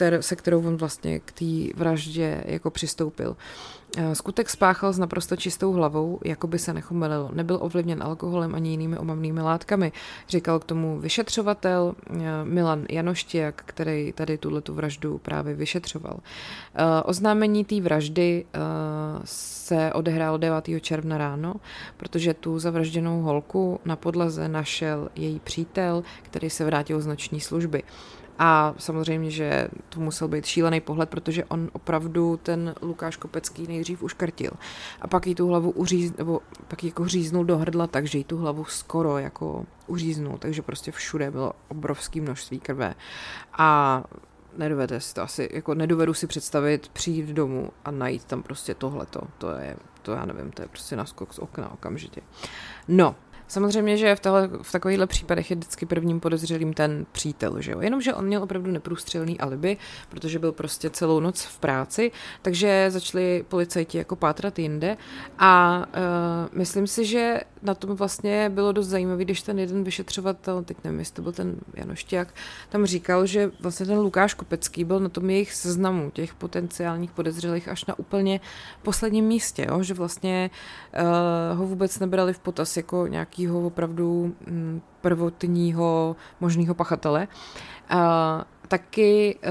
e, 0.00 0.22
se 0.22 0.36
kterou 0.36 0.66
on 0.66 0.76
vlastně 0.76 1.20
k 1.20 1.32
té 1.32 1.78
vraždě 1.78 2.42
jako 2.46 2.70
přistoupil. 2.70 3.36
Eh, 3.96 4.14
skutek 4.14 4.50
spáchal 4.50 4.92
s 4.92 4.98
naprosto 4.98 5.36
čistou 5.36 5.72
hlavou, 5.72 6.18
jako 6.24 6.46
by 6.46 6.58
se 6.58 6.72
nechomelil. 6.72 7.30
Nebyl 7.32 7.58
ovlivněn 7.60 8.02
alkoholem 8.02 8.54
ani 8.54 8.70
jinými 8.70 8.98
omamnými 8.98 9.40
látkami. 9.40 9.92
Říkal 10.28 10.58
k 10.58 10.64
tomu 10.64 10.98
vyšetřovatel 10.98 11.94
eh, 12.10 12.14
Milan 12.44 12.84
Janoštěk, 12.90 13.62
který 13.66 14.12
tady 14.12 14.38
tuhle 14.38 14.60
tu 14.60 14.74
vraždu 14.74 15.18
právě 15.18 15.54
vyšetřoval. 15.54 16.18
Eh, 16.74 17.02
oznámení 17.04 17.64
té 17.64 17.80
vraždy 17.80 18.44
se 19.24 19.92
odehrálo 19.92 20.38
9. 20.38 20.80
června 20.80 21.18
ráno, 21.18 21.54
protože 21.96 22.34
tu 22.34 22.58
zavražděnou 22.58 23.22
holku 23.22 23.80
na 23.84 23.96
podlaze 23.96 24.48
našel 24.48 25.08
její 25.14 25.40
přítel, 25.40 26.02
který 26.22 26.50
se 26.50 26.64
vrátil 26.64 27.00
z 27.00 27.06
noční 27.06 27.40
služby. 27.40 27.82
A 28.38 28.74
samozřejmě, 28.78 29.30
že 29.30 29.68
to 29.88 30.00
musel 30.00 30.28
být 30.28 30.46
šílený 30.46 30.80
pohled, 30.80 31.08
protože 31.08 31.44
on 31.44 31.70
opravdu 31.72 32.36
ten 32.42 32.74
Lukáš 32.82 33.16
Kopecký 33.16 33.66
nejdřív 33.66 34.02
uškrtil. 34.02 34.50
A 35.00 35.06
pak 35.06 35.26
jí 35.26 35.34
tu 35.34 35.48
hlavu 35.48 35.70
uříz, 35.70 36.16
nebo 36.16 36.40
pak 36.68 36.84
jí 36.84 36.88
jako 36.88 37.08
říznul 37.08 37.44
do 37.44 37.58
hrdla, 37.58 37.86
takže 37.86 38.18
jí 38.18 38.24
tu 38.24 38.38
hlavu 38.38 38.64
skoro 38.64 39.18
jako 39.18 39.66
uříznul, 39.86 40.38
takže 40.38 40.62
prostě 40.62 40.92
všude 40.92 41.30
bylo 41.30 41.52
obrovské 41.68 42.20
množství 42.20 42.60
krve. 42.60 42.94
A 43.52 44.02
nedovede 44.56 45.00
si 45.00 45.14
to 45.14 45.22
asi, 45.22 45.48
jako 45.52 45.74
nedovedu 45.74 46.14
si 46.14 46.26
představit 46.26 46.88
přijít 46.88 47.26
domů 47.26 47.70
a 47.84 47.90
najít 47.90 48.24
tam 48.24 48.42
prostě 48.42 48.74
tohleto. 48.74 49.20
To 49.38 49.50
je, 49.50 49.76
to 50.02 50.12
já 50.12 50.24
nevím, 50.24 50.50
to 50.50 50.62
je 50.62 50.68
prostě 50.68 50.96
naskok 50.96 51.32
z 51.32 51.38
okna 51.38 51.72
okamžitě. 51.72 52.20
No, 52.88 53.14
Samozřejmě, 53.48 53.96
že 53.96 54.16
v, 54.16 54.20
tohle, 54.20 54.50
v 54.62 54.72
takovýchhle 54.72 55.06
případech 55.06 55.50
je 55.50 55.56
vždycky 55.56 55.86
prvním 55.86 56.20
podezřelým 56.20 56.72
ten 56.72 57.06
přítel, 57.12 57.60
že 57.60 57.72
jo? 57.72 57.80
Jenomže 57.80 58.14
on 58.14 58.24
měl 58.24 58.42
opravdu 58.42 58.70
neprůstřelný 58.70 59.40
alibi, 59.40 59.76
protože 60.08 60.38
byl 60.38 60.52
prostě 60.52 60.90
celou 60.90 61.20
noc 61.20 61.42
v 61.42 61.58
práci, 61.58 62.12
takže 62.42 62.86
začali 62.88 63.44
policajti 63.48 63.98
jako 63.98 64.16
pátrat 64.16 64.58
jinde 64.58 64.96
a 65.38 65.84
uh, 65.86 66.58
myslím 66.58 66.86
si, 66.86 67.04
že 67.04 67.40
na 67.62 67.74
tom 67.74 67.96
vlastně 67.96 68.50
bylo 68.50 68.72
dost 68.72 68.86
zajímavé, 68.86 69.24
když 69.24 69.42
ten 69.42 69.58
jeden 69.58 69.84
vyšetřovatel, 69.84 70.64
teď 70.64 70.76
nevím, 70.84 70.98
jestli 70.98 71.14
to 71.14 71.22
byl 71.22 71.32
ten 71.32 71.56
Janošťák, 71.74 72.34
tam 72.68 72.86
říkal, 72.86 73.26
že 73.26 73.50
vlastně 73.60 73.86
ten 73.86 73.98
Lukáš 73.98 74.34
Kopecký 74.34 74.84
byl 74.84 75.00
na 75.00 75.08
tom 75.08 75.30
jejich 75.30 75.54
seznamu 75.54 76.10
těch 76.10 76.34
potenciálních 76.34 77.10
podezřelých 77.10 77.68
až 77.68 77.84
na 77.84 77.98
úplně 77.98 78.40
posledním 78.82 79.24
místě, 79.24 79.66
jo? 79.68 79.82
že 79.82 79.94
vlastně 79.94 80.50
uh, 81.52 81.58
ho 81.58 81.66
vůbec 81.66 81.98
nebrali 81.98 82.32
v 82.32 82.38
potaz 82.38 82.76
jako 82.76 83.06
nějakýho 83.06 83.66
opravdu 83.66 84.34
mm, 84.46 84.80
prvotního 85.00 86.16
možného 86.40 86.74
pachatele. 86.74 87.28
Uh, 87.92 87.98
taky 88.68 89.38
uh, 89.44 89.50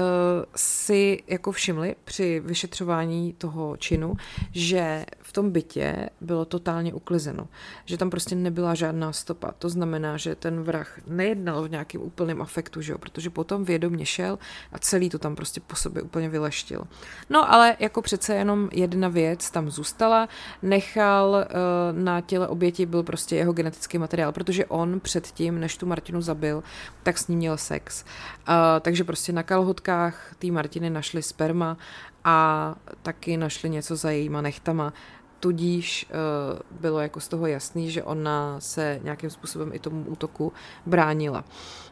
si 0.56 1.22
jako 1.26 1.52
všimli 1.52 1.96
při 2.04 2.40
vyšetřování 2.40 3.32
toho 3.32 3.76
činu, 3.76 4.16
že 4.52 5.06
v 5.22 5.32
tom 5.32 5.50
bytě 5.50 6.10
bylo 6.20 6.44
totálně 6.44 6.94
uklizeno, 6.94 7.48
že 7.84 7.96
tam 7.96 8.10
prostě 8.10 8.34
nebyla 8.34 8.74
žádná 8.74 9.12
stopa. 9.12 9.52
To 9.58 9.68
znamená, 9.68 10.16
že 10.16 10.34
ten 10.34 10.62
vrah 10.62 11.00
nejednal 11.06 11.62
v 11.62 11.70
nějakým 11.70 12.02
úplným 12.02 12.42
afektu, 12.42 12.80
že 12.80 12.92
jo? 12.92 12.98
protože 12.98 13.30
potom 13.30 13.64
vědomě 13.64 14.06
šel 14.06 14.38
a 14.72 14.78
celý 14.78 15.10
to 15.10 15.18
tam 15.18 15.36
prostě 15.36 15.60
po 15.60 15.76
sobě 15.76 16.02
úplně 16.02 16.28
vyleštil. 16.28 16.84
No 17.30 17.52
ale 17.52 17.76
jako 17.78 18.02
přece 18.02 18.34
jenom 18.34 18.68
jedna 18.72 19.08
věc 19.08 19.50
tam 19.50 19.70
zůstala, 19.70 20.28
nechal 20.62 21.30
uh, 21.30 21.98
na 21.98 22.20
těle 22.20 22.48
oběti 22.48 22.86
byl 22.86 23.02
prostě 23.02 23.36
jeho 23.36 23.52
genetický 23.52 23.98
materiál, 23.98 24.32
protože 24.32 24.66
on 24.66 25.00
předtím, 25.00 25.60
než 25.60 25.76
tu 25.76 25.86
Martinu 25.86 26.20
zabil, 26.20 26.62
tak 27.02 27.18
s 27.18 27.28
ním 27.28 27.38
měl 27.38 27.56
sex. 27.56 28.04
Uh, 28.48 28.54
takže 28.80 29.04
prostě 29.08 29.32
na 29.32 29.42
kalhotkách 29.42 30.34
té 30.38 30.46
Martiny 30.46 30.90
našli 30.90 31.22
sperma 31.22 31.76
a 32.24 32.74
taky 33.02 33.36
našli 33.36 33.70
něco 33.70 33.96
za 33.96 34.10
jejíma 34.10 34.40
nechtama 34.40 34.92
tudíž 35.40 36.06
uh, 36.10 36.80
bylo 36.80 37.00
jako 37.00 37.20
z 37.20 37.28
toho 37.28 37.46
jasný, 37.46 37.90
že 37.90 38.02
ona 38.02 38.60
se 38.60 39.00
nějakým 39.02 39.30
způsobem 39.30 39.70
i 39.72 39.78
tomu 39.78 40.04
útoku 40.04 40.52
bránila. 40.86 41.44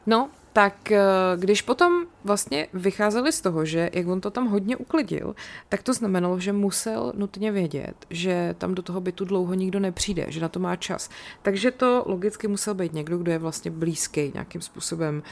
No, 0.07 0.31
tak 0.57 0.91
eh, 0.91 1.01
když 1.37 1.63
potom 1.63 2.07
vlastně 2.25 2.67
vycházeli 2.73 3.33
z 3.33 3.41
toho, 3.41 3.65
že 3.65 3.91
jak 3.93 4.07
on 4.07 4.21
to 4.21 4.31
tam 4.31 4.49
hodně 4.49 4.77
uklidil, 4.77 5.35
tak 5.69 5.83
to 5.83 5.95
znamenalo, 5.95 6.41
že 6.41 6.53
musel 6.53 7.13
nutně 7.17 7.53
vědět, 7.53 7.95
že 8.11 8.55
tam 8.59 8.75
do 8.75 8.83
toho 8.83 9.01
bytu 9.01 9.25
dlouho 9.25 9.55
nikdo 9.55 9.81
nepřijde, 9.81 10.27
že 10.29 10.41
na 10.41 10.49
to 10.49 10.61
má 10.61 10.77
čas. 10.77 11.11
Takže 11.43 11.71
to 11.71 12.03
logicky 12.07 12.49
musel 12.49 12.75
být 12.75 12.93
někdo, 12.93 13.19
kdo 13.19 13.33
je 13.33 13.39
vlastně 13.39 13.71
blízký 13.71 14.31
nějakým 14.35 14.61
způsobem, 14.61 15.23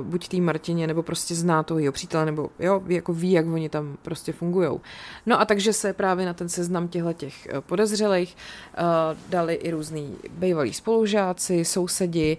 uh, 0.00 0.06
buď 0.06 0.28
té 0.28 0.36
Martině, 0.36 0.86
nebo 0.86 1.02
prostě 1.02 1.34
zná 1.34 1.62
toho 1.62 1.80
jeho 1.80 1.92
přítele, 1.92 2.26
nebo 2.26 2.50
jo, 2.58 2.82
jako 2.86 3.12
ví, 3.12 3.32
jak 3.32 3.46
oni 3.46 3.68
tam 3.68 3.96
prostě 4.02 4.32
fungují. 4.32 4.80
No 5.26 5.40
a 5.40 5.44
takže 5.44 5.72
se 5.72 5.92
právě 5.92 6.26
na 6.26 6.34
ten 6.34 6.48
seznam 6.48 6.88
těchto 6.88 7.12
těch 7.12 7.48
podezřelých 7.60 8.36
uh, 8.78 8.84
dali 9.28 9.54
i 9.54 9.70
různý 9.70 10.16
bývalí 10.30 10.72
spolužáci, 10.72 11.64
sousedi, 11.64 12.36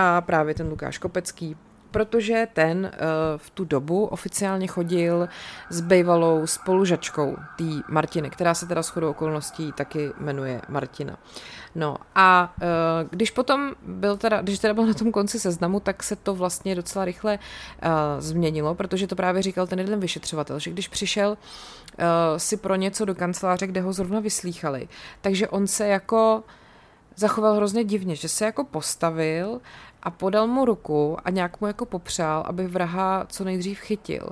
a 0.00 0.20
právě 0.20 0.54
ten 0.54 0.68
Lukáš 0.68 0.98
Kopecký, 0.98 1.56
protože 1.90 2.48
ten 2.52 2.78
uh, 2.78 2.90
v 3.36 3.50
tu 3.50 3.64
dobu 3.64 4.04
oficiálně 4.04 4.66
chodil 4.66 5.28
s 5.70 5.80
bývalou 5.80 6.46
spolužačkou 6.46 7.36
té 7.56 7.64
Martiny, 7.88 8.30
která 8.30 8.54
se 8.54 8.66
teda 8.66 8.82
shodou 8.82 9.10
okolností 9.10 9.72
taky 9.72 10.12
jmenuje 10.18 10.60
Martina. 10.68 11.18
No 11.74 11.96
a 12.14 12.54
uh, 12.56 13.10
když 13.10 13.30
potom 13.30 13.72
byl 13.82 14.16
teda, 14.16 14.42
když 14.42 14.58
teda 14.58 14.74
byl 14.74 14.86
na 14.86 14.94
tom 14.94 15.12
konci 15.12 15.40
seznamu, 15.40 15.80
tak 15.80 16.02
se 16.02 16.16
to 16.16 16.34
vlastně 16.34 16.74
docela 16.74 17.04
rychle 17.04 17.38
uh, 17.38 17.90
změnilo, 18.18 18.74
protože 18.74 19.06
to 19.06 19.16
právě 19.16 19.42
říkal 19.42 19.66
ten 19.66 19.78
jeden 19.78 20.00
vyšetřovatel, 20.00 20.58
že 20.58 20.70
když 20.70 20.88
přišel 20.88 21.38
si 22.36 22.56
pro 22.56 22.74
něco 22.74 23.04
do 23.04 23.14
kanceláře, 23.14 23.66
kde 23.66 23.80
ho 23.80 23.92
zrovna 23.92 24.20
vyslýchali, 24.20 24.88
takže 25.20 25.48
on 25.48 25.66
se 25.66 25.88
jako 25.88 26.42
zachoval 27.18 27.54
hrozně 27.54 27.84
divně, 27.84 28.16
že 28.16 28.28
se 28.28 28.44
jako 28.44 28.64
postavil 28.64 29.60
a 30.02 30.10
podal 30.10 30.46
mu 30.46 30.64
ruku 30.64 31.16
a 31.24 31.30
nějak 31.30 31.60
mu 31.60 31.66
jako 31.66 31.86
popřál, 31.86 32.44
aby 32.46 32.66
vraha 32.66 33.26
co 33.28 33.44
nejdřív 33.44 33.78
chytil. 33.78 34.28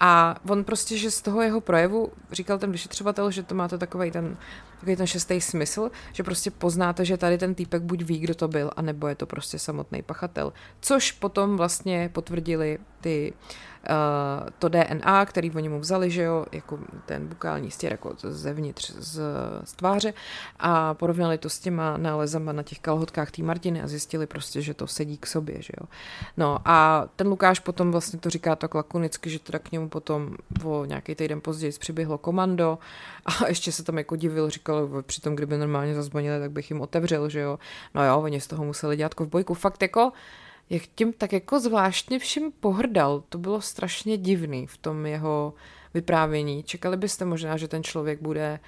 A 0.00 0.36
on 0.48 0.64
prostě, 0.64 0.96
že 0.98 1.10
z 1.10 1.22
toho 1.22 1.42
jeho 1.42 1.60
projevu, 1.60 2.12
říkal 2.32 2.58
ten 2.58 2.72
vyšetřovatel, 2.72 3.30
že 3.30 3.42
to 3.42 3.54
máte 3.54 3.78
takový 3.78 4.10
ten, 4.10 4.36
takový 4.80 4.96
ten 4.96 5.06
šestý 5.06 5.40
smysl, 5.40 5.90
že 6.12 6.22
prostě 6.22 6.50
poznáte, 6.50 7.04
že 7.04 7.16
tady 7.16 7.38
ten 7.38 7.54
týpek 7.54 7.82
buď 7.82 8.02
ví, 8.02 8.18
kdo 8.18 8.34
to 8.34 8.48
byl, 8.48 8.70
anebo 8.76 9.08
je 9.08 9.14
to 9.14 9.26
prostě 9.26 9.58
samotný 9.58 10.02
pachatel. 10.02 10.52
Což 10.80 11.12
potom 11.12 11.56
vlastně 11.56 12.10
potvrdili 12.12 12.78
ty 13.00 13.32
uh, 13.88 14.48
to 14.58 14.68
DNA, 14.68 15.26
který 15.26 15.50
oni 15.50 15.68
mu 15.68 15.80
vzali, 15.80 16.10
že 16.10 16.22
jo, 16.22 16.46
jako 16.52 16.78
ten 17.06 17.26
bukální 17.26 17.70
stěr 17.70 17.92
jako 17.92 18.14
zevnitř 18.22 18.90
z, 18.90 19.20
z 19.64 19.72
tváře 19.72 20.14
a 20.58 20.94
porovnali 20.94 21.38
to 21.38 21.48
s 21.48 21.58
těma 21.58 21.96
nálezama 21.96 22.52
na 22.52 22.62
těch 22.62 22.78
kalhotkách 22.78 23.30
té 23.30 23.42
Martiny 23.42 23.82
a 23.82 23.88
zjistili 23.88 24.26
prostě, 24.26 24.62
že 24.62 24.74
to 24.74 24.86
sedí 24.86 25.18
k 25.18 25.26
sobě, 25.26 25.62
že 25.62 25.72
jo. 25.80 25.86
No 26.36 26.58
a 26.64 27.08
ten 27.16 27.26
Lukáš 27.28 27.60
potom 27.60 27.92
vlastně 27.92 28.18
to 28.18 28.30
říká 28.30 28.56
tak 28.56 28.74
lakonicky, 28.74 29.30
že 29.30 29.38
teda 29.38 29.58
k 29.58 29.72
němu 29.72 29.88
potom 29.88 30.36
o 30.64 30.84
nějaký 30.84 31.14
týden 31.14 31.40
později 31.40 31.72
přiběhlo 31.78 32.18
komando 32.18 32.78
a 33.26 33.46
ještě 33.48 33.72
se 33.72 33.82
tam 33.82 33.98
jako 33.98 34.16
divil, 34.16 34.50
říkal, 34.50 34.69
přitom 35.02 35.36
kdyby 35.36 35.58
normálně 35.58 35.94
zazvonili, 35.94 36.40
tak 36.40 36.50
bych 36.50 36.70
jim 36.70 36.80
otevřel, 36.80 37.28
že 37.28 37.40
jo. 37.40 37.58
No 37.94 38.04
jo, 38.04 38.20
oni 38.20 38.40
z 38.40 38.46
toho 38.46 38.64
museli 38.64 38.96
dělat 38.96 39.14
bojku. 39.20 39.54
Fakt 39.54 39.82
jako 39.82 40.12
jak 40.70 40.82
tím 40.94 41.12
tak 41.12 41.32
jako 41.32 41.60
zvláštně 41.60 42.18
vším 42.18 42.52
pohrdal. 42.52 43.22
To 43.28 43.38
bylo 43.38 43.60
strašně 43.60 44.16
divný 44.16 44.66
v 44.66 44.76
tom 44.76 45.06
jeho 45.06 45.54
vyprávění. 45.94 46.62
Čekali 46.62 46.96
byste 46.96 47.24
možná, 47.24 47.56
že 47.56 47.68
ten 47.68 47.82
člověk 47.82 48.22
bude 48.22 48.60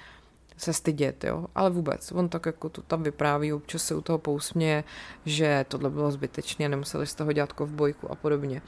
se 0.57 0.73
stydět, 0.73 1.23
jo, 1.23 1.45
ale 1.55 1.69
vůbec, 1.69 2.11
on 2.11 2.29
tak 2.29 2.45
jako 2.45 2.69
to 2.69 2.81
tam 2.81 3.03
vypráví, 3.03 3.53
občas 3.53 3.83
se 3.83 3.95
u 3.95 4.01
toho 4.01 4.17
pousměje, 4.17 4.83
že 5.25 5.65
tohle 5.67 5.89
bylo 5.89 6.11
zbytečné, 6.11 6.69
nemuseli 6.69 7.07
z 7.07 7.15
toho 7.15 7.33
dělat 7.33 7.53
kovbojku 7.53 8.11
a 8.11 8.15
podobně. 8.15 8.61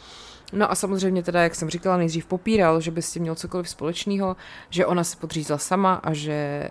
No 0.54 0.72
a 0.72 0.76
samozřejmě 0.76 1.24
teda, 1.24 1.44
jak 1.44 1.56
jsem 1.56 1.70
říkala, 1.70 1.98
nejdřív 1.98 2.26
popíral, 2.26 2.82
že 2.82 2.92
by 2.92 3.02
s 3.02 3.12
tím 3.12 3.22
měl 3.22 3.36
cokoliv 3.36 3.70
společného, 3.70 4.36
že 4.70 4.86
ona 4.86 5.04
se 5.04 5.18
podřízla 5.18 5.58
sama 5.58 5.94
a 5.94 6.14
že 6.14 6.70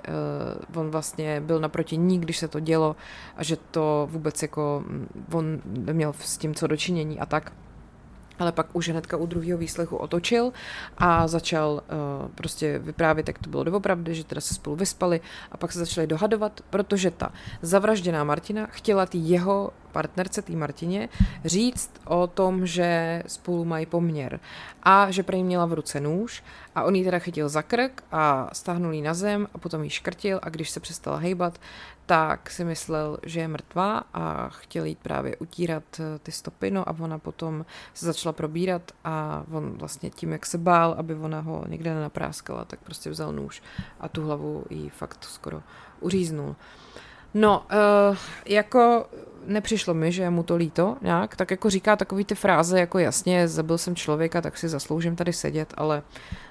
uh, 0.75 0.81
on 0.81 0.91
vlastně 0.91 1.41
byl 1.41 1.61
naproti 1.61 1.97
ní, 1.97 2.21
když 2.21 2.39
se 2.39 2.49
to 2.49 2.61
dělo 2.61 2.97
a 3.37 3.45
že 3.45 3.57
to 3.57 4.09
vůbec 4.11 4.43
jako 4.43 4.85
mm, 4.87 5.09
on 5.33 5.61
neměl 5.65 6.15
s 6.21 6.39
tím 6.39 6.55
co 6.55 6.67
dočinění 6.67 7.21
a 7.21 7.27
tak 7.27 7.53
ale 8.39 8.53
pak 8.53 8.67
už 8.73 8.89
hnedka 8.89 9.17
u 9.17 9.27
druhého 9.27 9.59
výslechu 9.59 9.97
otočil 9.97 10.53
a 10.99 11.29
začal 11.29 11.73
uh, 11.73 12.29
prostě 12.35 12.79
vyprávět, 12.79 13.29
jak 13.29 13.39
to 13.39 13.51
bylo 13.51 13.65
doopravdy, 13.65 14.15
že 14.15 14.25
teda 14.25 14.41
se 14.41 14.55
spolu 14.55 14.77
vyspali 14.77 15.21
a 15.53 15.57
pak 15.57 15.73
se 15.73 15.79
začali 15.79 16.07
dohadovat, 16.07 16.61
protože 16.71 17.11
ta 17.11 17.33
zavražděná 17.63 18.25
Martina 18.25 18.67
chtěla 18.67 19.07
tý 19.07 19.31
jeho 19.31 19.71
partnerce, 19.95 20.43
té 20.43 20.53
Martině, 20.53 21.09
říct 21.45 21.91
o 22.05 22.27
tom, 22.27 22.67
že 22.67 23.23
spolu 23.27 23.65
mají 23.65 23.87
poměr 23.87 24.41
a 24.83 25.11
že 25.11 25.23
prej 25.23 25.43
měla 25.43 25.67
v 25.67 25.73
ruce 25.73 26.01
nůž 26.01 26.43
a 26.75 26.83
on 26.83 26.95
ji 26.95 27.05
teda 27.05 27.19
chytil 27.19 27.49
za 27.49 27.63
krk 27.63 28.03
a 28.13 28.51
stáhnul 28.53 28.93
ji 28.93 29.03
na 29.03 29.15
zem 29.15 29.49
a 29.55 29.59
potom 29.59 29.85
ji 29.85 29.91
škrtil 29.91 30.41
a 30.43 30.49
když 30.51 30.71
se 30.71 30.81
přestala 30.81 31.17
hejbat, 31.17 31.59
tak 32.07 32.51
si 32.51 32.65
myslel, 32.65 33.19
že 33.23 33.41
je 33.41 33.49
mrtvá 33.49 34.03
a 34.15 34.49
chtěl 34.49 34.85
jít 34.85 34.99
právě 34.99 35.37
utírat 35.37 35.85
eh, 36.01 36.19
ty 36.19 36.33
stopy, 36.33 36.71
no 36.71 36.89
a 36.89 36.97
ona 37.01 37.19
potom 37.19 37.65
se 37.95 38.07
začala 38.07 38.33
probírat 38.33 38.93
a 39.05 39.45
on 39.53 39.79
vlastně 39.79 40.11
tím, 40.11 40.33
jak 40.33 40.47
se 40.47 40.59
bál, 40.59 40.95
aby 40.99 41.15
ona 41.15 41.41
ho 41.41 41.65
někde 41.69 41.95
nenapráskala, 41.95 42.65
tak 42.65 42.81
prostě 42.81 43.11
vzal 43.11 43.33
nůž 43.33 43.63
a 44.01 44.09
tu 44.09 44.25
hlavu 44.25 44.65
jí 44.71 44.89
fakt 44.89 45.25
skoro 45.25 45.63
uříznul. 46.01 46.57
No, 47.35 47.67
uh, 48.11 48.17
jako 48.47 49.09
nepřišlo 49.47 49.95
mi, 49.95 50.13
že 50.13 50.23
je 50.23 50.31
mu 50.31 50.43
to 50.43 50.57
líto 50.57 50.97
nějak, 51.03 51.37
tak 51.37 51.51
jako 51.51 51.71
říká 51.71 51.97
takový 51.97 52.25
ty 52.25 52.35
fráze, 52.35 52.81
jako 52.81 52.99
jasně, 52.99 53.49
zabil 53.49 53.79
jsem 53.79 53.97
člověka, 53.97 54.41
tak 54.41 54.59
si 54.59 54.69
zasloužím 54.69 55.17
tady 55.17 55.33
sedět, 55.33 55.75
ale 55.77 56.03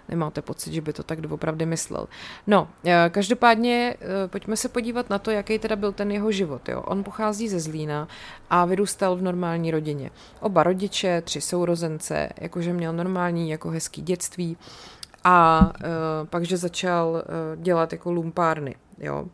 nemáte 0.09 0.41
pocit, 0.41 0.73
že 0.73 0.81
by 0.81 0.93
to 0.93 1.03
tak 1.03 1.21
doopravdy 1.21 1.65
myslel. 1.65 2.07
No, 2.47 2.67
eh, 2.85 3.09
každopádně 3.13 3.95
eh, 4.01 4.27
pojďme 4.27 4.57
se 4.57 4.69
podívat 4.69 5.09
na 5.09 5.19
to, 5.19 5.31
jaký 5.31 5.59
teda 5.59 5.75
byl 5.75 5.91
ten 5.91 6.11
jeho 6.11 6.31
život. 6.31 6.69
Jo. 6.69 6.81
On 6.81 7.03
pochází 7.03 7.49
ze 7.49 7.59
Zlína 7.59 8.07
a 8.49 8.65
vyrůstal 8.65 9.15
v 9.15 9.21
normální 9.21 9.71
rodině. 9.71 10.11
Oba 10.39 10.63
rodiče, 10.63 11.21
tři 11.21 11.41
sourozence, 11.41 12.29
jakože 12.41 12.73
měl 12.73 12.93
normální, 12.93 13.49
jako 13.49 13.69
hezký 13.69 14.01
dětství 14.01 14.57
a 15.23 15.71
uh, 15.75 16.27
pak, 16.27 16.43
že 16.43 16.57
začal 16.57 17.23
dělat 17.55 17.91
jako 17.91 18.11
lumpárny, 18.11 18.75
jo 18.99 19.25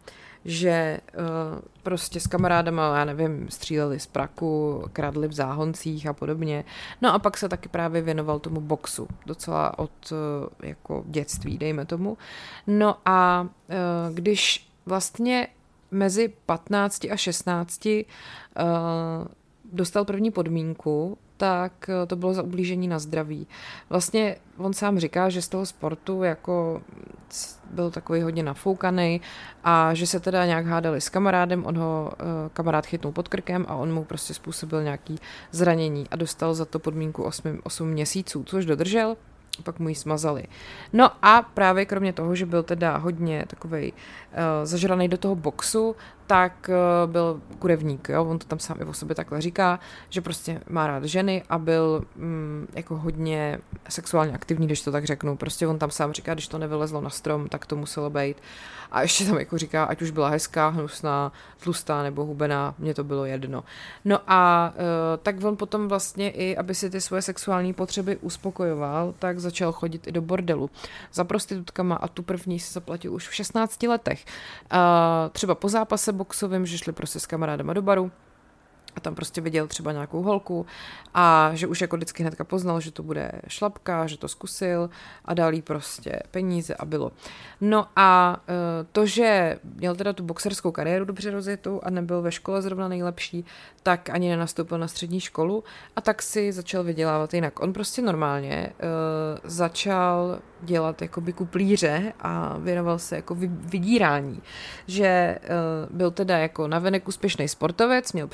že 0.45 0.99
uh, 1.13 1.59
prostě 1.83 2.19
s 2.19 2.27
kamarádama, 2.27 2.97
já 2.97 3.05
nevím, 3.05 3.49
stříleli 3.49 3.99
z 3.99 4.05
praku, 4.05 4.83
kradli 4.93 5.27
v 5.27 5.33
záhoncích 5.33 6.07
a 6.07 6.13
podobně. 6.13 6.65
No 7.01 7.13
a 7.13 7.19
pak 7.19 7.37
se 7.37 7.49
taky 7.49 7.69
právě 7.69 8.01
věnoval 8.01 8.39
tomu 8.39 8.61
boxu, 8.61 9.07
docela 9.25 9.79
od 9.79 9.91
uh, 10.11 10.17
jako 10.63 11.03
dětství, 11.07 11.57
dejme 11.57 11.85
tomu. 11.85 12.17
No 12.67 12.95
a 13.05 13.41
uh, 13.41 14.15
když 14.15 14.69
vlastně 14.85 15.47
mezi 15.91 16.33
15 16.45 17.05
a 17.11 17.17
16 17.17 17.85
uh, 17.85 17.93
dostal 19.73 20.05
první 20.05 20.31
podmínku, 20.31 21.17
tak 21.37 21.89
to 22.07 22.15
bylo 22.15 22.33
za 22.33 22.43
ublížení 22.43 22.87
na 22.87 22.99
zdraví. 22.99 23.47
Vlastně 23.89 24.35
on 24.57 24.73
sám 24.73 24.99
říká, 24.99 25.29
že 25.29 25.41
z 25.41 25.47
toho 25.47 25.65
sportu 25.65 26.23
jako 26.23 26.81
byl 27.71 27.91
takový 27.91 28.21
hodně 28.21 28.43
nafoukaný 28.43 29.21
a 29.63 29.93
že 29.93 30.07
se 30.07 30.19
teda 30.19 30.45
nějak 30.45 30.65
hádali 30.65 31.01
s 31.01 31.09
kamarádem, 31.09 31.65
on 31.65 31.77
ho 31.77 32.11
uh, 32.11 32.27
kamarád 32.53 32.85
chytnul 32.85 33.13
pod 33.13 33.27
krkem 33.27 33.65
a 33.67 33.75
on 33.75 33.93
mu 33.93 34.03
prostě 34.03 34.33
způsobil 34.33 34.83
nějaký 34.83 35.19
zranění 35.51 36.07
a 36.11 36.15
dostal 36.15 36.53
za 36.53 36.65
to 36.65 36.79
podmínku 36.79 37.23
8, 37.23 37.59
8 37.63 37.87
měsíců, 37.87 38.43
což 38.43 38.65
dodržel, 38.65 39.17
pak 39.63 39.79
mu 39.79 39.89
ji 39.89 39.95
smazali. 39.95 40.43
No 40.93 41.11
a 41.21 41.41
právě 41.41 41.85
kromě 41.85 42.13
toho, 42.13 42.35
že 42.35 42.45
byl 42.45 42.63
teda 42.63 42.97
hodně 42.97 43.45
takovej 43.47 43.91
uh, 43.91 44.37
zažraný 44.63 45.07
do 45.07 45.17
toho 45.17 45.35
boxu, 45.35 45.95
tak 46.29 46.69
uh, 46.69 47.11
byl 47.11 47.41
kurevník, 47.59 48.09
jo? 48.09 48.25
on 48.25 48.39
to 48.39 48.47
tam 48.47 48.59
sám 48.59 48.77
i 48.81 48.85
o 48.85 48.93
sobě 48.93 49.15
takhle 49.15 49.41
říká, 49.41 49.79
že 50.09 50.21
prostě 50.21 50.61
má 50.69 50.87
rád 50.87 51.03
ženy 51.03 51.43
a 51.49 51.57
byl 51.57 52.03
mm, 52.15 52.67
jako 52.73 52.97
hodně 52.97 53.59
sexuálně 53.89 54.33
aktivní, 54.33 54.65
když 54.65 54.81
to 54.81 54.91
tak 54.91 55.05
řeknu. 55.05 55.37
Prostě 55.37 55.67
on 55.67 55.79
tam 55.79 55.91
sám 55.91 56.11
říká, 56.11 56.33
když 56.33 56.47
to 56.47 56.57
nevylezlo 56.57 57.01
na 57.01 57.09
strom, 57.09 57.47
tak 57.47 57.65
to 57.65 57.75
muselo 57.75 58.09
být. 58.09 58.37
A 58.91 59.01
ještě 59.01 59.25
tam 59.25 59.39
jako 59.39 59.57
říká, 59.57 59.83
ať 59.83 60.01
už 60.01 60.11
byla 60.11 60.29
hezká, 60.29 60.67
hnusná, 60.67 61.31
tlustá 61.59 62.03
nebo 62.03 62.25
hubená, 62.25 62.75
mně 62.79 62.93
to 62.93 63.03
bylo 63.03 63.25
jedno. 63.25 63.63
No 64.05 64.19
a 64.27 64.73
uh, 64.75 64.83
tak 65.23 65.43
on 65.43 65.57
potom 65.57 65.87
vlastně 65.87 66.29
i, 66.29 66.57
aby 66.57 66.75
si 66.75 66.89
ty 66.89 67.01
svoje 67.01 67.21
sexuální 67.21 67.73
potřeby 67.73 68.17
uspokojoval, 68.17 69.13
tak 69.19 69.39
začal 69.39 69.71
chodit 69.71 70.07
i 70.07 70.11
do 70.11 70.21
bordelu 70.21 70.69
za 71.13 71.23
prostitutkama 71.23 71.95
a 71.95 72.07
tu 72.07 72.23
první 72.23 72.59
si 72.59 72.73
zaplatil 72.73 73.13
už 73.13 73.27
v 73.27 73.33
16 73.33 73.83
letech. 73.83 74.25
Uh, 74.73 74.79
třeba 75.31 75.55
po 75.55 75.69
zápase 75.69 76.11
boxovým, 76.19 76.65
že 76.65 76.77
šli 76.77 76.93
prostě 76.93 77.19
s 77.19 77.25
kamarádama 77.25 77.73
do 77.73 77.81
baru 77.81 78.11
a 78.95 78.99
tam 78.99 79.15
prostě 79.15 79.41
viděl 79.41 79.67
třeba 79.67 79.91
nějakou 79.91 80.21
holku 80.21 80.65
a 81.13 81.51
že 81.53 81.67
už 81.67 81.81
jako 81.81 81.95
vždycky 81.95 82.23
hnedka 82.23 82.43
poznal, 82.43 82.81
že 82.81 82.91
to 82.91 83.03
bude 83.03 83.31
šlapka, 83.47 84.07
že 84.07 84.17
to 84.17 84.27
zkusil 84.27 84.89
a 85.25 85.33
dal 85.33 85.53
jí 85.53 85.61
prostě 85.61 86.19
peníze 86.31 86.75
a 86.75 86.85
bylo. 86.85 87.11
No 87.61 87.87
a 87.95 88.37
e, 88.47 88.83
to, 88.91 89.05
že 89.05 89.59
měl 89.63 89.95
teda 89.95 90.13
tu 90.13 90.23
boxerskou 90.23 90.71
kariéru 90.71 91.05
dobře 91.05 91.31
rozjetou 91.31 91.81
a 91.83 91.89
nebyl 91.89 92.21
ve 92.21 92.31
škole 92.31 92.61
zrovna 92.61 92.87
nejlepší, 92.87 93.45
tak 93.83 94.09
ani 94.09 94.29
nenastoupil 94.29 94.77
na 94.77 94.87
střední 94.87 95.19
školu 95.19 95.63
a 95.95 96.01
tak 96.01 96.21
si 96.21 96.51
začal 96.51 96.83
vydělávat 96.83 97.33
jinak. 97.33 97.59
On 97.59 97.73
prostě 97.73 98.01
normálně 98.01 98.69
uh, 98.69 99.39
začal 99.43 100.39
dělat 100.61 101.01
jakoby 101.01 101.33
kuplíře 101.33 102.13
a 102.19 102.57
věnoval 102.57 102.99
se 102.99 103.15
jako 103.15 103.35
vydírání. 103.49 104.41
Že 104.87 105.39
uh, 105.41 105.97
byl 105.97 106.11
teda 106.11 106.37
jako 106.37 106.67
navenek 106.67 107.07
úspěšný 107.07 107.47
sportovec, 107.47 108.13
měl 108.13 108.27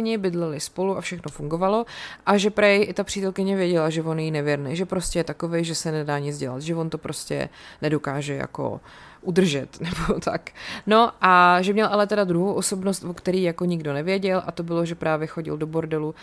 přítelkyni, 0.00 0.18
bydleli 0.18 0.60
spolu 0.60 0.96
a 0.96 1.00
všechno 1.00 1.30
fungovalo 1.30 1.86
a 2.26 2.36
že 2.36 2.50
prej 2.50 2.86
i 2.88 2.92
ta 2.92 3.04
přítelkyně 3.04 3.56
věděla, 3.56 3.90
že 3.90 4.02
on 4.02 4.18
je 4.18 4.30
nevěrný, 4.30 4.76
že 4.76 4.86
prostě 4.86 5.18
je 5.18 5.24
takový, 5.24 5.64
že 5.64 5.74
se 5.74 5.92
nedá 5.92 6.18
nic 6.18 6.38
dělat, 6.38 6.62
že 6.62 6.74
on 6.74 6.90
to 6.90 6.98
prostě 6.98 7.48
nedokáže 7.82 8.34
jako 8.34 8.80
udržet, 9.22 9.80
nebo 9.84 10.20
tak. 10.20 10.50
No 10.86 11.12
a 11.20 11.62
že 11.62 11.72
měl 11.72 11.88
ale 11.88 12.06
teda 12.06 12.24
druhou 12.24 12.54
osobnost, 12.54 13.04
o 13.04 13.14
který 13.14 13.42
jako 13.42 13.64
nikdo 13.64 13.92
nevěděl 13.92 14.42
a 14.46 14.52
to 14.52 14.62
bylo, 14.62 14.84
že 14.84 14.94
právě 14.94 15.26
chodil 15.26 15.56
do 15.56 15.66
bordelu 15.66 16.14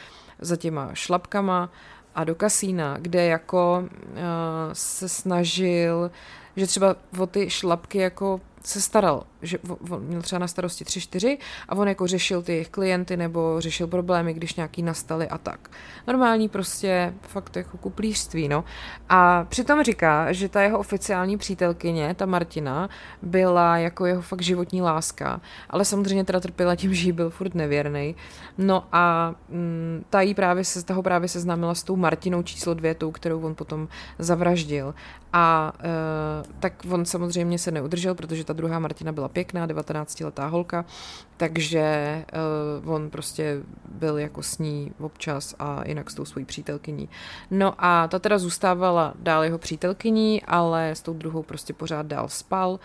za 0.41 0.55
těma 0.55 0.89
šlapkama 0.93 1.69
a 2.15 2.23
do 2.23 2.35
kasína, 2.35 2.97
kde 2.97 3.25
jako 3.25 3.83
uh, 3.83 4.73
se 4.73 5.09
snažil, 5.09 6.11
že 6.55 6.67
třeba 6.67 6.95
o 7.19 7.27
ty 7.27 7.49
šlapky 7.49 7.97
jako 7.97 8.41
se 8.67 8.81
staral, 8.81 9.23
že 9.41 9.57
on 9.89 10.01
měl 10.01 10.21
třeba 10.21 10.39
na 10.39 10.47
starosti 10.47 10.85
tři, 10.85 11.01
čtyři 11.01 11.37
a 11.69 11.75
on 11.75 11.87
jako 11.87 12.07
řešil 12.07 12.41
ty 12.41 12.51
jejich 12.51 12.69
klienty 12.69 13.17
nebo 13.17 13.61
řešil 13.61 13.87
problémy, 13.87 14.33
když 14.33 14.55
nějaký 14.55 14.81
nastaly 14.83 15.27
a 15.27 15.37
tak. 15.37 15.71
Normální 16.07 16.49
prostě 16.49 17.13
fakt 17.21 17.55
jako 17.55 17.77
kuplířství, 17.77 18.47
no. 18.47 18.63
A 19.09 19.45
přitom 19.49 19.83
říká, 19.83 20.31
že 20.33 20.49
ta 20.49 20.61
jeho 20.61 20.79
oficiální 20.79 21.37
přítelkyně, 21.37 22.13
ta 22.13 22.25
Martina, 22.25 22.89
byla 23.21 23.77
jako 23.77 24.05
jeho 24.05 24.21
fakt 24.21 24.41
životní 24.41 24.81
láska, 24.81 25.41
ale 25.69 25.85
samozřejmě 25.85 26.23
teda 26.23 26.39
trpěla 26.39 26.75
tím, 26.75 26.93
že 26.93 27.07
jí 27.07 27.11
byl 27.11 27.29
furt 27.29 27.55
nevěrný. 27.55 28.15
No 28.57 28.83
a 28.91 29.35
mm, 29.49 30.03
ta 30.09 30.21
jí 30.21 30.33
právě 30.33 30.63
se, 30.63 30.85
toho 30.85 31.03
právě 31.03 31.29
seznámila 31.29 31.75
s 31.75 31.83
tou 31.83 31.95
Martinou 31.95 32.43
číslo 32.43 32.73
dvě, 32.73 32.95
tou, 32.95 33.11
kterou 33.11 33.41
on 33.41 33.55
potom 33.55 33.87
zavraždil. 34.19 34.95
A 35.33 35.73
e, 35.79 35.89
tak 36.59 36.73
on 36.89 37.05
samozřejmě 37.05 37.59
se 37.59 37.71
neudržel, 37.71 38.15
protože 38.15 38.43
ta 38.43 38.53
druhá 38.57 38.79
Martina 38.79 39.11
byla 39.11 39.27
pěkná, 39.27 39.67
19-letá 39.67 40.47
holka, 40.47 40.85
takže 41.37 42.25
uh, 42.83 42.93
on 42.93 43.09
prostě 43.09 43.61
byl 43.91 44.17
jako 44.17 44.43
s 44.43 44.57
ní 44.57 44.91
občas 44.99 45.55
a 45.59 45.87
jinak 45.87 46.09
s 46.09 46.15
tou 46.15 46.25
svojí 46.25 46.45
přítelkyní. 46.45 47.09
No 47.51 47.73
a 47.77 48.07
ta 48.07 48.19
teda 48.19 48.37
zůstávala 48.37 49.13
dál 49.19 49.43
jeho 49.43 49.57
přítelkyní, 49.57 50.43
ale 50.43 50.89
s 50.89 51.01
tou 51.01 51.13
druhou 51.13 51.43
prostě 51.43 51.73
pořád 51.73 52.05
dál 52.05 52.29
spal 52.29 52.79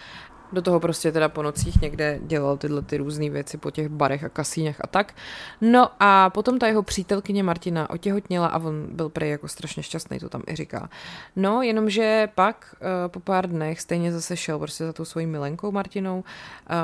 do 0.53 0.63
toho 0.63 0.81
prostě 0.81 1.13
teda 1.13 1.29
po 1.29 1.43
nocích 1.43 1.81
někde 1.81 2.19
dělal 2.23 2.57
tyhle 2.57 2.83
ty 2.83 2.97
různé 2.97 3.31
věci 3.31 3.59
po 3.59 3.71
těch 3.71 3.89
barech 3.89 4.25
a 4.25 4.29
kasínech 4.29 4.81
a 4.81 4.87
tak. 4.87 5.15
No 5.61 5.91
a 6.01 6.31
potom 6.31 6.59
ta 6.59 6.67
jeho 6.67 6.83
přítelkyně 6.83 7.43
Martina 7.43 7.91
otěhotněla 7.91 8.47
a 8.47 8.59
on 8.59 8.87
byl 8.91 9.09
prej 9.09 9.31
jako 9.31 9.49
strašně 9.49 9.83
šťastný, 9.83 10.19
to 10.19 10.29
tam 10.29 10.43
i 10.49 10.57
říká. 10.57 10.89
No, 11.37 11.63
jenomže 11.63 12.29
pak 12.35 12.75
uh, 12.81 12.89
po 13.09 13.21
pár 13.21 13.51
dnech 13.51 13.81
stejně 13.81 14.13
zase 14.13 14.37
šel 14.37 14.59
prostě 14.59 14.85
za 14.85 14.93
tou 14.93 15.05
svojí 15.05 15.27
milenkou 15.27 15.73
Martinou, 15.73 16.19
uh, 16.19 16.25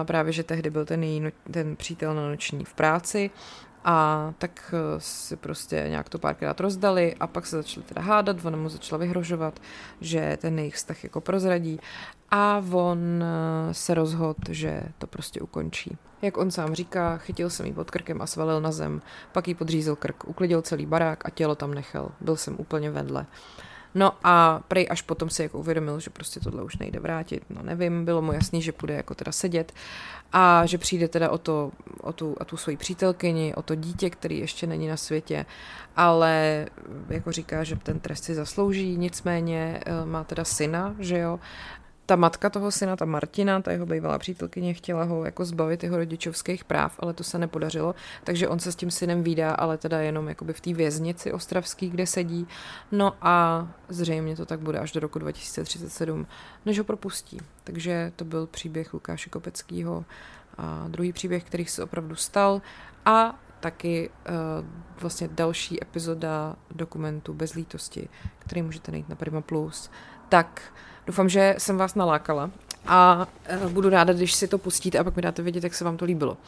právě 0.04 0.32
že 0.32 0.42
tehdy 0.42 0.70
byl 0.70 0.84
ten 0.84 1.02
její 1.04 1.20
no, 1.20 1.30
ten 1.50 1.76
přítel 1.76 2.14
na 2.14 2.28
noční 2.28 2.64
v 2.64 2.74
práci 2.74 3.30
a 3.84 4.32
tak 4.38 4.74
eh, 4.74 5.00
si 5.00 5.36
prostě 5.36 5.84
nějak 5.88 6.08
to 6.08 6.18
párkrát 6.18 6.60
rozdali 6.60 7.14
a 7.20 7.26
pak 7.26 7.46
se 7.46 7.56
začali 7.56 7.86
teda 7.86 8.02
hádat, 8.02 8.44
ona 8.44 8.56
mu 8.56 8.68
začala 8.68 8.98
vyhrožovat, 8.98 9.60
že 10.00 10.38
ten 10.40 10.58
jejich 10.58 10.74
vztah 10.74 11.04
jako 11.04 11.20
prozradí 11.20 11.80
a 12.30 12.62
on 12.72 13.22
eh, 13.22 13.74
se 13.74 13.94
rozhodl, 13.94 14.34
že 14.50 14.82
to 14.98 15.06
prostě 15.06 15.40
ukončí. 15.40 15.96
Jak 16.22 16.36
on 16.36 16.50
sám 16.50 16.74
říká, 16.74 17.16
chytil 17.16 17.50
jsem 17.50 17.66
jí 17.66 17.72
pod 17.72 17.90
krkem 17.90 18.22
a 18.22 18.26
svalil 18.26 18.60
na 18.60 18.72
zem, 18.72 19.02
pak 19.32 19.48
jí 19.48 19.54
podřízl 19.54 19.96
krk, 19.96 20.24
uklidil 20.28 20.62
celý 20.62 20.86
barák 20.86 21.26
a 21.26 21.30
tělo 21.30 21.54
tam 21.54 21.74
nechal. 21.74 22.10
Byl 22.20 22.36
jsem 22.36 22.56
úplně 22.58 22.90
vedle. 22.90 23.26
No 23.94 24.12
a 24.24 24.62
prej 24.68 24.86
až 24.90 25.02
potom 25.02 25.30
si 25.30 25.42
jako 25.42 25.58
uvědomil, 25.58 26.00
že 26.00 26.10
prostě 26.10 26.40
tohle 26.40 26.62
už 26.62 26.76
nejde 26.78 27.00
vrátit, 27.00 27.42
no 27.50 27.62
nevím, 27.62 28.04
bylo 28.04 28.22
mu 28.22 28.32
jasný, 28.32 28.62
že 28.62 28.72
půjde 28.72 28.94
jako 28.94 29.14
teda 29.14 29.32
sedět 29.32 29.72
a 30.32 30.66
že 30.66 30.78
přijde 30.78 31.08
teda 31.08 31.30
o, 31.30 31.38
to, 31.38 31.72
o, 32.00 32.12
tu, 32.12 32.32
o 32.32 32.44
tu 32.44 32.56
svoji 32.56 32.76
přítelkyni, 32.76 33.54
o 33.54 33.62
to 33.62 33.74
dítě, 33.74 34.10
který 34.10 34.38
ještě 34.38 34.66
není 34.66 34.88
na 34.88 34.96
světě, 34.96 35.46
ale 35.96 36.66
jako 37.08 37.32
říká, 37.32 37.64
že 37.64 37.76
ten 37.76 38.00
trest 38.00 38.24
si 38.24 38.34
zaslouží, 38.34 38.96
nicméně 38.96 39.80
eh, 39.86 40.06
má 40.06 40.24
teda 40.24 40.44
syna, 40.44 40.94
že 40.98 41.18
jo, 41.18 41.40
ta 42.08 42.16
matka 42.16 42.50
toho 42.50 42.70
syna, 42.70 42.96
ta 42.96 43.04
Martina, 43.04 43.60
ta 43.62 43.72
jeho 43.72 43.86
bývalá 43.86 44.18
přítelkyně, 44.18 44.74
chtěla 44.74 45.04
ho 45.04 45.24
jako 45.24 45.44
zbavit 45.44 45.82
jeho 45.82 45.96
rodičovských 45.96 46.64
práv, 46.64 46.96
ale 46.98 47.12
to 47.12 47.24
se 47.24 47.38
nepodařilo, 47.38 47.94
takže 48.24 48.48
on 48.48 48.58
se 48.58 48.72
s 48.72 48.76
tím 48.76 48.90
synem 48.90 49.22
výdá, 49.22 49.52
ale 49.52 49.78
teda 49.78 50.00
jenom 50.00 50.28
jakoby 50.28 50.52
v 50.52 50.60
té 50.60 50.72
věznici 50.72 51.32
ostravský, 51.32 51.90
kde 51.90 52.06
sedí. 52.06 52.48
No 52.92 53.14
a 53.22 53.68
zřejmě 53.88 54.36
to 54.36 54.46
tak 54.46 54.60
bude 54.60 54.78
až 54.78 54.92
do 54.92 55.00
roku 55.00 55.18
2037, 55.18 56.26
než 56.66 56.78
ho 56.78 56.84
propustí. 56.84 57.38
Takže 57.64 58.12
to 58.16 58.24
byl 58.24 58.46
příběh 58.46 58.94
Lukáše 58.94 59.30
Kopeckého 59.30 60.04
a 60.58 60.84
druhý 60.88 61.12
příběh, 61.12 61.44
který 61.44 61.66
se 61.66 61.84
opravdu 61.84 62.16
stal 62.16 62.62
a 63.04 63.38
taky 63.60 64.10
uh, 64.10 64.66
vlastně 65.00 65.28
další 65.28 65.82
epizoda 65.82 66.56
dokumentu 66.70 67.34
Bez 67.34 67.54
lítosti, 67.54 68.08
který 68.38 68.62
můžete 68.62 68.92
najít 68.92 69.08
na 69.08 69.16
Prima 69.16 69.40
Plus. 69.40 69.90
Tak 70.28 70.62
Doufám, 71.08 71.28
že 71.28 71.54
jsem 71.58 71.76
vás 71.76 71.94
nalákala 71.94 72.50
a 72.86 73.26
uh, 73.64 73.70
budu 73.70 73.88
ráda, 73.88 74.12
když 74.12 74.34
si 74.34 74.48
to 74.48 74.58
pustíte 74.58 74.98
a 74.98 75.04
pak 75.04 75.16
mi 75.16 75.22
dáte 75.22 75.42
vědět, 75.42 75.64
jak 75.64 75.74
se 75.74 75.84
vám 75.84 75.96
to 75.96 76.04
líbilo. 76.04 76.32
Uh, 76.32 76.38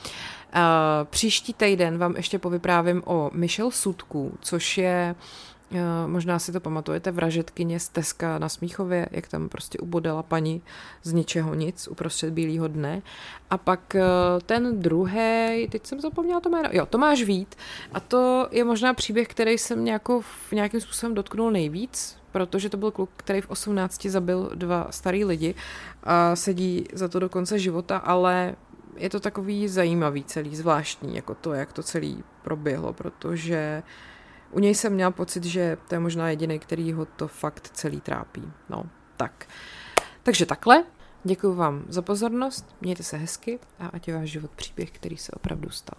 příští 1.05 1.55
týden 1.55 1.99
vám 1.99 2.17
ještě 2.17 2.39
povyprávím 2.39 3.03
o 3.07 3.31
Michelle 3.35 3.73
Sudku, 3.73 4.39
což 4.41 4.79
je 4.79 5.15
uh, 5.71 5.79
možná 6.07 6.39
si 6.39 6.53
to 6.53 6.61
pamatujete, 6.61 7.11
vražetkyně 7.11 7.81
z 7.81 7.89
Teska 7.89 8.39
na 8.39 8.49
Smíchově, 8.49 9.09
jak 9.11 9.29
tam 9.29 9.49
prostě 9.49 9.79
ubodala 9.79 10.23
paní 10.23 10.63
z 11.03 11.13
ničeho 11.13 11.55
nic 11.55 11.89
uprostřed 11.89 12.31
bílého 12.31 12.69
dne. 12.69 13.03
A 13.51 13.59
pak 13.59 13.97
ten 14.47 14.81
druhý, 14.81 15.69
teď 15.71 15.87
jsem 15.87 16.01
zapomněla 16.01 16.41
to 16.41 16.49
jméno, 16.49 16.69
jo, 16.73 16.87
Tomáš 16.87 17.23
Vít. 17.23 17.55
A 17.93 18.01
to 18.01 18.49
je 18.51 18.65
možná 18.65 18.95
příběh, 18.95 19.29
který 19.29 19.59
jsem 19.59 19.85
nějakou, 19.85 20.21
v 20.21 20.53
nějakým 20.53 20.81
způsobem 20.81 21.15
dotknul 21.15 21.51
nejvíc, 21.51 22.20
protože 22.33 22.69
to 22.69 22.77
byl 22.77 22.91
kluk, 22.91 23.11
který 23.17 23.41
v 23.41 23.51
18 23.51 24.07
zabil 24.07 24.51
dva 24.55 24.87
starý 24.91 25.25
lidi 25.25 25.55
a 26.03 26.37
sedí 26.37 26.85
za 26.93 27.09
to 27.09 27.19
do 27.19 27.29
konce 27.29 27.59
života, 27.59 27.97
ale 27.97 28.55
je 28.97 29.11
to 29.11 29.21
takový 29.21 29.69
zajímavý 29.69 30.25
celý, 30.25 30.57
zvláštní, 30.57 31.17
jako 31.17 31.35
to, 31.35 31.53
jak 31.53 31.73
to 31.73 31.83
celý 31.83 32.25
proběhlo, 32.43 32.93
protože 32.93 33.83
u 34.51 34.61
něj 34.61 34.75
jsem 34.75 34.93
měla 34.93 35.11
pocit, 35.11 35.45
že 35.45 35.77
to 35.89 35.95
je 35.95 35.99
možná 35.99 36.31
jediný, 36.31 36.59
který 36.59 36.93
ho 36.93 37.05
to 37.05 37.29
fakt 37.29 37.71
celý 37.73 38.01
trápí. 38.01 38.53
No, 38.69 38.85
tak. 39.17 39.47
Takže 40.23 40.47
takhle. 40.47 40.85
Děkuji 41.25 41.55
vám 41.55 41.85
za 41.89 42.03
pozornost, 42.03 42.77
mějte 42.81 43.03
se 43.03 43.17
hezky 43.17 43.59
a 43.79 43.87
ať 43.87 44.09
je 44.09 44.15
váš 44.15 44.31
život 44.31 44.51
příběh, 44.51 44.91
který 44.91 45.17
se 45.17 45.33
opravdu 45.33 45.71
stal. 45.71 45.99